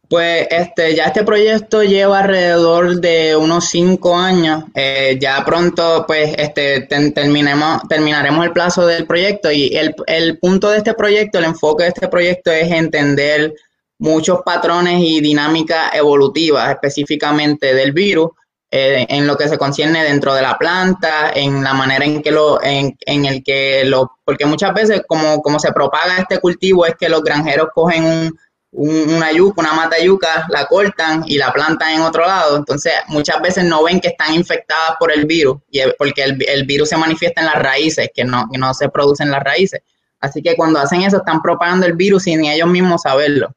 [0.08, 4.64] Pues este, ya este proyecto lleva alrededor de unos cinco años.
[4.74, 6.82] Eh, ya pronto, pues, este,
[7.12, 11.84] terminemos, terminaremos el plazo del proyecto y el, el punto de este proyecto, el enfoque
[11.84, 13.52] de este proyecto es entender
[13.98, 18.30] muchos patrones y dinámicas evolutivas específicamente del virus
[18.70, 22.30] eh, en lo que se concierne dentro de la planta, en la manera en que
[22.30, 26.84] lo, en, en el que lo, porque muchas veces como, como se propaga este cultivo
[26.84, 28.38] es que los granjeros cogen un,
[28.70, 32.56] una yuca, una mata yuca, la cortan y la plantan en otro lado.
[32.58, 36.64] Entonces, muchas veces no ven que están infectadas por el virus, y porque el, el
[36.64, 39.80] virus se manifiesta en las raíces, que no, que no se producen las raíces.
[40.20, 43.54] Así que cuando hacen eso, están propagando el virus sin ellos mismos saberlo.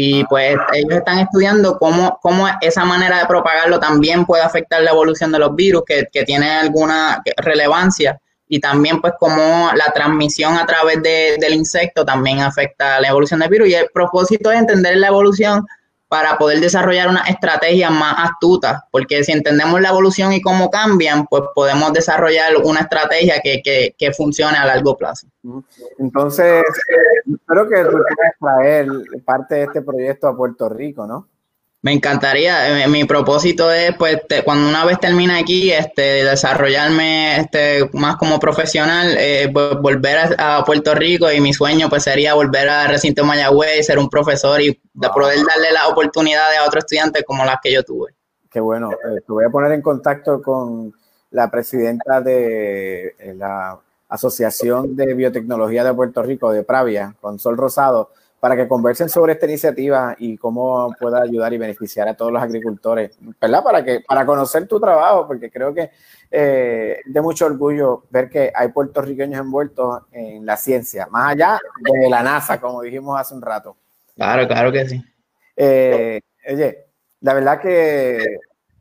[0.00, 4.92] Y pues ellos están estudiando cómo, cómo esa manera de propagarlo también puede afectar la
[4.92, 8.16] evolución de los virus, que, que tiene alguna relevancia,
[8.46, 13.40] y también pues cómo la transmisión a través de, del insecto también afecta la evolución
[13.40, 13.70] del virus.
[13.70, 15.66] Y el propósito es entender la evolución
[16.08, 21.26] para poder desarrollar una estrategia más astuta, porque si entendemos la evolución y cómo cambian,
[21.26, 25.26] pues podemos desarrollar una estrategia que, que, que funcione a largo plazo.
[25.98, 26.62] Entonces,
[27.26, 28.88] espero que tú quieras traer
[29.24, 31.28] parte de este proyecto a Puerto Rico, ¿no?
[31.80, 37.88] Me encantaría, eh, mi propósito es, pues, cuando una vez termine aquí, este, desarrollarme este,
[37.92, 42.88] más como profesional, eh, volver a, Puerto Rico y mi sueño, pues, sería volver al
[42.88, 47.58] recinto Mayagüez, ser un profesor y poder darle las oportunidades a otros estudiantes como las
[47.62, 48.12] que yo tuve.
[48.50, 50.92] Qué bueno, eh, te voy a poner en contacto con
[51.30, 53.78] la presidenta de la
[54.08, 59.32] Asociación de Biotecnología de Puerto Rico, de Pravia, con Sol Rosado, para que conversen sobre
[59.32, 63.64] esta iniciativa y cómo pueda ayudar y beneficiar a todos los agricultores, ¿verdad?
[63.64, 65.90] Para, que, para conocer tu trabajo, porque creo que
[66.30, 72.08] eh, de mucho orgullo ver que hay puertorriqueños envueltos en la ciencia, más allá de
[72.08, 73.76] la NASA, como dijimos hace un rato.
[74.14, 75.04] Claro, claro que sí.
[75.56, 76.86] Eh, oye,
[77.20, 78.22] la verdad que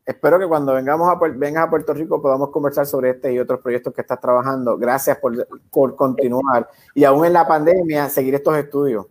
[0.06, 3.60] espero que cuando vengamos a, vengas a Puerto Rico podamos conversar sobre este y otros
[3.60, 4.78] proyectos que estás trabajando.
[4.78, 9.08] Gracias por, por continuar y aún en la pandemia seguir estos estudios.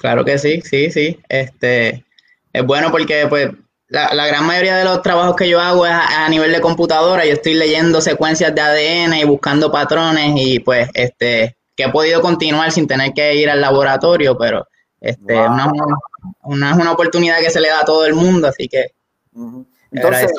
[0.00, 1.20] Claro que sí, sí, sí.
[1.28, 2.06] Este,
[2.54, 3.50] es bueno porque pues
[3.88, 7.26] la, la, gran mayoría de los trabajos que yo hago es a, nivel de computadora.
[7.26, 12.22] Yo estoy leyendo secuencias de ADN y buscando patrones y pues este que he podido
[12.22, 14.66] continuar sin tener que ir al laboratorio, pero
[15.02, 15.70] este una,
[16.44, 18.94] una, es una oportunidad que se le da a todo el mundo, así que
[19.90, 20.32] entonces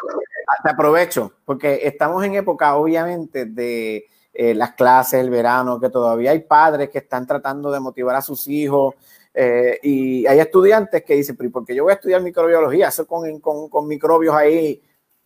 [0.64, 6.32] te aprovecho porque estamos en época obviamente de eh, las clases, el verano, que todavía
[6.32, 8.96] hay padres que están tratando de motivar a sus hijos
[9.34, 12.90] eh, y hay estudiantes que dicen, pero ¿por qué yo voy a estudiar microbiología?
[12.90, 14.82] Eso con, con, con, microbios ahí.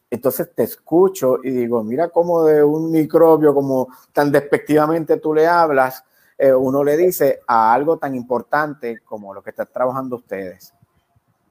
[0.09, 5.47] Entonces te escucho y digo, mira cómo de un microbio, como tan despectivamente tú le
[5.47, 6.03] hablas,
[6.37, 10.73] eh, uno le dice a algo tan importante como lo que están trabajando ustedes.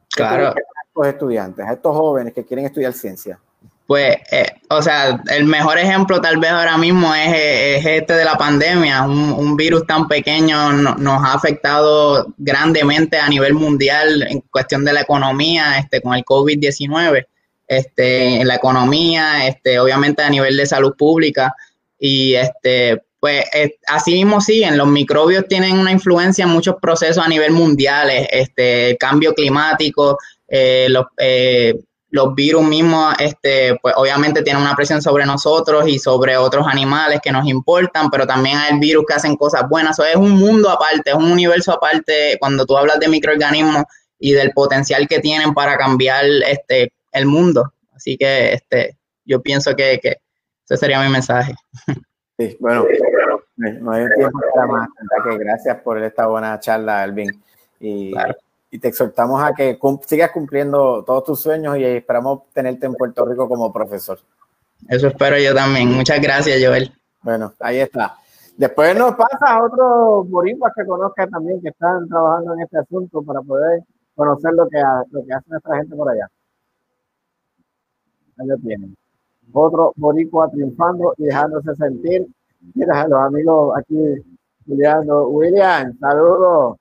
[0.08, 0.48] Claro.
[0.48, 0.54] A
[0.86, 3.40] estos estudiantes, a estos jóvenes que quieren estudiar ciencia.
[3.86, 8.36] Pues, eh, o sea, el mejor ejemplo tal vez ahora mismo es, este de la
[8.36, 9.02] pandemia.
[9.02, 15.02] Un, virus tan pequeño nos ha afectado grandemente a nivel mundial en cuestión de la
[15.02, 17.26] economía, este, con el COVID-19,
[17.68, 21.54] este, en la economía, este, obviamente a nivel de salud pública.
[21.98, 23.44] Y este, pues
[23.86, 28.90] así mismo siguen, los microbios tienen una influencia en muchos procesos a nivel mundial, este,
[28.90, 31.04] el cambio climático, eh, los...
[31.18, 31.74] Eh,
[32.14, 37.18] los virus mismos, este, pues obviamente tienen una presión sobre nosotros y sobre otros animales
[37.20, 39.98] que nos importan, pero también hay virus que hacen cosas buenas.
[39.98, 43.82] Eso es un mundo aparte, es un universo aparte cuando tú hablas de microorganismos
[44.20, 47.72] y del potencial que tienen para cambiar este, el mundo.
[47.92, 50.18] Así que este, yo pienso que, que
[50.64, 51.56] ese sería mi mensaje.
[52.38, 52.84] Sí, bueno,
[53.56, 54.88] no hay tiempo para más.
[55.36, 57.42] Gracias por esta buena charla, Alvin.
[57.80, 58.14] Y
[58.74, 63.24] y te exhortamos a que sigas cumpliendo todos tus sueños y esperamos tenerte en Puerto
[63.24, 64.18] Rico como profesor.
[64.88, 65.92] Eso espero yo también.
[65.92, 66.92] Muchas gracias, Joel.
[67.22, 68.16] Bueno, ahí está.
[68.56, 73.22] Después nos pasa a otros boricuas que conozca también que están trabajando en este asunto
[73.22, 73.84] para poder
[74.16, 74.82] conocer lo que,
[75.12, 76.28] lo que hace nuestra gente por allá.
[78.38, 78.96] Ahí lo tienen.
[79.52, 82.26] Otro boricua triunfando y dejándose sentir.
[82.74, 84.00] Mira, los amigos aquí,
[84.66, 86.78] William, William, saludos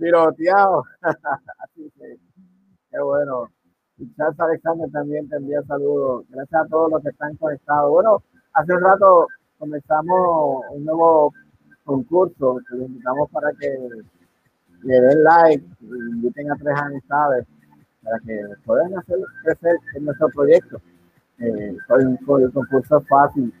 [0.00, 0.84] piroteado.
[1.02, 2.16] Así que,
[2.90, 3.48] qué bueno.
[4.16, 6.24] Charles Alexander también te envía saludos.
[6.30, 7.90] Gracias a todos los que están conectados.
[7.90, 8.22] Bueno,
[8.54, 9.28] hace un rato
[9.58, 11.34] comenzamos un nuevo
[11.84, 13.68] concurso que les invitamos para que
[14.82, 17.46] le den like inviten a tres amistades
[18.02, 20.80] para que puedan hacer crecer en nuestro proyecto.
[21.38, 22.18] Eh, el
[22.52, 23.52] concurso es fácil.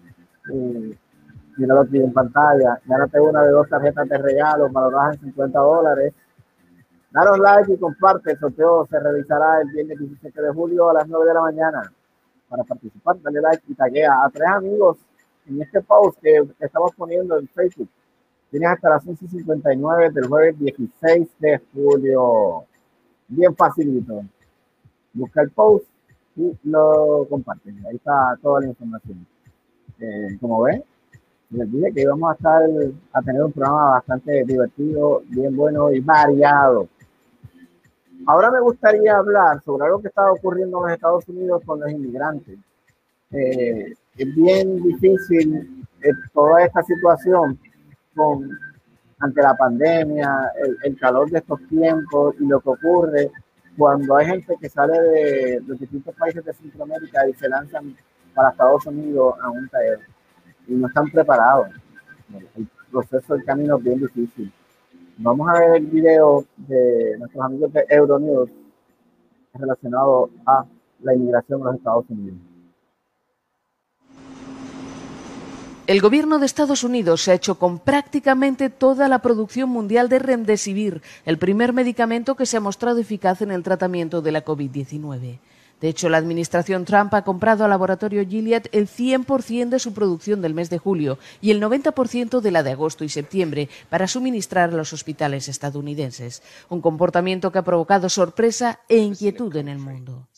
[0.52, 0.98] Eh,
[1.58, 2.80] míralo aquí en pantalla.
[2.86, 6.14] Gánate una de dos tarjetas de regalo valoradas en 50 dólares
[7.10, 8.32] Daros like y comparte.
[8.32, 11.92] El sorteo se realizará el viernes 17 de julio a las 9 de la mañana.
[12.48, 14.98] Para participar, dale like y taguea a tres amigos
[15.46, 17.88] en este post que estamos poniendo en Facebook.
[18.50, 22.64] Tienes hasta las 11.59 del jueves 16 de julio.
[23.28, 24.24] Bien facilito.
[25.12, 25.86] Busca el post
[26.36, 27.84] y lo comparten.
[27.86, 29.26] Ahí está toda la información.
[30.00, 30.82] Eh, como ven,
[31.50, 32.62] les dije que íbamos a estar
[33.12, 36.88] a tener un programa bastante divertido, bien bueno y variado.
[38.26, 41.90] Ahora me gustaría hablar sobre algo que está ocurriendo en los Estados Unidos con los
[41.90, 42.58] inmigrantes.
[43.32, 47.58] Eh, es bien difícil eh, toda esta situación
[49.20, 50.52] ante la pandemia,
[50.82, 53.30] el, calor de estos tiempos y lo que ocurre
[53.76, 57.96] cuando hay gente que sale de, los distintos países de Centroamérica y se lanzan
[58.34, 60.00] para Estados Unidos a un taller
[60.66, 61.68] y no están preparados.
[62.56, 64.52] El proceso del camino es bien difícil.
[65.22, 68.48] Vamos a ver el video de nuestros amigos de Euronews
[69.52, 70.64] relacionado a
[71.02, 72.38] la inmigración en los Estados Unidos.
[75.86, 80.20] El gobierno de Estados Unidos se ha hecho con prácticamente toda la producción mundial de
[80.20, 85.38] Remdesivir, el primer medicamento que se ha mostrado eficaz en el tratamiento de la COVID-19.
[85.80, 90.42] De hecho, la administración Trump ha comprado al laboratorio Gilead el 100% de su producción
[90.42, 94.70] del mes de julio y el 90% de la de agosto y septiembre para suministrar
[94.70, 100.28] a los hospitales estadounidenses, un comportamiento que ha provocado sorpresa e inquietud en el mundo.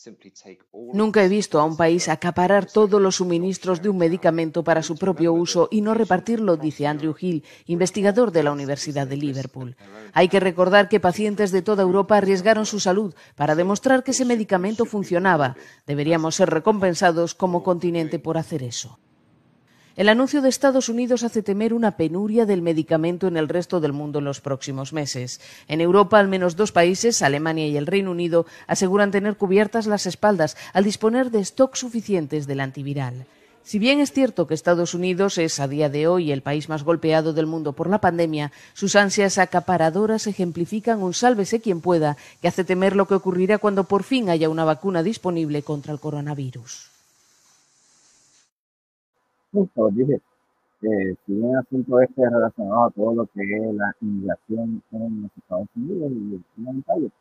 [0.93, 4.97] Nunca he visto a un país acaparar todos los suministros de un medicamento para su
[4.97, 9.77] propio uso y no repartirlo, dice Andrew Hill, investigador de la Universidad de Liverpool.
[10.13, 14.25] Hay que recordar que pacientes de toda Europa arriesgaron su salud para demostrar que ese
[14.25, 15.32] medicamento funcionaba
[15.87, 18.99] Deberíamos ser recompensados como continente por hacer eso.
[19.95, 23.93] El anuncio de Estados Unidos hace temer una penuria del medicamento en el resto del
[23.93, 25.41] mundo en los próximos meses.
[25.69, 30.07] En Europa, al menos dos países, Alemania y el Reino Unido, aseguran tener cubiertas las
[30.07, 33.27] espaldas al disponer de stock suficientes del antiviral.
[33.65, 36.83] Si bien es cierto que Estados Unidos es a día de hoy el país más
[36.83, 42.49] golpeado del mundo por la pandemia, sus ansias acaparadoras ejemplifican un sálvese quien pueda que
[42.49, 46.91] hace temer lo que ocurrirá cuando por fin haya una vacuna disponible contra el coronavirus.
[49.53, 50.21] Justo, dije,
[50.83, 54.83] eh, si bien el asunto este es relacionado a todo lo que es la inmigración
[54.91, 57.13] en los Estados Unidos y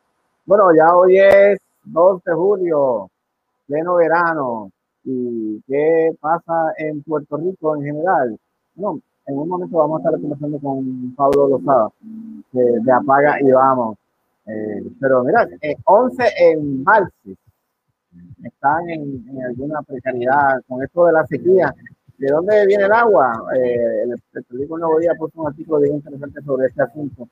[0.46, 3.10] Bueno, ya hoy es 2 de julio,
[3.68, 4.72] pleno verano,
[5.04, 8.38] y qué pasa en Puerto Rico en general.
[8.76, 11.90] Bueno, en un momento vamos a estar conversando con Pablo Lozada
[12.52, 13.98] de, Apaga y Vamos.
[14.46, 15.48] Eh, pero mira,
[15.86, 17.38] 11 eh, en Balsi
[18.44, 21.74] están en, alguna precariedad con esto de la sequía.
[22.18, 23.44] ¿De dónde viene el agua?
[23.56, 27.28] Eh, el, periódico Nuevo Día puso un artículo bien interesante sobre este asunto.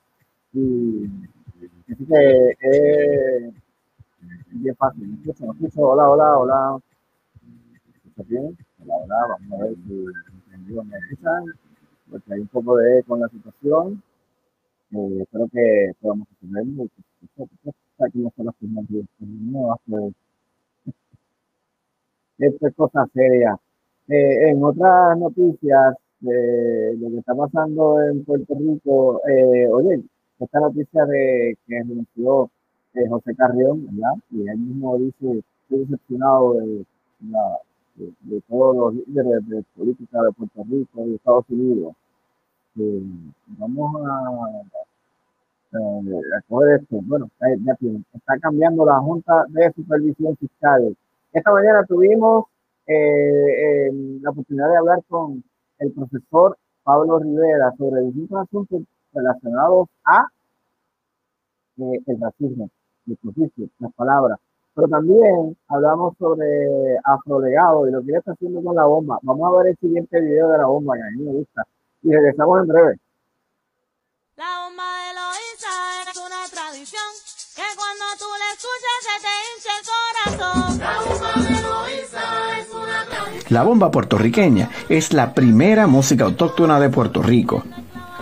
[0.53, 1.05] Y
[1.91, 3.53] así que es
[4.51, 5.19] bien fácil.
[5.75, 6.79] Hola, hola, hola
[8.27, 11.45] bien, la verdad, vamos a ver si amigos me escuchan,
[12.09, 14.03] porque hay un poco de eco en la situación.
[14.91, 16.87] Eh, espero que podamos resolverlo.
[17.99, 18.89] Aquí no son las primeras
[19.19, 20.13] no hace
[22.39, 23.57] esto es cosa seria.
[24.07, 30.03] Eh, en otras noticias de lo que está pasando en Puerto Rico, eh, oye,
[30.39, 32.49] esta noticia de que renunció
[32.93, 34.15] eh, José Carrión, ¿verdad?
[34.31, 36.85] Y él mismo dice, estoy decepcionado de
[37.29, 37.59] la,
[37.99, 41.93] de, todos los líderes de política de Puerto Rico y Estados Unidos.
[43.47, 44.17] vamos a,
[45.77, 46.99] a, coger esto.
[47.03, 47.75] Bueno, ya
[48.13, 50.95] está cambiando la Junta de Supervisión Fiscal.
[51.33, 52.45] Esta mañana tuvimos
[52.87, 55.43] eh, la oportunidad de hablar con
[55.79, 58.81] el profesor Pablo Rivera sobre distintos asuntos
[59.13, 60.25] relacionados a
[61.77, 62.69] eh, el racismo,
[63.07, 64.39] el juicio, las palabras,
[64.79, 69.19] pero también hablamos sobre afrolegado y lo que ella está haciendo con la bomba.
[69.23, 71.63] Vamos a ver el siguiente video de la bomba, que a mí me gusta.
[72.01, 72.99] Y regresamos en breve.
[74.37, 75.75] La bomba de Loisa
[76.09, 77.09] es una tradición
[77.55, 80.79] que cuando tú la escuchas se te hincha el corazón.
[80.79, 83.53] La bomba de Loisa es una tradición.
[83.53, 87.63] La bomba puertorriqueña es la primera música autóctona de Puerto Rico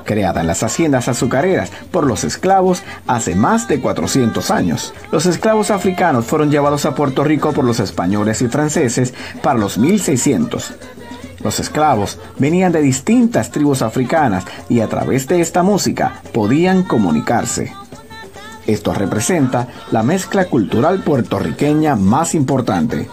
[0.08, 4.96] creada en las haciendas azucareras por los esclavos hace más de 400 años.
[5.12, 9.14] Los esclavos africanos fueron llevados a Puerto Rico por los españoles y franceses
[9.44, 10.74] para los 1600.
[11.44, 17.72] Los esclavos venían de distintas tribus africanas y a través de esta música podían comunicarse.
[18.66, 23.08] Esto representa la mezcla cultural puertorriqueña más importante.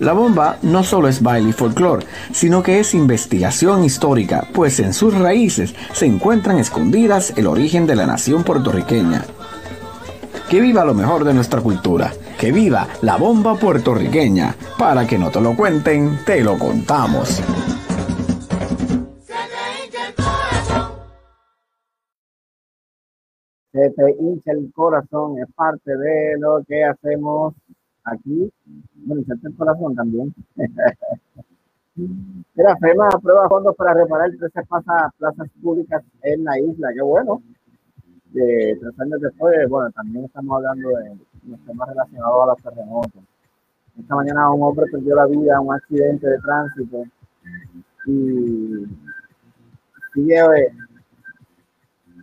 [0.00, 4.94] La bomba no solo es baile y folclore, sino que es investigación histórica, pues en
[4.94, 9.24] sus raíces se encuentran escondidas el origen de la nación puertorriqueña.
[10.48, 14.54] Que viva lo mejor de nuestra cultura, que viva la bomba puertorriqueña.
[14.78, 17.42] Para que no te lo cuenten, te lo contamos.
[23.72, 27.54] Se te hincha el corazón, es parte de lo que hacemos
[28.12, 28.50] aquí,
[29.06, 30.34] bueno, el corazón también.
[32.54, 34.62] Mira, FEMA aprueba fondos para reparar 13
[35.18, 37.42] plazas, públicas en la isla, qué bueno.
[38.32, 41.16] Tres años después, bueno, también estamos hablando de
[41.48, 43.22] los temas relacionados a los terremotos.
[43.98, 47.02] Esta mañana un hombre perdió la vida en un accidente de tránsito
[48.06, 48.86] y
[50.14, 50.72] sigue,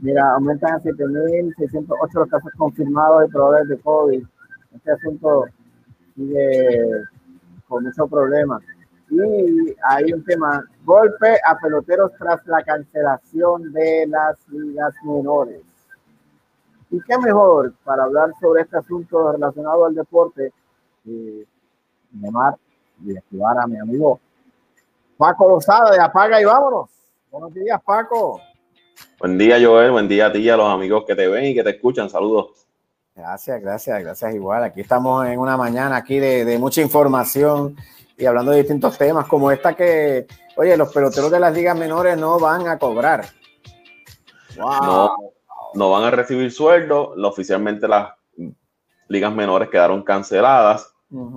[0.02, 4.26] mira, aumentan a 7.608 los casos confirmados y probables de COVID.
[4.74, 5.46] Este asunto
[6.16, 7.04] sigue
[7.68, 8.62] con muchos problemas.
[9.10, 15.62] Y hay un tema, golpe a peloteros tras la cancelación de las ligas menores.
[16.90, 20.52] Y qué mejor para hablar sobre este asunto relacionado al deporte,
[21.06, 21.46] eh,
[22.14, 22.56] llamar
[23.04, 24.20] y activar a mi amigo
[25.18, 26.90] Paco Lozada de Apaga y vámonos.
[27.32, 28.42] Buenos días, Paco.
[29.20, 29.92] Buen día, Joel.
[29.92, 32.10] Buen día a ti y a los amigos que te ven y que te escuchan.
[32.10, 32.65] Saludos.
[33.16, 34.62] Gracias, gracias, gracias igual.
[34.66, 37.78] Aquí estamos en una mañana aquí de, mucha información
[38.18, 40.28] y hablando de distintos temas como esta que,
[40.58, 43.26] oye, los peloteros de las ligas menores no van a cobrar.
[44.58, 45.16] No,
[45.76, 47.14] no van a recibir sueldo.
[47.24, 48.10] Oficialmente las
[49.08, 50.94] ligas menores quedaron canceladas.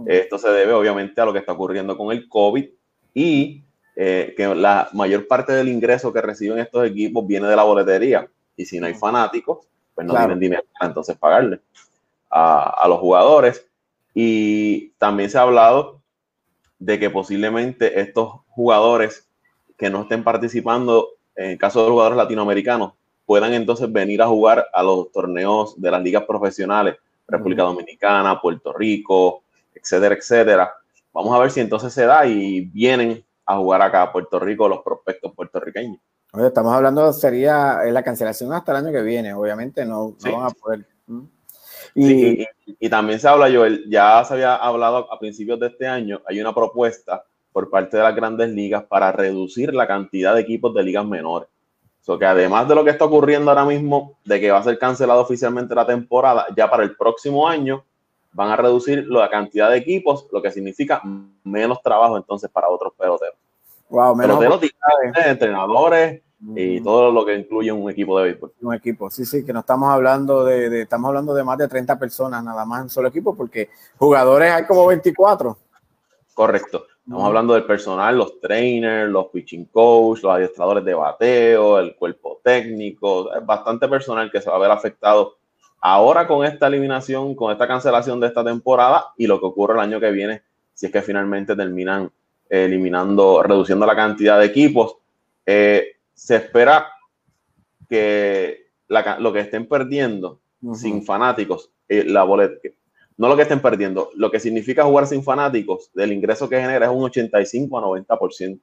[0.07, 2.69] Esto se debe obviamente a lo que está ocurriendo con el COVID
[3.15, 3.65] y
[3.95, 8.29] eh, que la mayor parte del ingreso que reciben estos equipos viene de la boletería.
[8.57, 9.69] Y si no hay fanáticos,
[9.99, 11.59] pues no tienen dinero para entonces pagarle
[12.31, 13.67] a, los jugadores.
[14.15, 16.01] Y también se ha hablado
[16.79, 19.29] de que posiblemente estos jugadores
[19.77, 22.93] que no estén participando, en el caso de los jugadores latinoamericanos,
[23.27, 26.95] puedan entonces venir a jugar a los torneos de las ligas profesionales,
[27.27, 29.43] República Dominicana, Puerto Rico,
[29.75, 30.75] etcétera, etcétera.
[31.13, 34.69] Vamos a ver si entonces se da y vienen a jugar acá a Puerto Rico
[34.69, 35.99] los prospectos puertorriqueños.
[36.35, 40.87] Estamos hablando, sería la cancelación hasta el año que viene, obviamente no, van a poder.
[41.95, 42.45] Y,
[42.79, 46.41] y, también se habla, Joel, ya se había hablado a principios de este año, hay
[46.41, 50.83] una propuesta por parte de las grandes ligas para reducir la cantidad de equipos de
[50.83, 51.49] ligas menores.
[52.01, 54.79] So que además de lo que está ocurriendo ahora mismo, de que va a ser
[54.79, 57.85] cancelada oficialmente la temporada, ya para el próximo año
[58.33, 61.03] van a reducir la cantidad de equipos, lo que significa
[61.43, 63.37] menos trabajo entonces para otros peloteros.
[63.91, 64.73] Wow, menos peloteros,
[65.27, 66.23] entrenadores
[66.55, 68.53] y todo lo que incluye un equipo de béisbol.
[68.61, 71.99] Un equipo, sí, sí, que no estamos hablando de, estamos hablando de más de 30
[71.99, 75.57] personas nada más en un solo equipo, porque jugadores hay como 24.
[76.35, 76.87] Correcto.
[77.03, 82.41] Estamos hablando del personal, los trainers, los pitching coach, los adiestradores de bateo, el cuerpo
[82.45, 85.39] técnico, es bastante personal que se va a ver afectado
[85.81, 89.81] Ahora con esta eliminación, con esta cancelación de esta temporada y lo que ocurre el
[89.81, 90.43] año que viene,
[90.75, 92.11] si es que finalmente terminan
[92.49, 94.97] eliminando, reduciendo la cantidad de equipos,
[95.45, 96.89] eh, se espera
[97.89, 100.41] que lo que estén perdiendo
[100.75, 102.69] sin fanáticos, eh, la boleta,
[103.17, 106.87] no lo que estén perdiendo, lo que significa jugar sin fanáticos, del ingreso que genera
[106.87, 108.61] es un 85 a 90%,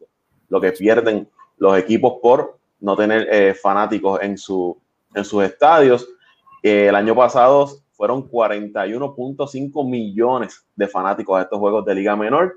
[0.49, 4.78] lo que pierden los equipos por no tener eh, fanáticos en, su,
[5.14, 6.07] en sus estadios
[6.66, 12.56] el año pasado fueron 41.5 millones de fanáticos a estos juegos de Liga Menor.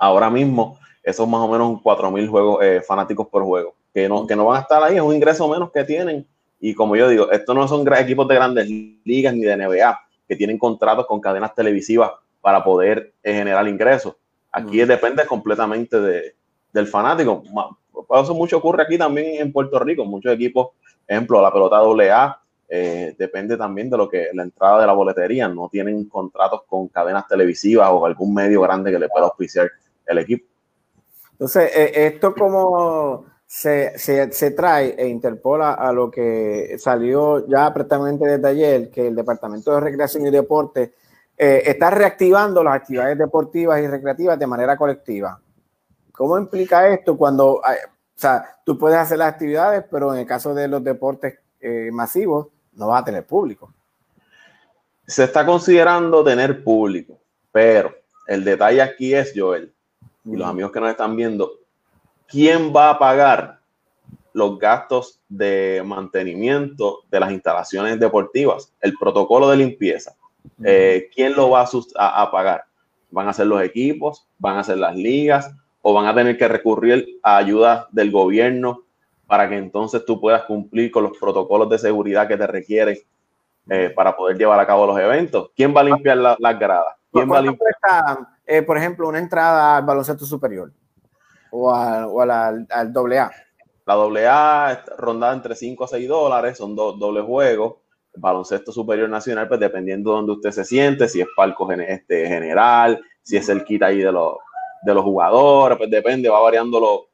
[0.00, 4.34] Ahora mismo, esos más o menos 4.000 juegos eh, fanáticos por juego, que no, que
[4.34, 6.26] no van a estar ahí, es un ingreso menos que tienen.
[6.58, 8.66] Y como yo digo, estos no son equipos de grandes
[9.04, 14.14] ligas ni de NBA, que tienen contratos con cadenas televisivas para poder eh, generar ingresos.
[14.50, 14.86] Aquí mm.
[14.86, 16.34] depende completamente de,
[16.72, 17.42] del fanático.
[17.92, 20.06] Por eso mucho ocurre aquí también en Puerto Rico.
[20.06, 20.68] Muchos equipos,
[21.06, 22.40] ejemplo, la pelota AA,
[22.70, 25.46] eh, depende también de lo que la entrada de la boletería.
[25.46, 29.70] No tienen contratos con cadenas televisivas o algún medio grande que le pueda auspiciar
[30.10, 30.46] el equipo.
[31.32, 38.26] Entonces, eh, esto como se, se, trae e interpola a lo que salió ya prácticamente
[38.26, 40.94] desde ayer, que el Departamento de Recreación y Deporte
[41.36, 45.40] eh, está reactivando las actividades deportivas y recreativas de manera colectiva.
[46.12, 47.62] ¿Cómo implica esto cuando, o
[48.14, 51.38] sea, tú puedes hacer las actividades, pero en el caso de los deportes
[51.90, 53.72] masivos, no va a tener público.
[55.06, 57.18] Se está considerando tener público,
[57.50, 57.94] pero
[58.26, 59.74] el detalle aquí es, Joel,
[60.24, 61.52] y los amigos que nos están viendo,
[62.26, 63.58] ¿quién va a pagar
[64.32, 68.72] los gastos de mantenimiento de las instalaciones deportivas?
[68.80, 70.14] El protocolo de limpieza.
[70.64, 71.64] Eh, ¿Quién lo va
[71.96, 72.64] a, a, pagar?
[73.10, 74.26] ¿Van a ser los equipos?
[74.38, 75.52] ¿Van a ser las ligas?
[75.82, 78.84] ¿O van a tener que recurrir a ayuda del gobierno
[79.26, 82.98] para que entonces tú puedas cumplir con los protocolos de seguridad que te requieren
[83.68, 85.50] eh, para poder llevar a cabo los eventos.
[85.54, 86.96] ¿Quién va a limpiar las gradas?
[87.12, 87.72] ¿Quién va a limpiar?
[88.52, 90.72] Eh, por ejemplo, una entrada al baloncesto superior
[91.52, 93.30] o, al, al AA?
[93.86, 97.76] La AA rondada entre 5 a 6 dólares, son dos dobles juegos.
[98.12, 102.26] El baloncesto superior nacional, pues dependiendo de donde usted se siente, si es palco este,
[102.26, 104.34] general, si es el kit ahí de los,
[104.82, 107.08] de los jugadores, pues depende, va variando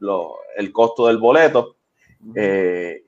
[0.00, 1.76] lo, el costo del boleto.
[2.34, 3.04] Eh,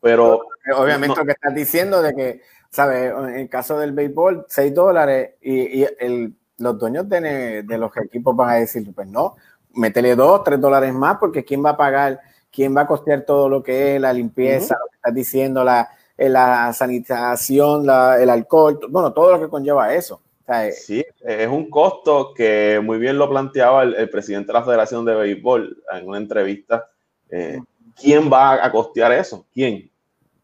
[0.00, 0.46] pero.
[0.76, 3.12] Obviamente lo que estás diciendo de que, ¿sabes?
[3.12, 8.34] En el caso del béisbol, 6 dólares y, el, los dueños de, de, los equipos
[8.36, 9.36] van a decir, pues no,
[9.74, 12.20] métele 2, 3 dólares más, porque ¿quién va a pagar?
[12.50, 15.88] ¿Quién va a costear todo lo que es la limpieza, lo que estás diciendo, la,
[16.16, 20.20] la sanitización, la, el alcohol, bueno, todo lo que conlleva eso?
[20.46, 25.04] Eh, sí, es un costo que muy bien lo planteaba el, presidente de la Federación
[25.04, 26.86] de Béisbol en una entrevista.
[27.30, 27.60] Eh,
[27.96, 29.46] ¿Quién va a costear eso?
[29.52, 29.90] ¿Quién?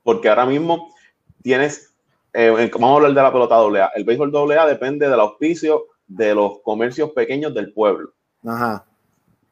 [0.02, 0.94] Porque ahora mismo
[1.42, 1.94] tienes,
[2.32, 3.92] eh, vamos a hablar de la pelota AA.
[3.94, 8.12] El béisbol AA depende del auspicio de los comercios pequeños del pueblo.
[8.46, 8.86] Ajá.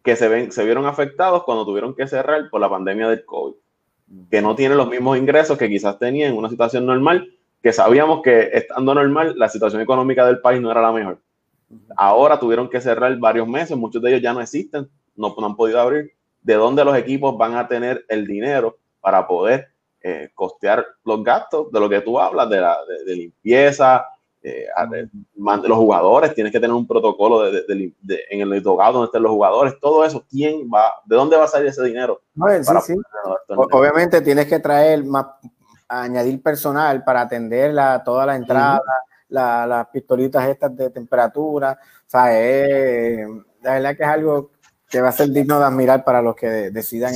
[0.02, 3.54] que se, ven, se vieron afectados cuando tuvieron que cerrar por la pandemia del COVID,
[4.30, 7.30] que no tienen los mismos ingresos que quizás tenían en una situación normal,
[7.62, 11.20] que sabíamos que estando normal la situación económica del país no era la mejor.
[11.96, 15.80] Ahora tuvieron que cerrar varios meses, muchos de ellos ya no existen, no, han podido
[15.80, 16.12] abrir.
[16.40, 19.68] ¿De dónde los equipos van a tener el dinero para poder
[20.00, 24.06] eh, costear los gastos de lo que tú hablas, de, la, de limpieza,
[24.42, 24.66] eh,
[25.36, 27.94] los jugadores, tienes que tener un protocolo de,
[28.30, 31.48] en el dogado donde estén los jugadores, todo eso, ¿quién va, de dónde va a
[31.48, 32.20] salir ese dinero?
[33.72, 35.26] Obviamente tienes que traer más,
[35.88, 38.82] añadir personal para atender la, toda la entrada,
[39.28, 42.26] las pistolitas estas de temperatura, o sea,
[43.62, 44.50] la verdad que es algo
[44.88, 47.12] que va a ser digno de admirar para los que decidan.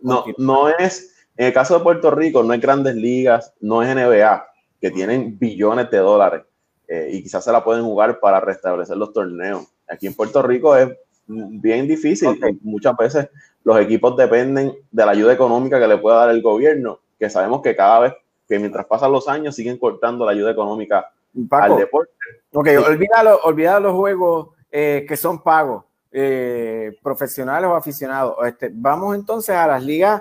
[0.00, 3.94] no, no es, en el caso de Puerto Rico, no es grandes ligas, no es
[3.94, 4.46] NBA,
[4.84, 6.42] que tienen billones de dólares
[6.86, 9.66] eh, y quizás se la pueden jugar para restablecer los torneos.
[9.88, 10.90] Aquí en Puerto Rico es
[11.26, 12.38] bien difícil.
[12.60, 13.30] Muchas veces
[13.62, 17.62] los equipos dependen de la ayuda económica que le pueda dar el gobierno, que sabemos
[17.62, 18.12] que cada vez
[18.46, 21.10] que mientras pasan los años siguen cortando la ayuda económica
[21.48, 22.12] al deporte.
[22.52, 28.36] Ok, olvídalo, los juegos eh, que son pagos, eh, profesionales o aficionados.
[28.44, 30.20] Este, vamos entonces a las ligas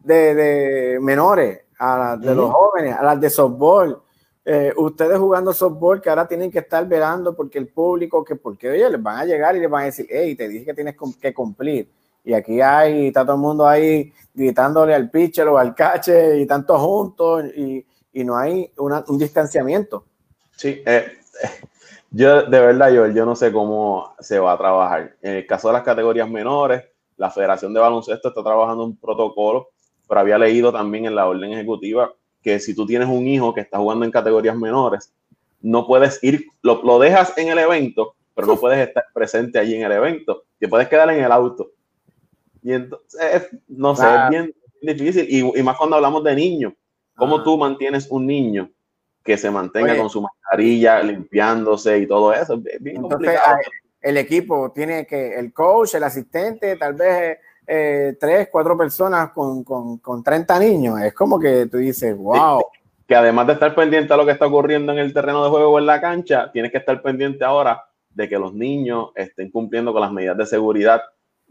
[0.00, 4.02] de, de menores, a las de los jóvenes, a las de softball.
[4.44, 8.68] Eh, ustedes jugando softball que ahora tienen que estar velando porque el público, que porque
[8.68, 10.94] oye, les van a llegar y les van a decir, hey, te dije que tienes
[11.20, 11.90] que cumplir.
[12.22, 16.46] Y aquí hay, está todo el mundo ahí gritándole al pitcher o al cache y
[16.46, 20.04] tanto juntos y, y no hay un distanciamiento.
[20.54, 21.06] Sí, eh,
[22.10, 25.16] yo de verdad, yo, yo no sé cómo se va a trabajar.
[25.22, 26.84] En el caso de las categorías menores,
[27.16, 29.70] la Federación de Baloncesto está trabajando un protocolo
[30.10, 32.12] pero había leído también en la orden ejecutiva
[32.42, 35.14] que si tú tienes un hijo que está jugando en categorías menores,
[35.60, 39.76] no puedes ir, lo, lo dejas en el evento, pero no puedes estar presente allí
[39.76, 41.70] en el evento, te puedes quedar en el auto.
[42.60, 46.72] Y entonces, no sé, es bien difícil, y, y, más cuando hablamos de niños,
[47.14, 47.44] ¿cómo ah.
[47.44, 48.68] tú mantienes un niño
[49.22, 52.60] que se mantenga con su mascarilla, limpiándose y todo eso?
[52.64, 53.58] Es bien complicado.
[54.00, 59.62] El equipo tiene que, el coach, el asistente, tal vez eh, tres, cuatro personas con,
[59.64, 61.00] con, con, 30 niños.
[61.00, 62.64] Es como que tú dices, wow.
[63.06, 65.70] Que además de estar pendiente a lo que está ocurriendo en el terreno de juego
[65.70, 69.92] o en la cancha, tienes que estar pendiente ahora de que los niños estén cumpliendo
[69.92, 71.02] con las medidas de seguridad.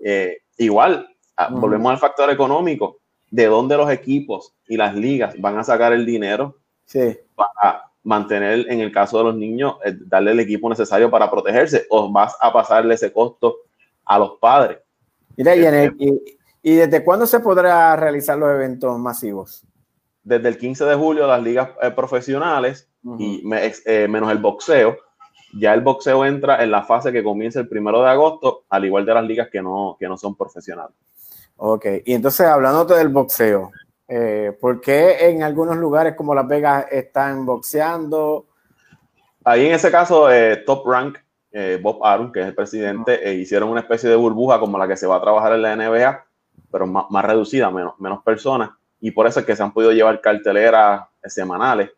[0.03, 1.07] Eh, igual,
[1.51, 2.97] volvemos al factor económico.
[3.31, 6.55] ¿De dónde los equipos y las ligas van a sacar el dinero
[6.85, 7.15] sí.
[7.35, 11.85] para mantener, en el caso de los niños, eh, darle el equipo necesario para protegerse?
[11.89, 13.57] ¿O vas a pasarle ese costo
[14.05, 14.79] a los padres?
[16.61, 19.65] Y, desde cuándo se podrá realizar los eventos masivos?
[20.23, 23.41] Desde el 15 de julio las ligas eh, profesionales y
[23.85, 24.97] eh, menos el boxeo.
[25.57, 29.05] Ya el boxeo entra en la fase que comienza el primero de agosto, al igual
[29.05, 30.95] de las ligas que no, que no son profesionales.
[31.55, 33.71] Ok, y entonces hablando del boxeo,
[34.07, 38.45] eh, ¿por qué en algunos lugares como Las Vegas están boxeando?
[39.43, 40.27] Ahí en ese caso,
[40.65, 41.17] Top Rank
[41.51, 44.87] eh, Bob Arum, que es el presidente, e hicieron una especie de burbuja como la
[44.87, 46.25] que se va a trabajar en la NBA,
[46.71, 48.69] pero más, reducida, menos, menos personas,
[48.99, 51.89] y por eso es que se han podido llevar carteleras semanales.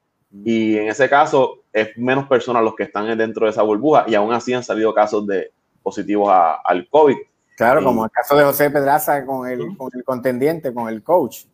[0.45, 4.15] Y en ese caso es menos personas los que están dentro de esa burbuja y
[4.15, 5.52] aún así han salido casos de
[5.84, 6.32] positivos
[6.64, 7.18] al COVID.
[7.57, 11.45] Claro, como el caso de José Pedraza con el, con el contendiente, con el coach.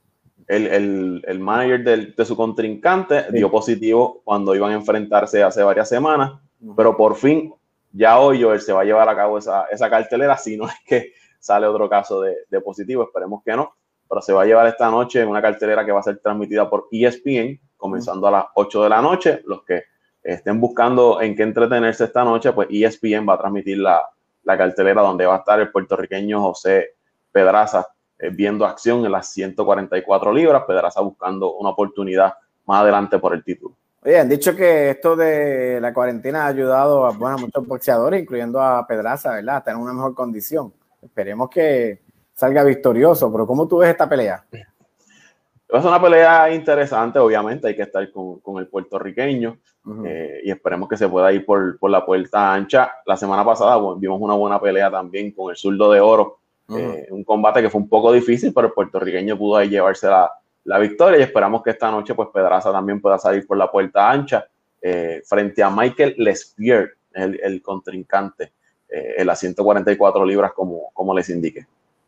[0.45, 5.90] El, el, el manager de su contrincante dio positivo cuando iban a enfrentarse hace varias
[5.90, 6.34] semanas,
[6.76, 7.53] pero por fin
[7.98, 10.76] ya hoy Joel se va a llevar a cabo esa, esa cartelera, si no es
[10.86, 13.76] que sale otro caso de, de, positivo, esperemos que no,
[14.07, 16.88] pero se va a llevar esta noche una cartelera que va a ser transmitida por
[16.91, 19.41] ESPN, comenzando a las 8 de la noche.
[19.45, 19.84] Los que
[20.24, 24.03] estén buscando en qué entretenerse esta noche, pues ESPN va a transmitir la,
[24.44, 26.95] la cartelera donde va a estar el puertorriqueño José
[27.32, 27.88] Pedraza
[28.19, 32.34] eh, viendo acción en las 144 libras, Pedraza buscando una oportunidad
[32.65, 33.76] más adelante por el título.
[34.03, 38.61] Oye, han dicho que esto de la cuarentena ha ayudado a, bueno, muchos boxeadores, incluyendo
[38.61, 39.57] a Pedraza, ¿verdad?
[39.57, 40.72] A tener una mejor condición.
[41.02, 41.99] Esperemos que
[42.34, 44.45] salga victorioso, pero ¿cómo tú ves esta pelea?
[44.52, 49.57] Es una pelea interesante, obviamente, hay que estar con, con el puertorriqueño
[50.06, 52.91] eh, y esperemos que se pueda ir por, por, la puerta ancha.
[53.06, 56.38] La semana pasada vimos una buena pelea también con el zurdo de oro,
[56.69, 60.32] eh, un combate que fue un poco difícil, pero el puertorriqueño pudo ahí llevarse la,
[60.68, 64.11] la victoria y esperamos que esta noche pues Pedraza también pueda salir por la puerta
[64.11, 64.45] ancha
[64.81, 68.52] eh, frente a Michael Lespierre, el, el contrincante
[68.89, 71.65] eh, en las 144 libras como, como les indique.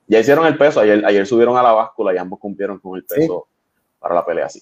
[0.07, 3.06] Ya hicieron el peso, ayer, ayer subieron a la báscula y ambos cumplieron con el
[3.06, 3.48] peso
[3.98, 4.61] para la pelea así.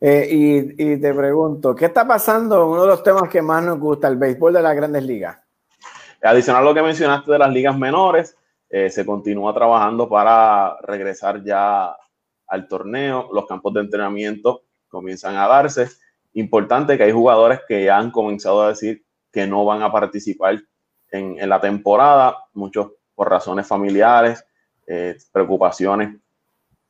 [0.00, 2.68] Eh, y, y, te pregunto, ¿qué está pasando?
[2.68, 5.38] Uno de los temas que más nos gusta, el béisbol de las grandes ligas.
[6.22, 8.36] Adicional a lo que mencionaste de las ligas menores,
[8.68, 11.96] eh, se continúa trabajando para regresar ya
[12.46, 13.28] al torneo.
[13.32, 15.88] Los campos de entrenamiento comienzan a darse.
[16.34, 20.60] Importante que hay jugadores que ya han comenzado a decir que no van a participar
[21.10, 24.44] en, en la temporada, muchos por razones familiares,
[24.86, 26.16] eh, preocupaciones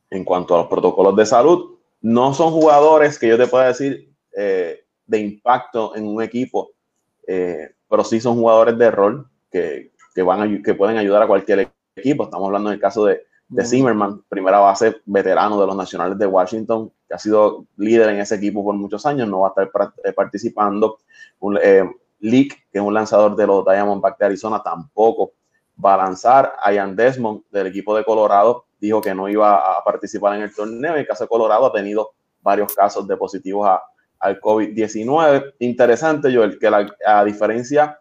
[0.09, 1.77] en cuanto a los protocolos de salud.
[2.01, 6.71] No son jugadores que yo te pueda decir eh, de impacto en un equipo,
[7.27, 11.71] eh, pero sí son jugadores de rol que, que, van que pueden ayudar a cualquier
[11.95, 12.25] equipo.
[12.25, 16.25] Estamos hablando en el caso de, de Zimmerman, primera base veterano de los Nacionales de
[16.25, 19.71] Washington, que ha sido líder en ese equipo por muchos años, no va a estar
[20.15, 20.97] participando.
[21.39, 21.59] Un,
[22.19, 25.33] Leak, que es un lanzador de los Diamondbacks de Arizona, tampoco
[25.83, 26.53] va a lanzar.
[26.71, 30.95] Ian Desmond, del equipo de Colorado, dijo que no iba a participar en el torneo.
[30.95, 32.11] El caso de Colorado ha tenido
[32.41, 33.81] varios casos de positivos a,
[34.19, 35.55] al COVID-19.
[35.59, 37.99] Interesante, Joel, que la, a diferencia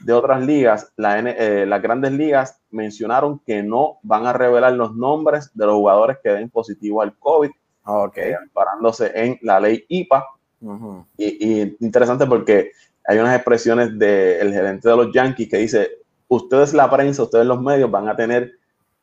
[0.00, 4.94] de otras ligas, la eh, las grandes ligas mencionaron que no van a revelar los
[4.94, 7.50] nombres de los jugadores que den positivo al COVID,
[7.84, 8.34] okay.
[8.52, 10.24] parándose en la ley IPA.
[11.16, 12.72] y, y, interesante porque
[13.06, 15.90] hay unas expresiones del gerente de los Yankees que dice,
[16.28, 18.52] ustedes la prensa, ustedes los medios van a tener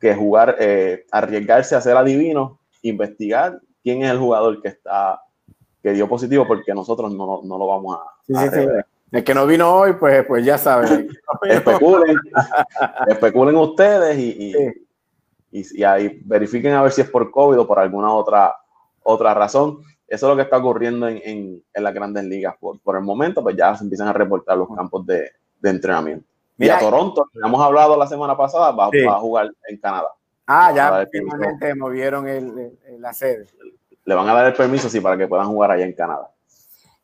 [0.00, 5.20] que jugar, eh, arriesgarse a ser adivinos, investigar quién es el jugador que está,
[5.82, 8.66] que dio positivo, porque nosotros no, no lo vamos a, sí, sí,
[9.10, 11.08] El que no vino hoy, pues, pues ya saben.
[11.42, 12.16] especulen,
[13.06, 14.54] especulen ustedes y,
[15.50, 18.54] y, y, ahí verifiquen a ver si es por COVID o por alguna otra,
[19.02, 19.78] otra razón.
[20.06, 22.54] Eso es lo que está ocurriendo en, en, en las grandes ligas.
[22.60, 25.30] Por, por, el momento, pues ya se empiezan a reportar los campos de,
[25.60, 26.26] de entrenamiento.
[26.56, 29.02] Mira, y a Toronto, que hemos hablado la semana pasada, va, sí.
[29.02, 30.08] va a jugar en Canadá.
[30.46, 33.46] Ah, ya finalmente movieron el, el, la sede.
[34.04, 36.30] Le van a dar el permiso, sí, para que puedan jugar allá en Canadá.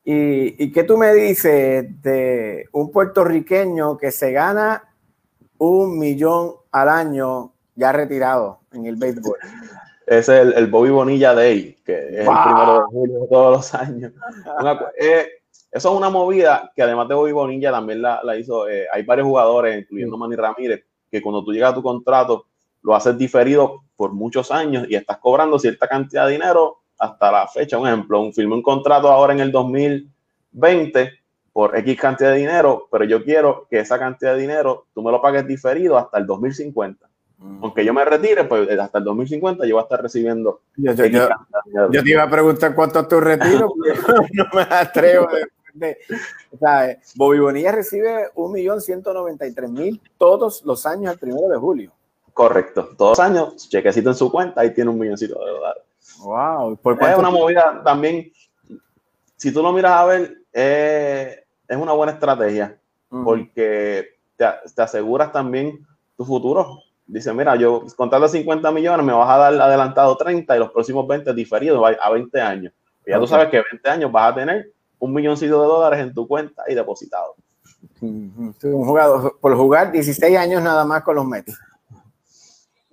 [0.05, 4.85] ¿Y, ¿Y qué tú me dices de un puertorriqueño que se gana
[5.59, 9.39] un millón al año ya retirado en el béisbol?
[10.07, 12.35] es el, el, Bobby Bonilla Day, que es wow.
[12.35, 14.13] el primero de julio de todos los años.
[14.61, 15.29] Una, eh,
[15.73, 19.03] eso es una movida que además de Bobby Bonilla también la, la hizo, eh, hay
[19.03, 22.47] varios jugadores, incluyendo Manny Ramírez, que cuando tú llegas a tu contrato
[22.83, 27.49] lo haces diferido por muchos años y estás cobrando cierta cantidad de dinero hasta la
[27.49, 27.79] fecha.
[27.79, 31.13] Un ejemplo, un firme un contrato ahora en el 2020
[31.53, 35.13] por X cantidad de dinero, pero yo quiero que esa cantidad de dinero tú me
[35.13, 37.09] lo pagues diferido hasta el 2050
[37.61, 40.61] aunque yo me retire, pues hasta el 2050 yo voy a estar recibiendo.
[40.77, 41.29] Yo, yo, yo,
[41.91, 43.73] yo te iba a preguntar cuánto es tu retiro,
[44.33, 45.29] no me atrevo.
[45.75, 45.99] De, de,
[46.53, 51.93] o sea, Bobby Bonilla recibe 1.193.000 todos los años el primero de julio.
[52.33, 55.83] Correcto, todos los años, chequecito en su cuenta, ahí tiene un milloncito de dólares.
[56.25, 58.33] Wow, ¿por es una movida también,
[59.37, 62.79] si tú lo miras a ver, eh, es una buena estrategia,
[63.11, 63.25] mm.
[63.25, 65.87] porque te, te aseguras también
[66.17, 70.59] tu futuro dice, mira, yo contrato 50 millones, me vas a dar adelantado 30 y
[70.59, 72.73] los próximos 20 diferidos a 20 años.
[73.07, 73.27] Y ya okay.
[73.27, 76.63] tú sabes que 20 años vas a tener un milloncito de dólares en tu cuenta
[76.69, 77.35] y depositado.
[78.01, 81.59] Un jugador, por jugar 16 años nada más con los Mets.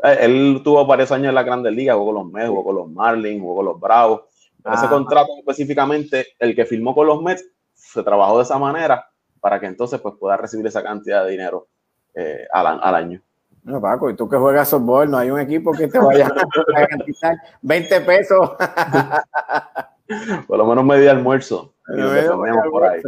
[0.03, 2.75] Eh, él tuvo varios años en la Grandes Ligas, jugó con los Mets, jugó con
[2.75, 4.21] los Marlins, jugó con los Bravos.
[4.63, 4.75] Ah.
[4.75, 9.07] Ese contrato específicamente, el que firmó con los Mets, se trabajó de esa manera
[9.39, 11.67] para que entonces pues, pueda recibir esa cantidad de dinero
[12.13, 13.21] eh, al, al año.
[13.63, 16.79] No, Paco, y tú que juegas softball, no hay un equipo que te vaya a
[16.79, 18.51] garantizar 20 pesos.
[20.47, 21.73] Por lo menos medio almuerzo.
[21.85, 23.01] por ahí.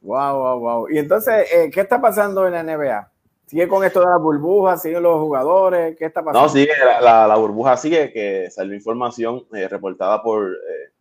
[0.00, 0.88] wow, wow, wow.
[0.90, 3.10] Y entonces, eh, ¿qué está pasando en la NBA?
[3.50, 4.80] ¿Sigue con esto de las burbujas?
[4.80, 5.96] ¿Siguen los jugadores?
[5.96, 6.46] ¿Qué está pasando?
[6.46, 10.92] No, sigue, la, la, la burbuja sigue, que salió información eh, reportada por eh,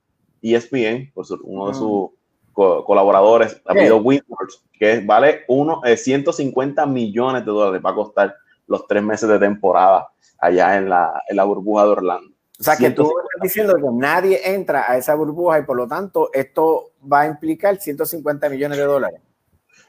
[0.41, 2.09] ESPN, por su, uno de sus
[2.51, 8.35] co colaboradores, apellido Whitworth, que vale uno, eh, 150 millones de dólares, va a costar
[8.65, 10.07] los tres meses de temporada
[10.39, 12.31] allá en la, en la burbuja de Orlando.
[12.59, 15.87] O sea, que tú estás diciendo que nadie entra a esa burbuja y por lo
[15.87, 19.21] tanto esto va a implicar 150 millones de dólares.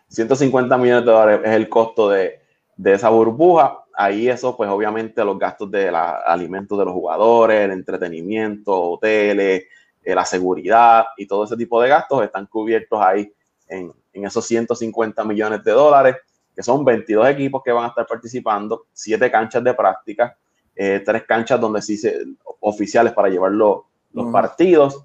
[0.09, 2.41] 150 millones de dólares es el costo de,
[2.81, 3.85] de esa burbuja.
[3.93, 9.65] Ahí eso, pues obviamente los gastos de la, alimentos de los jugadores, el entretenimiento, hoteles,
[10.03, 13.31] eh, la seguridad y todo ese tipo de gastos están cubiertos ahí
[13.69, 16.17] en, en, esos 150 millones de dólares,
[16.55, 20.37] que son 22 equipos que van a estar participando, 7 canchas de práctica,
[20.75, 22.25] eh, 3 canchas donde sí se,
[22.61, 24.33] oficiales para llevar lo, los -huh.
[24.33, 25.05] partidos.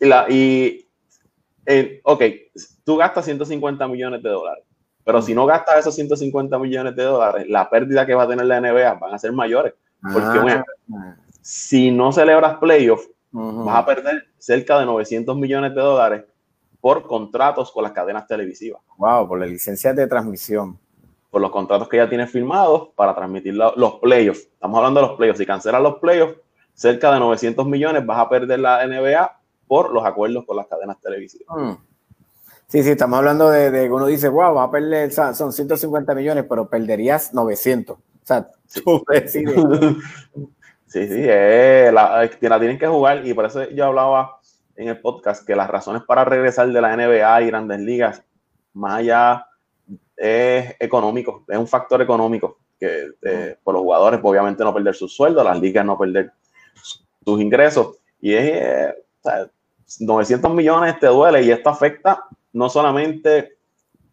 [0.00, 0.88] Y, la, y
[1.66, 2.22] eh, ok,
[2.84, 4.64] tú gastas 150 millones de dólares,
[5.06, 8.28] pero uh si no gastas esos 150 millones de dólares, la pérdida que va a
[8.28, 9.72] tener la NBA van a ser mayores.
[10.02, 11.16] Porque, uh -huh.
[11.40, 13.64] si no celebras playoffs, Uh -huh.
[13.66, 16.24] vas a perder cerca de 900 millones de dólares
[16.80, 18.80] por contratos con las cadenas televisivas.
[18.96, 20.78] Wow, por las licencias de transmisión.
[21.30, 24.40] por los contratos que ya tiene firmados para transmitir los playoffs.
[24.54, 25.38] Estamos hablando de los playoffs.
[25.38, 26.34] Si cancelan los playoffs,
[26.72, 29.38] cerca de 900 millones vas a perder la NBA
[29.68, 31.48] por los acuerdos con las cadenas televisivas.
[31.54, 31.72] Mm.
[32.68, 36.46] Sí, sí, estamos hablando de, que uno dice, wow, va a perder, son 150 millones,
[36.48, 37.96] pero perderías 900.
[37.96, 38.48] O sea,
[38.84, 39.54] tú decides.
[40.86, 44.40] sí, sí, eh, la, la, tienen que jugar y por eso yo hablaba
[44.74, 48.22] en el podcast que las razones para regresar de la NBA y grandes ligas,
[48.72, 49.46] más allá
[50.16, 54.94] es económico, es un factor económico que eh, por los jugadores pues, obviamente no perder
[54.94, 56.32] su sueldo, las ligas no perder
[56.74, 58.94] sus ingresos y es eh,
[60.00, 62.24] 900 millones te duele y esto afecta
[62.56, 63.58] no solamente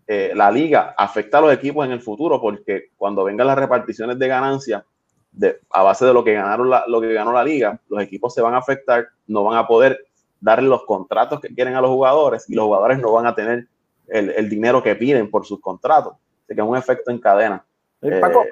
[0.05, 4.19] eh, la liga, afecta a los equipos en el futuro porque cuando vengan las reparticiones
[4.19, 4.83] de ganancias
[5.31, 8.41] de, a base de lo que ganaron lo que ganó la liga, los equipos se
[8.41, 10.05] van a afectar, no van a poder
[10.41, 13.65] darle los contratos que quieren a los jugadores y los jugadores no van a tener
[14.09, 16.15] el, dinero que piden por sus contratos.
[16.43, 17.65] Así que es un efecto en cadena.
[18.01, 18.43] Eh, Paco,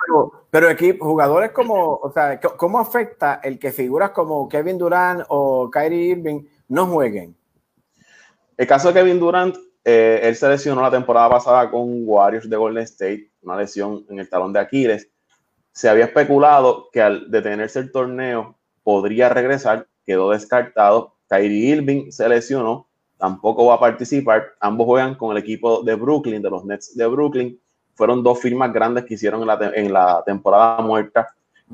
[0.50, 5.70] pero, equipo, jugadores como, o sea, ¿cómo afecta el que figuras como Kevin Durant o
[5.70, 7.36] Kyrie Irving no jueguen?
[8.56, 12.58] El caso de Kevin Durant, eh, él se lesionó la temporada pasada con Warriors de
[12.58, 15.10] Golden State, una lesión en el talón de Aquiles.
[15.72, 21.16] Se había especulado que al detenerse el torneo podría regresar, quedó descartado.
[21.28, 22.88] Kyrie Irving se lesionó
[23.22, 24.48] tampoco va a participar.
[24.60, 27.60] Ambos juegan con el equipo de Brooklyn, de los Nets de Brooklyn.
[27.94, 31.28] Fueron dos firmas grandes que hicieron en la, temporada muerta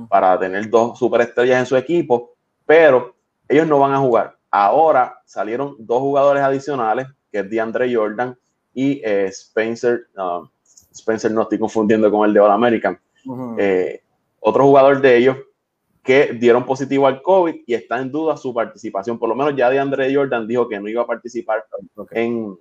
[0.09, 2.33] para tener dos superestrellas en su equipo,
[2.65, 3.15] pero
[3.47, 4.35] ellos no van a jugar.
[4.51, 8.35] Ahora salieron dos jugadores adicionales, que es DeAndre Jordan
[8.73, 10.07] y eh, Spencer,
[10.91, 12.99] Spencer no estoy confundiendo con el de All American.
[13.57, 14.01] Eh,
[14.39, 15.37] otro jugador de ellos
[16.01, 19.19] que dieron positivo al COVID y está en duda su participación.
[19.19, 21.65] Por lo menos ya de Andre Jordan dijo que no iba a participar
[22.11, 22.57] en,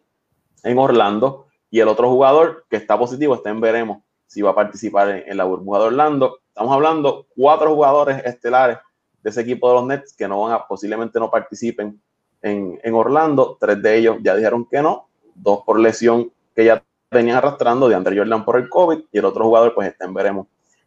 [0.62, 1.46] en, Orlando.
[1.70, 5.36] Y el otro jugador que está positivo está en veremos si va a participar en,
[5.36, 6.40] la burbuja de Orlando.
[6.48, 8.78] Estamos hablando cuatro jugadores estelares
[9.22, 12.00] de ese equipo de los Nets que no van a, posiblemente no participen
[12.42, 13.56] en, en Orlando.
[13.60, 17.94] Tres de ellos ya dijeron que no, dos por lesión que ya venían arrastrando, de
[17.94, 20.46] Andre Jordan por el COVID, y el otro jugador pues está en veremos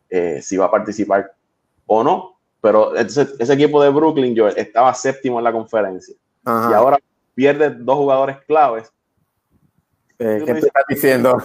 [0.10, 1.32] eh, si va a participar
[1.86, 2.36] o no.
[2.62, 6.16] Pero ese, equipo de Brooklyn, Joel, estaba séptimo en la conferencia.
[6.46, 6.98] Y ahora
[7.34, 8.92] pierde dos jugadores claves.
[10.18, 11.38] Eh, ¿Qué te estás diciendo?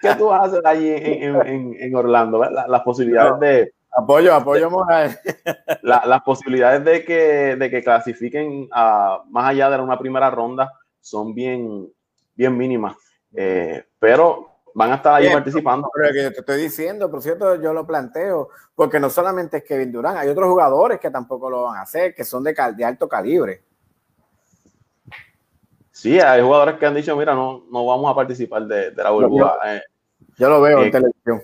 [0.00, 2.42] ¿qué tú, vas a hacer allí en, Orlando?
[2.42, 3.72] las posibilidades de.
[3.98, 5.18] Apoyo, apoyo moral.
[5.82, 11.34] las posibilidades de que, de que clasifiquen a, más allá de una primera ronda son
[11.34, 11.92] bien,
[12.34, 12.96] bien mínimas.
[13.34, 15.90] Eh, pero van a estar ahí participando.
[15.92, 19.90] Pero que te estoy diciendo, por cierto, yo lo planteo, porque no solamente es Kevin
[19.90, 23.08] Durant, hay otros jugadores que tampoco lo van a hacer, que son de, de alto
[23.08, 23.64] calibre.
[25.90, 29.56] Sí, hay jugadores que han dicho, mira, no, no vamos a participar de, la burbuja.
[29.64, 29.82] Eh,
[30.36, 31.42] yo, lo veo en eh, televisión.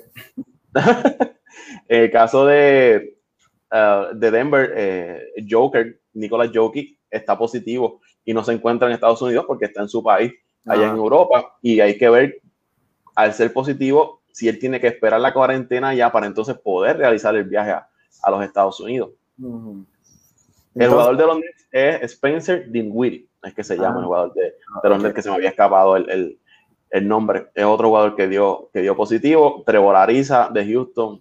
[1.88, 3.18] el caso de,
[3.72, 9.20] uh, de Denver, eh, Joker, Nicolás Jokic, está positivo y no se encuentra en Estados
[9.22, 10.32] Unidos porque está en su país,
[10.66, 12.40] allá en Europa, y hay que ver
[13.14, 17.36] al ser positivo, si él tiene que esperar la cuarentena ya para entonces poder realizar
[17.36, 19.10] el viaje a, los Estados Unidos.
[20.74, 24.06] el jugador de los Nets es Spencer Dinwiddie, es que se llama el ah.
[24.06, 26.38] jugador de, los Nets que se me había escapado el,
[27.02, 27.50] nombre.
[27.54, 29.64] Es otro jugador que dio, que dio positivo.
[29.66, 31.20] Trevor Ariza de Houston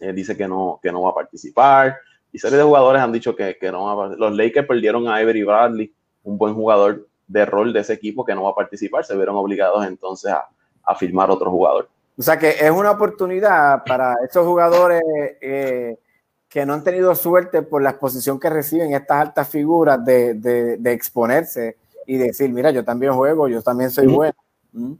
[0.00, 1.96] eh, dice que no, que no va a participar.
[2.32, 4.28] Y serie de jugadores han dicho que, que no va a participar.
[4.28, 8.34] Los Lakers perdieron a Avery Bradley, un buen jugador de rol de ese equipo que
[8.34, 9.04] no va a participar.
[9.04, 10.48] Se vieron obligados entonces a,
[10.84, 11.88] a firmar otro jugador.
[12.18, 15.00] O sea que es una oportunidad para esos jugadores
[15.40, 15.96] eh,
[16.48, 20.92] que no han tenido suerte por la exposición que reciben estas altas figuras de, de,
[20.92, 24.34] exponerse y decir, mira, yo también juego, yo también soy bueno.
[24.72, 24.92] ¿Mm?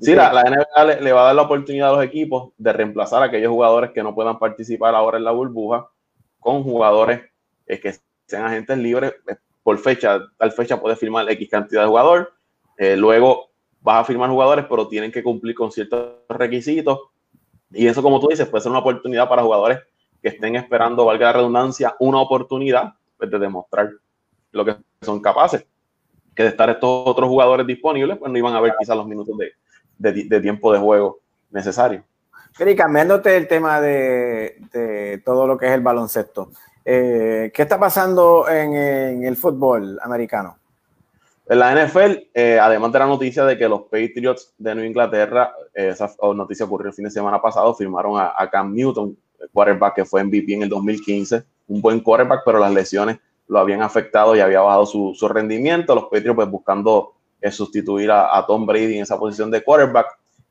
[0.00, 3.22] Sí, la, la NBA le, va a dar la oportunidad a los equipos de reemplazar
[3.22, 5.88] a aquellos jugadores que no puedan participar ahora en la burbuja
[6.40, 7.22] con jugadores
[7.66, 7.94] eh, que
[8.26, 12.34] sean agentes libres eh, por fecha, tal fecha puede firmar X cantidad de jugador,
[12.76, 17.00] luego vas a firmar jugadores, pero tienen que cumplir con ciertos requisitos.
[17.70, 19.80] Y eso, como tú dices, puede ser una oportunidad para jugadores
[20.22, 23.90] que estén esperando, valga la redundancia, una oportunidad pues, de demostrar
[24.52, 25.66] lo que son capaces.
[26.34, 29.36] Que de estar estos otros jugadores disponibles, pues no iban a ver quizás los minutos
[29.36, 29.52] de,
[30.42, 32.04] tiempo de juego necesario.
[32.58, 36.50] Y cambiándote el tema de, todo lo que es el baloncesto,
[36.84, 40.58] eh, ¿qué está pasando en el fútbol americano?
[41.46, 45.52] En la NFL, eh, además de la noticia de que los Patriots de Nueva Inglaterra,
[45.74, 49.96] eh, esa noticia ocurrió el fin de semana pasado, firmaron a, Cam Newton, el quarterback
[49.96, 54.34] que fue MVP en el 2015, un buen quarterback, pero las lesiones lo habían afectado
[54.34, 55.94] y había bajado su, rendimiento.
[55.94, 57.13] Los Patriots, pues buscando
[57.50, 60.06] sustituir a, Tom Brady en esa posición de quarterback.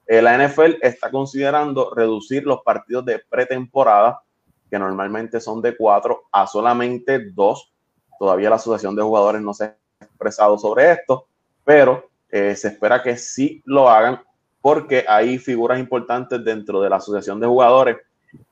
[0.06, 4.22] eh, la NFL está considerando reducir los partidos de pretemporada,
[4.70, 7.72] que normalmente son de cuatro, a solamente dos.
[8.20, 11.26] Todavía la Asociación de Jugadores no se ha expresado sobre esto,
[11.64, 14.22] pero eh, se espera que sí lo hagan
[14.62, 17.98] porque hay figuras importantes dentro de la Asociación de Jugadores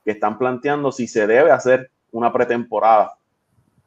[0.03, 3.13] que están planteando si se debe hacer una pretemporada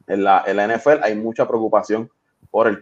[0.07, 1.03] en la, en la NFL.
[1.03, 2.09] Hay mucha preocupación
[2.49, 2.81] por el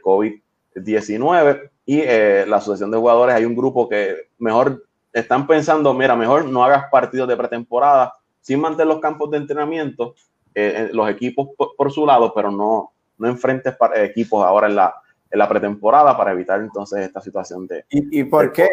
[0.74, 6.16] COVID-19 y eh, la Asociación de Jugadores hay un grupo que mejor están pensando, mira,
[6.16, 10.16] mejor no hagas partidos de pretemporada sin mantener los campos de entrenamiento,
[10.56, 14.94] eh, los equipos por, su lado, pero no, no enfrentes equipos ahora en la,
[15.30, 17.86] en la pretemporada para evitar entonces esta situación de...
[17.90, 18.68] ¿Y, y por qué?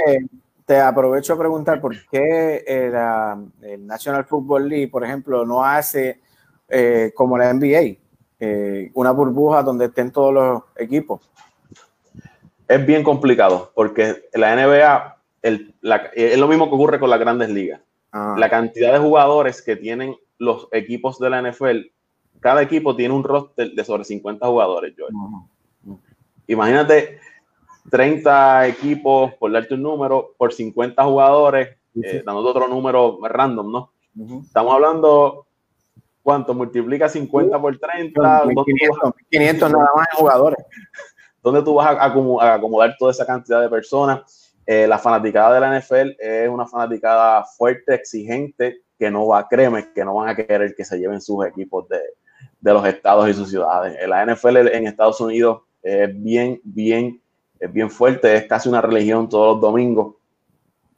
[0.65, 2.95] Te aprovecho a preguntar por qué el,
[3.63, 6.21] el National Football League, por ejemplo, no hace
[6.73, 7.97] eh, como la NBA,
[8.39, 11.29] eh, una burbuja donde estén todos los equipos.
[12.71, 15.75] Es bien complicado porque la NBA el,
[16.15, 17.81] es lo mismo que ocurre con las grandes ligas.
[18.13, 18.37] Ah.
[18.39, 21.91] La cantidad de jugadores que tienen los equipos de la NFL,
[22.39, 24.95] cada equipo tiene un roster de sobre 50 jugadores,
[26.47, 27.19] Imagínate
[27.91, 33.93] 30 equipos, por darte un número, por 50 jugadores, eh, dando otro número random, ¿no?
[34.45, 35.47] Estamos hablando,
[36.23, 36.55] ¿cuánto?
[36.55, 38.45] Multiplica 50 por 30.
[39.29, 40.65] 500, nada más jugadores.
[41.43, 44.55] ¿Dónde tú vas a, acomodar toda esa cantidad de personas?
[44.67, 49.93] Eh, la fanaticada de la NFL es una fanaticada fuerte, exigente, que no va, créeme,
[49.93, 52.01] que no van a querer que se lleven sus equipos de,
[52.61, 53.97] de los estados y sus ciudades.
[54.07, 57.21] La NFL en Estados Unidos es bien, bien
[57.61, 60.17] es bien fuerte, es casi una religión todos los domingos.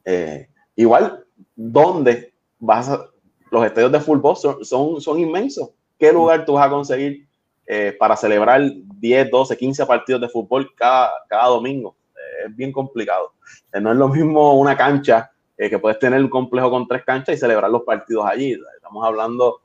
[0.04, 1.24] Eh, igual,
[1.56, 3.04] ¿dónde vas a,
[3.50, 5.70] los estadios de fútbol son, son, inmensos?
[5.98, 7.28] ¿Qué lugar tú vas a conseguir
[7.74, 11.96] eh, para celebrar 10, 12, 15 partidos de fútbol cada, cada domingo?
[12.14, 13.32] Eh, es bien complicado.
[13.80, 17.38] no es lo mismo una cancha que puedes tener un complejo con tres canchas y
[17.38, 18.58] celebrar los partidos allí.
[18.74, 19.60] Estamos hablando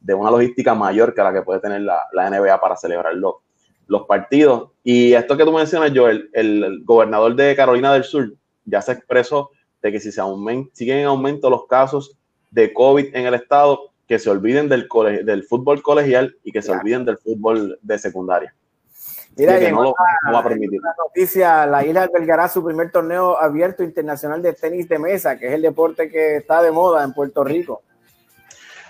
[0.00, 3.42] de una logística mayor que la que puede tener la, la NBA para celebrarlo
[3.86, 4.70] los partidos.
[4.82, 8.32] Y esto que tú mencionas, Joel, el, gobernador de Carolina del Sur
[8.64, 9.50] ya se expresó
[9.82, 10.22] de que si se
[10.72, 12.16] siguen en aumento los casos
[12.50, 14.88] de COVID en el estado, que se olviden del,
[15.24, 18.54] del fútbol colegial y que se olviden del fútbol de secundaria.
[19.36, 19.94] Mira, que no,
[20.32, 20.80] va a permitir.
[20.80, 25.48] La noticia, la isla albergará su primer torneo abierto internacional de tenis de mesa, que
[25.48, 27.82] es el deporte que está de moda en Puerto Rico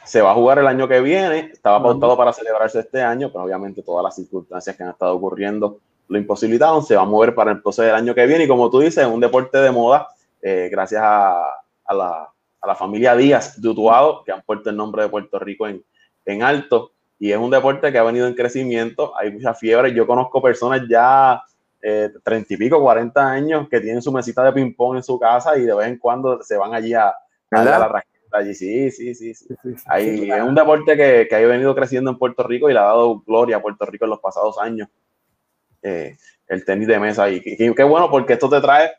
[0.06, 3.44] se va a jugar el año que viene, estaba pautado para celebrarse este año, pero
[3.44, 7.50] obviamente todas las circunstancias que han estado ocurriendo lo imposibilitaron, se va a mover para
[7.50, 10.06] el proceso del año que viene y como tú dices, es un deporte de moda,
[10.40, 11.44] eh, gracias a,
[11.92, 12.28] la,
[12.66, 15.84] a, la, familia Díaz de Utuado, que han puesto el nombre de Puerto Rico en,
[16.24, 20.06] en alto, y es un deporte que ha venido en crecimiento, hay mucha fiebre, yo
[20.06, 21.42] conozco personas ya
[21.82, 25.56] eh, treinta y pico, 40 años, que tienen su mesita de ping-pong en su casa
[25.56, 27.14] y de vez en cuando se van allí a,
[27.50, 28.54] a la allí.
[28.54, 29.34] Sí, sí, sí.
[29.34, 29.54] sí.
[29.86, 32.84] Ahí, Es un deporte que, que, ha venido creciendo en Puerto Rico y le ha
[32.84, 34.88] dado gloria a Puerto Rico en los pasados años.
[35.82, 36.16] Eh,
[36.48, 37.30] el tenis de mesa.
[37.30, 38.92] Y qué bueno porque esto te trae,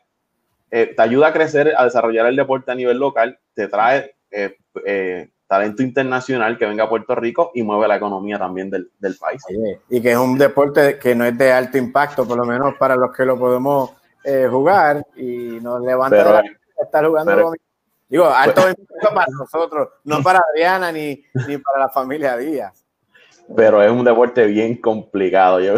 [0.70, 5.30] eh, te ayuda a crecer, a desarrollar el deporte a nivel local, te trae eh,
[5.46, 9.42] talento internacional que venga a Puerto Rico y mueve la economía también del, del país.
[9.88, 12.96] y que es un deporte que no es de alto impacto, por lo menos para
[12.96, 13.92] los que lo podemos
[14.50, 16.42] jugar y nos levanta
[16.82, 17.54] estar jugando
[18.08, 18.74] Digo, alto pues,
[19.14, 22.86] para nosotros, no para Adriana ni, ni, para la familia Díaz.
[23.54, 25.60] Pero es un deporte bien complicado.
[25.60, 25.74] Yo,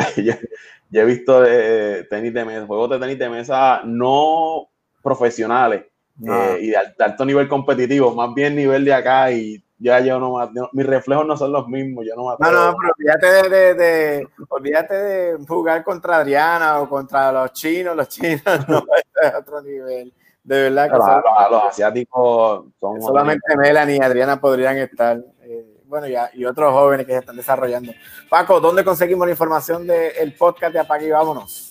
[0.93, 4.69] he visto de, tenis de mesa, juegos de tenis de mesa no
[5.03, 5.85] profesionales
[6.23, 10.37] eh, y de, alto nivel competitivo, más bien nivel de acá y ya yo no,
[10.73, 14.95] mis reflejos no son los mismos, yo no No, no, pero olvídate de, de, olvídate
[14.95, 18.85] de jugar contra Adriana o contra los chinos, los chinos no,
[19.23, 20.13] es otro nivel.
[20.43, 23.01] De verdad que los, asiáticos son.
[23.01, 25.19] Solamente Melanie y Adriana podrían estar.
[25.43, 27.93] Eh, bueno, ya, y otros jóvenes que se están desarrollando.
[28.29, 31.70] Paco, ¿dónde conseguimos la información del podcast de Apague y Vámonos?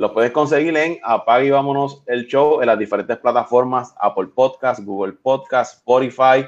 [0.00, 4.80] Lo puedes conseguir en Apague y Vámonos el show en las diferentes plataformas: Apple Podcast,
[4.82, 6.46] Google Podcast, Spotify,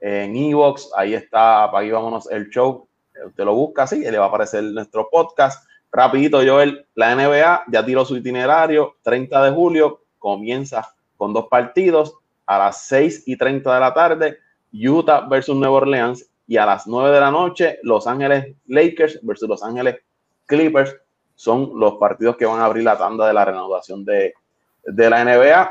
[0.00, 0.90] en Evox.
[0.96, 2.88] Ahí está Apague y Vámonos el show.
[3.24, 5.64] Usted lo busca así y le va a aparecer nuestro podcast.
[5.92, 12.16] Rapidito, Joel, la NBA ya tiró su itinerario, 30 de julio, comienza con dos partidos
[12.46, 14.38] a las 6 y 30 de la tarde,
[14.72, 19.48] Utah versus Nueva Orleans, y a las 9 de la noche, Los Ángeles Lakers versus
[19.48, 20.00] Los Ángeles
[20.46, 20.96] Clippers.
[21.38, 24.34] Son los partidos que van a abrir la tanda de la renovación de,
[24.82, 25.70] de la NBA.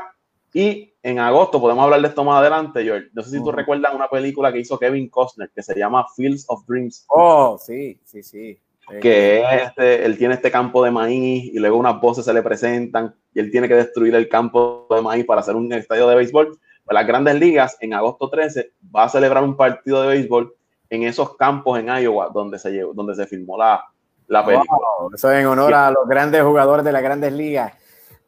[0.54, 3.08] Y en agosto, podemos hablar de esto más adelante, George.
[3.12, 6.46] No sé si tú recuerdas una película que hizo Kevin Costner que se llama Fields
[6.48, 7.04] of Dreams.
[7.08, 8.58] Oh, sí, sí, sí.
[9.02, 13.14] que este, él tiene este campo de maíz y luego unas voces se le presentan
[13.34, 16.48] y él tiene que destruir el campo de maíz para hacer un estadio de béisbol.
[16.48, 20.54] Pues las grandes ligas en agosto 13 va a celebrar un partido de béisbol
[20.88, 23.84] en esos campos en Iowa donde se, llevó, donde se filmó la,
[24.28, 24.88] la película.
[25.14, 27.72] eso es en honor a los grandes jugadores de las grandes ligas.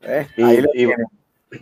[0.01, 0.27] Eh,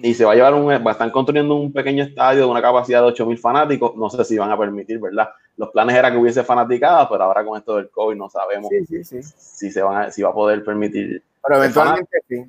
[0.02, 3.08] y, se va a llevar un, están construyendo un pequeño estadio de una capacidad de
[3.08, 3.96] 8000 fanáticos.
[3.96, 5.30] No sé si van a permitir, ¿verdad?
[5.56, 9.70] Los planes era que hubiese fanaticada, pero ahora con esto del COVID no sabemos si
[9.70, 11.22] se van si va a poder permitir.
[11.42, 12.44] Pero eventualmente sí.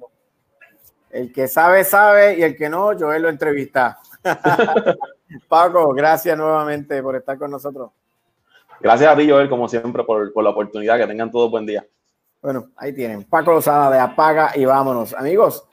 [1.10, 3.98] El que sabe, sabe, y el que no, Joel lo entrevista.
[5.48, 7.92] Paco, gracias nuevamente por estar con nosotros.
[8.82, 10.98] Gracias a ti, Joel, como siempre, por, por la oportunidad.
[10.98, 11.86] Que tengan todos buen día.
[12.42, 13.24] Bueno, ahí tienen.
[13.26, 15.14] Paco Lozada de Apaga y vámonos.
[15.14, 15.68] Amigos,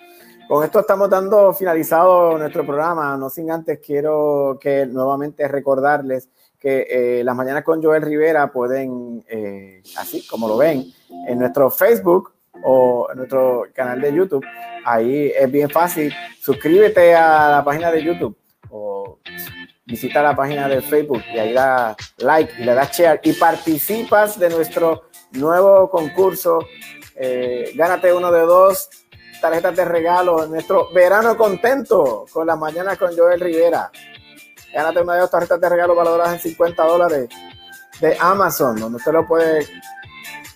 [0.49, 3.17] con esto estamos dando finalizado nuestro programa.
[3.17, 6.29] No sin antes quiero que nuevamente recordarles
[6.59, 10.85] que eh, las mañanas con Joel Rivera pueden, eh, así como lo ven,
[11.29, 12.33] en nuestro Facebook
[12.65, 14.45] o en nuestro canal de YouTube.
[14.85, 16.13] Ahí es bien fácil.
[16.41, 18.37] Suscríbete a la página de YouTube
[18.71, 19.19] o
[19.87, 24.39] visita la página de Facebook y ahí da like y le das share y participas
[24.39, 26.59] de nuestro nuevo concurso.
[27.15, 28.91] Eh, gánate uno de dos
[29.41, 33.91] tarjetas de regalo en nuestro verano contento con las mañanas con Joel Rivera.
[34.75, 37.29] Gánate una de dos tarjetas de regalo valoradas en 50 dólares
[38.01, 39.67] de Amazon, donde usted lo puede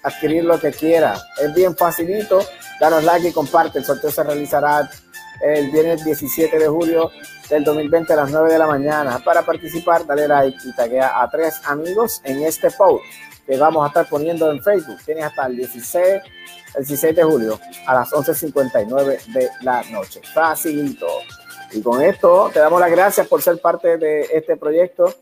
[0.03, 1.17] adquirir lo que quiera.
[1.41, 2.41] Es bien facilito.
[2.81, 3.79] Danos like y comparte.
[3.79, 4.91] El sorteo se realizará
[5.43, 7.11] el viernes 17 de julio
[7.51, 9.19] del 2020 a las 9 de la mañana.
[9.25, 13.05] Para participar, dale like y taguea a tres amigos en este post
[13.47, 14.99] que vamos a estar poniendo en Facebook.
[15.05, 16.23] Tienes hasta el 16
[16.77, 20.21] el 16 de julio a las 11.59 de la noche.
[20.33, 21.09] Facilito.
[21.73, 25.13] Y con esto te damos las gracias por ser parte de este proyecto,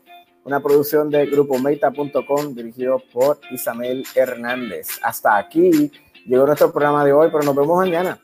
[0.43, 4.99] una producción de Grupo Meita.com dirigido por Isabel Hernández.
[5.01, 5.91] Hasta aquí
[6.25, 8.19] llegó nuestro programa de hoy, pero nos vemos mañana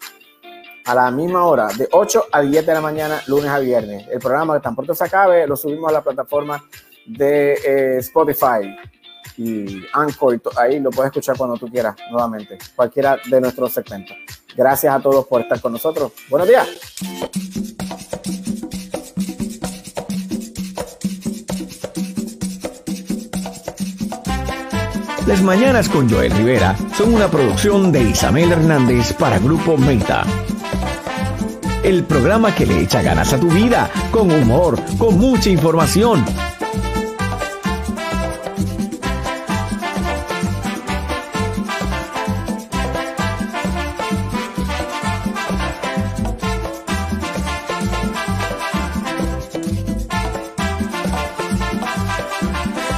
[0.86, 4.08] a la misma hora, de 8 a 10 de la mañana, lunes a viernes.
[4.12, 6.64] El programa que tan pronto se acabe, lo subimos a la plataforma
[7.06, 8.76] de eh, Spotify
[9.38, 14.16] y Anchor, ahí lo puedes escuchar cuando tú quieras, nuevamente, cualquiera de nuestros segmentos.
[14.56, 16.14] Gracias a todos por estar con nosotros.
[16.30, 16.68] Buenos días.
[25.28, 30.24] Las Mañanas con Joel Rivera son una producción de Isabel Hernández para Grupo Meta.
[31.86, 36.26] El programa que le echa ganas a tu vida, con humor, con mucha información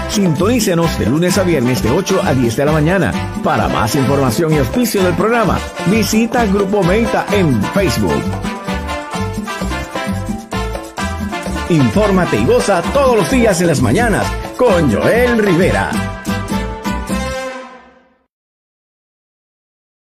[0.09, 3.13] Sintonícenos de lunes a viernes de 8 a 10 de la mañana.
[3.43, 5.59] Para más información y auspicio del programa,
[5.91, 8.46] visita Grupo Meita en Facebook.
[11.69, 14.25] Infórmate y goza todos los días en las mañanas
[14.57, 16.16] con Joel Rivera.